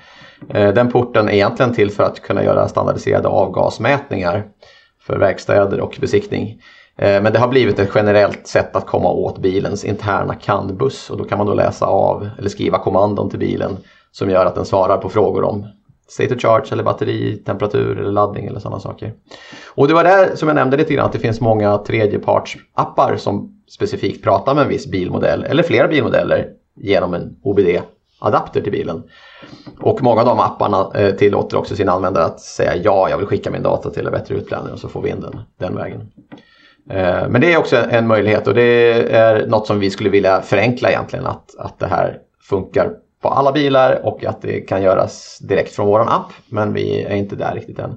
Ehm, 0.54 0.76
den 0.76 0.92
porten 0.92 1.30
är 1.30 1.34
egentligen 1.34 1.74
till 1.74 1.92
för 1.92 2.04
att 2.04 2.20
kunna 2.22 2.44
göra 2.44 2.68
standardiserade 2.68 3.28
avgasmätningar 3.28 4.44
för 5.02 5.18
verkstäder 5.18 5.80
och 5.80 5.98
besiktning. 6.02 6.62
Ehm, 6.98 7.24
men 7.24 7.34
det 7.34 7.40
har 7.40 7.48
blivit 7.48 7.80
ett 7.80 7.92
generellt 7.96 8.48
sätt 8.48 8.76
att 8.76 8.86
komma 8.86 9.10
åt 9.10 9.38
bilens 9.38 9.86
interna 9.86 10.36
CAN-buss 10.36 11.10
och 11.10 11.18
då 11.18 11.24
kan 11.24 11.38
man 11.38 11.48
då 11.48 11.54
läsa 11.54 11.86
av 11.86 12.30
eller 12.40 12.50
skriva 12.50 12.78
kommandon 12.78 13.30
till 13.30 13.40
bilen 13.40 13.78
som 14.12 14.30
gör 14.30 14.46
att 14.46 14.56
den 14.56 14.66
svarar 14.66 14.98
på 14.98 15.10
frågor 15.10 15.44
om 15.44 15.68
state 16.10 16.36
of 16.36 16.42
charge 16.42 16.72
eller 16.72 16.84
batteri, 16.84 17.38
temperatur 17.46 18.00
eller 18.00 18.12
laddning 18.12 18.46
eller 18.46 18.60
sådana 18.60 18.80
saker. 18.80 19.14
Och 19.68 19.88
det 19.88 19.94
var 19.94 20.04
där 20.04 20.36
som 20.36 20.48
jag 20.48 20.56
nämnde 20.56 20.78
lite 20.78 20.94
grann 20.94 21.06
att 21.06 21.12
det 21.12 21.20
finns 21.20 21.42
många 21.42 21.78
tredjepartsappar 21.78 23.16
som 23.18 23.62
specifikt 23.70 24.24
pratar 24.24 24.56
med 24.56 24.64
en 24.64 24.70
viss 24.70 24.88
bilmodell 24.88 25.44
eller 25.44 25.64
flera 25.64 25.88
bilmodeller 25.88 26.48
genom 26.76 27.14
en 27.14 27.36
OBD-adapter 27.44 28.62
till 28.62 28.72
bilen. 28.72 29.04
Och 29.80 30.04
många 30.04 30.22
av 30.22 30.28
de 30.28 30.40
apparna 30.40 30.92
eh, 30.96 31.16
tillåter 31.16 31.58
också 31.58 31.76
sina 31.76 31.92
användare 31.92 32.26
att 32.26 32.40
säga 32.40 32.76
ja, 32.76 33.10
jag 33.10 33.18
vill 33.18 33.28
skicka 33.28 33.52
min 33.52 33.64
data 33.64 33.90
till 33.90 34.06
en 34.06 34.12
bättre 34.12 34.36
utlänning 34.36 34.74
och 34.74 34.80
så 34.80 34.88
får 34.88 35.02
vi 35.02 35.10
in 35.10 35.22
den 35.22 35.40
den 35.60 35.76
vägen. 35.76 36.12
Eh, 36.90 37.30
men 37.30 37.42
det 37.42 37.54
är 37.54 37.58
också 37.58 37.78
en 37.90 38.08
möjlighet 38.08 38.48
och 38.48 38.54
det 38.54 38.94
är 39.16 39.48
något 39.48 39.68
som 39.68 39.80
vi 39.80 39.90
skulle 39.90 40.10
vilja 40.10 40.42
förenkla 40.42 40.90
egentligen 40.90 41.26
att, 41.26 41.56
att 41.58 41.80
det 41.80 41.88
här 41.88 42.18
funkar 42.42 42.92
på 43.22 43.30
alla 43.30 43.52
bilar 43.52 44.06
och 44.06 44.26
att 44.26 44.42
det 44.42 44.62
kan 44.62 44.82
göras 44.82 45.40
direkt 45.40 45.76
från 45.76 45.88
vår 45.88 46.00
app. 46.00 46.32
Men 46.50 46.74
vi 46.74 47.04
är 47.04 47.16
inte 47.16 47.36
där 47.36 47.56
riktigt 47.56 47.80
än. 47.80 47.96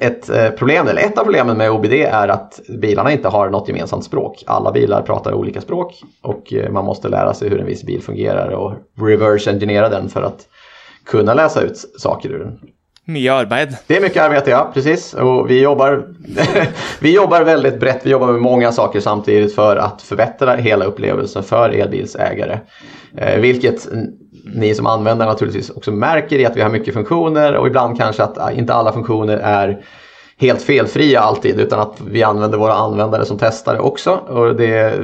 Ett 0.00 0.30
eh, 0.30 0.50
problem, 0.50 0.88
eller 0.88 1.02
ett 1.02 1.18
av 1.18 1.22
problemen 1.22 1.56
med 1.56 1.70
OBD 1.70 1.92
är 1.92 2.28
att 2.28 2.60
bilarna 2.68 3.12
inte 3.12 3.28
har 3.28 3.50
något 3.50 3.68
gemensamt 3.68 4.04
språk. 4.04 4.44
Alla 4.46 4.72
bilar 4.72 5.02
pratar 5.02 5.34
olika 5.34 5.60
språk 5.60 6.02
och 6.22 6.52
eh, 6.52 6.70
man 6.70 6.84
måste 6.84 7.08
lära 7.08 7.34
sig 7.34 7.48
hur 7.48 7.60
en 7.60 7.66
viss 7.66 7.82
bil 7.82 8.02
fungerar 8.02 8.50
och 8.50 8.74
reverse 9.00 9.50
engineera 9.50 9.88
den 9.88 10.08
för 10.08 10.22
att 10.22 10.46
kunna 11.06 11.34
läsa 11.34 11.62
ut 11.62 11.76
saker 11.98 12.28
ur 12.28 12.38
den. 12.38 12.58
Mycket 13.08 13.32
arbete. 13.32 13.78
Det 13.86 13.96
är 13.96 14.00
mycket 14.00 14.22
arbete, 14.22 14.50
ja. 14.50 14.70
Precis. 14.74 15.14
Och 15.14 15.50
vi, 15.50 15.62
jobbar, 15.62 16.08
vi 17.00 17.14
jobbar 17.14 17.42
väldigt 17.42 17.80
brett. 17.80 18.00
Vi 18.06 18.10
jobbar 18.10 18.32
med 18.32 18.42
många 18.42 18.72
saker 18.72 19.00
samtidigt 19.00 19.54
för 19.54 19.76
att 19.76 20.02
förbättra 20.02 20.56
hela 20.56 20.84
upplevelsen 20.84 21.42
för 21.42 21.70
elbilsägare. 21.70 22.58
Eh, 23.16 23.40
vilket 23.40 23.88
Mm. 24.46 24.60
ni 24.60 24.74
som 24.74 24.86
användare 24.86 25.28
naturligtvis 25.28 25.70
också 25.70 25.92
märker 25.92 26.38
i 26.38 26.46
att 26.46 26.56
vi 26.56 26.60
har 26.60 26.70
mycket 26.70 26.94
funktioner 26.94 27.56
och 27.56 27.66
ibland 27.66 27.98
kanske 27.98 28.22
att 28.22 28.38
äh, 28.38 28.58
inte 28.58 28.74
alla 28.74 28.92
funktioner 28.92 29.36
är 29.36 29.84
helt 30.38 30.62
felfria 30.62 31.20
alltid 31.20 31.60
utan 31.60 31.80
att 31.80 32.00
vi 32.10 32.22
använder 32.22 32.58
våra 32.58 32.74
användare 32.74 33.24
som 33.24 33.38
testare 33.38 33.78
också. 33.78 34.10
Och 34.10 34.56
det 34.56 34.94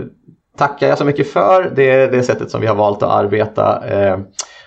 tackar 0.59 0.89
jag 0.89 0.99
så 0.99 1.05
mycket 1.05 1.31
för. 1.31 1.73
Det 1.77 1.91
är 1.91 2.11
det 2.11 2.23
sättet 2.23 2.51
som 2.51 2.61
vi 2.61 2.67
har 2.67 2.75
valt 2.75 3.03
att 3.03 3.11
arbeta. 3.11 3.89
Eh, 3.89 4.19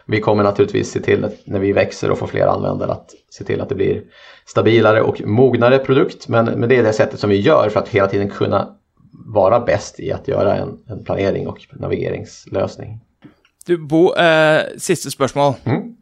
vi 0.07 0.21
kommer 0.21 0.43
naturligtvis 0.43 0.91
se 0.91 0.99
till 0.99 1.27
när 1.45 1.59
vi 1.59 1.71
växer 1.71 2.11
och 2.11 2.17
får 2.17 2.27
fler 2.27 2.47
användare 2.47 2.91
att 2.91 3.09
se 3.29 3.43
till 3.43 3.61
att 3.61 3.69
det 3.69 3.75
blir 3.75 4.01
stabilare 4.45 5.01
och 5.01 5.21
mognare 5.25 5.77
produkt. 5.77 6.27
Men, 6.27 6.45
men 6.45 6.69
det 6.69 6.77
är 6.77 6.83
det 6.83 6.93
sättet 6.93 7.19
som 7.19 7.29
vi 7.29 7.39
gör 7.39 7.69
för 7.69 7.79
att 7.79 7.89
hela 7.89 8.07
tiden 8.07 8.29
kunna 8.29 8.67
vara 9.25 9.59
bäst 9.59 9.99
i 9.99 10.11
att 10.11 10.27
göra 10.27 10.55
en, 10.55 10.77
en 10.87 11.03
planering 11.03 11.47
och 11.47 11.57
navigeringslösning. 11.73 12.99
Du, 13.67 13.77
Bo, 13.77 14.13
eh, 14.13 14.77
siste 14.77 15.09
spørsmål. 15.11 15.55
Mm. 15.65 15.95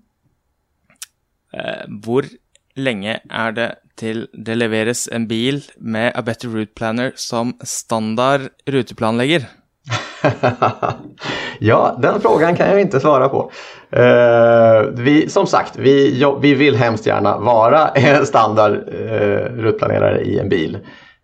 Eh, 1.53 1.83
hvor 2.03 2.27
lenge 2.75 3.19
er 3.29 3.51
det 3.55 3.69
til 3.95 4.25
det 4.33 4.57
leveres 4.57 5.05
en 5.07 5.27
bil 5.29 5.61
med 5.77 6.11
A 6.15 6.21
Better 6.21 6.49
Route 6.49 6.73
Planner 6.75 7.13
som 7.15 7.53
standard 7.63 8.49
ruteplanlägger? 8.67 9.45
ja, 11.59 11.97
den 12.01 12.21
frågan 12.21 12.55
kan 12.55 12.69
jag 12.69 12.81
inte 12.81 12.99
svara 12.99 13.29
på. 13.29 13.51
Uh, 13.95 14.89
vi, 14.93 15.29
som 15.29 15.47
sagt, 15.47 15.77
vi, 15.77 16.25
vi 16.41 16.53
vill 16.53 16.75
hemskt 16.75 17.05
gärna 17.05 17.37
vara 17.37 17.87
en 17.89 18.25
standard 18.25 18.73
uh, 18.73 19.63
rutplanerare 19.63 20.21
i 20.21 20.39
en 20.39 20.49
bil. 20.49 20.77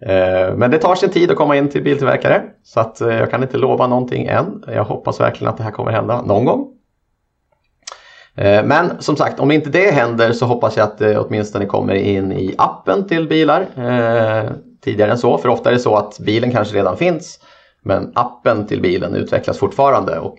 Eh, 0.06 0.56
men 0.56 0.72
det 0.72 0.78
tar 0.78 0.96
sin 0.96 1.10
tid 1.10 1.32
att 1.32 1.38
komma 1.38 1.58
in 1.58 1.70
till 1.70 1.84
biltillverkare 1.84 2.44
så 2.64 2.80
att 2.80 3.02
eh, 3.02 3.18
jag 3.18 3.32
kan 3.32 3.44
inte 3.44 3.58
lova 3.58 3.88
någonting 3.88 4.26
än. 4.26 4.64
Jag 4.68 4.84
hoppas 4.84 5.20
verkligen 5.20 5.52
att 5.52 5.58
det 5.58 5.64
här 5.64 5.72
kommer 5.72 5.92
hända 5.92 6.22
någon 6.22 6.46
gång. 6.46 6.68
Eh, 8.36 8.64
men 8.64 9.02
som 9.02 9.16
sagt, 9.16 9.40
om 9.40 9.52
inte 9.52 9.70
det 9.70 9.92
händer 9.92 10.32
så 10.32 10.46
hoppas 10.46 10.78
jag 10.78 10.84
att 10.84 10.98
det 10.98 11.20
åtminstone 11.20 11.66
kommer 11.66 11.94
in 11.94 12.32
i 12.32 12.56
appen 12.58 13.08
till 13.08 13.28
bilar 13.28 13.66
tidigare 14.82 15.12
än 15.12 15.18
så. 15.18 15.38
För 15.38 15.50
ofta 15.50 15.70
är 15.70 15.74
det 15.74 15.80
så 15.80 15.96
att 15.96 16.20
bilen 16.20 16.52
kanske 16.52 16.78
redan 16.78 16.98
finns 16.98 17.40
men 17.84 18.12
appen 18.16 18.68
till 18.68 18.82
bilen 18.82 19.16
utvecklas 19.16 19.58
fortfarande 19.58 20.20
och 20.20 20.38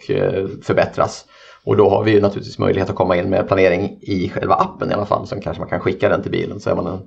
förbättras. 0.62 1.24
Och 1.64 1.76
då 1.76 1.90
har 1.90 2.04
vi 2.04 2.10
ju 2.10 2.20
naturligtvis 2.20 2.58
möjlighet 2.58 2.90
att 2.90 2.96
komma 2.96 3.16
in 3.16 3.30
med 3.30 3.48
planering 3.48 3.98
i 4.00 4.30
själva 4.34 4.54
appen 4.54 4.90
i 4.90 4.94
alla 4.94 5.06
fall. 5.06 5.26
Sen 5.26 5.40
kanske 5.40 5.60
man 5.60 5.68
kan 5.68 5.80
skicka 5.80 6.08
den 6.08 6.22
till 6.22 6.30
bilen 6.30 6.60
så 6.60 6.70
är 6.70 6.74
man 6.74 6.86
en 6.86 7.00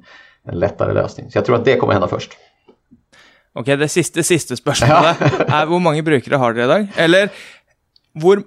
en 0.48 0.60
lättare 0.60 0.94
lösning. 0.94 1.32
Så 1.32 1.38
jag 1.38 1.46
tror 1.46 1.56
att 1.56 1.66
det 1.66 1.78
kommer 1.78 1.94
hända 1.94 2.08
först. 2.08 2.38
Ok, 3.56 3.66
det 3.66 3.88
sista, 3.88 4.24
sista 4.24 4.56
spørsmålet 4.64 5.16
ja. 5.20 5.62
er 5.62 5.66
hvor 5.70 5.80
mange 5.80 6.04
brukere 6.04 6.38
har 6.42 6.54
dere 6.54 6.66
i 6.66 6.68
dag? 6.68 6.88
Eller 6.96 7.30
hvor, 8.14 8.44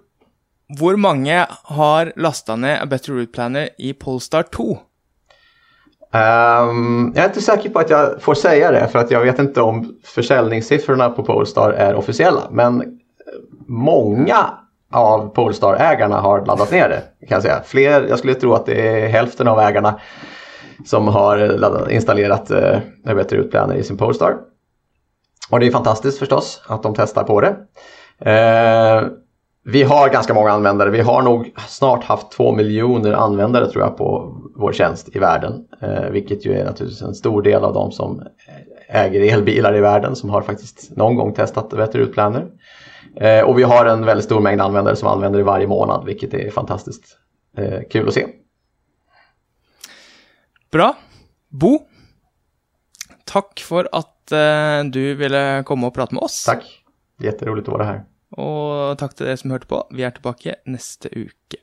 hvor 0.79 0.97
mange 0.97 1.47
har 1.51 2.13
lasta 2.17 2.57
ned 2.57 2.83
A 2.83 2.87
Better 2.87 3.13
Route 3.13 3.33
Planner 3.33 3.69
i 3.79 3.93
Polestar 3.93 4.43
2? 4.43 4.63
Um, 4.73 6.21
ehm, 6.21 7.13
jag 7.15 7.25
är 7.25 7.29
inte 7.29 7.43
säker 7.43 7.71
på 7.71 7.79
att 7.79 7.91
jag 7.91 8.23
får 8.23 8.35
säga 8.35 8.71
det 8.71 8.89
för 8.89 8.99
att 8.99 9.11
jag 9.11 9.21
vet 9.21 9.39
inte 9.39 9.63
om 9.63 9.99
försäljningssiffrorna 10.05 11.11
på 11.11 11.23
Polestar 11.23 11.71
är 11.73 11.95
officiella. 11.95 12.49
Men 12.51 12.99
många 13.67 14.47
av 14.93 15.35
Polestar-ägarna 15.35 16.21
har 16.21 16.47
laddat 16.47 16.71
ner 16.71 16.89
det. 16.89 17.27
Kan 17.29 17.37
jag, 17.37 17.43
säga. 17.43 17.63
Fler, 17.67 18.07
jag 18.09 18.19
skulle 18.19 18.35
tro 18.35 18.55
att 18.55 18.67
det 18.67 18.89
är 18.89 19.09
hälften 19.09 19.49
av 19.49 19.61
ägarna 19.61 20.01
som 20.85 21.09
har 21.09 21.91
installerat 21.91 22.51
eh, 22.51 22.79
Bättre 23.05 23.37
Utplaner 23.37 23.75
i 23.75 23.83
sin 23.83 23.97
Polestar. 23.97 24.37
Och 25.51 25.61
det 25.61 25.67
är 25.67 25.71
fantastiskt 25.71 26.19
förstås 26.19 26.63
att 26.67 26.83
de 26.83 26.95
testar 26.95 27.25
på 27.25 27.41
det. 27.41 27.57
Eh, 28.31 29.03
Vi 29.69 29.83
har 29.83 30.09
ganska 30.09 30.35
många 30.35 30.51
användare. 30.53 30.91
Vi 30.91 31.01
har 31.01 31.23
nog 31.23 31.55
snart 31.69 32.05
haft 32.05 32.31
två 32.33 32.53
miljoner 32.53 33.13
användare 33.13 33.71
tror 33.71 33.85
jag 33.85 33.97
på 33.97 34.37
vår 34.57 34.73
tjänst 34.73 35.17
i 35.17 35.19
världen. 35.19 35.65
Eh, 35.83 36.11
vilket 36.11 36.47
ju 36.47 36.53
är 36.53 36.65
naturligtvis 36.65 37.03
en 37.03 37.15
stor 37.15 37.43
del 37.43 37.65
av 37.65 37.75
de 37.75 37.93
som 37.93 38.23
äger 38.89 39.35
elbilar 39.35 39.77
i 39.77 39.81
världen 39.81 40.17
som 40.17 40.31
har 40.31 40.43
faktiskt 40.43 40.97
någon 40.97 41.17
gång 41.17 41.35
testat 41.35 41.73
Vetter 41.73 41.99
utplaner. 41.99 42.47
Eh, 43.17 43.41
och 43.41 43.59
vi 43.59 43.63
har 43.63 43.87
en 43.87 44.05
väldigt 44.05 44.25
stor 44.25 44.41
mängd 44.41 44.61
användare 44.61 44.97
som 44.97 45.09
använder 45.09 45.39
det 45.39 45.45
varje 45.45 45.67
månad 45.67 46.05
vilket 46.05 46.35
är 46.35 46.51
fantastiskt 46.51 47.05
eh, 47.57 47.81
kul 47.91 48.09
att 48.09 48.15
se. 48.15 48.27
Bra. 50.71 50.97
Bo, 51.49 51.79
tack 53.25 53.61
för 53.61 53.89
att 53.93 54.33
eh, 54.33 54.85
du 54.85 55.15
ville 55.15 55.63
komma 55.67 55.87
och 55.87 55.95
prata 55.95 56.15
med 56.15 56.23
oss. 56.23 56.45
Tack. 56.45 56.85
Jätteroligt 57.19 57.69
att 57.69 57.73
vara 57.73 57.85
här. 57.85 58.05
Och 58.31 58.99
tack 58.99 59.15
till 59.15 59.27
er 59.27 59.37
som 59.37 59.51
hørte 59.51 59.67
på. 59.67 59.89
Vi 59.91 60.03
är 60.03 60.11
tillbaka 60.11 60.55
nästa 60.65 61.09
uke. 61.13 61.57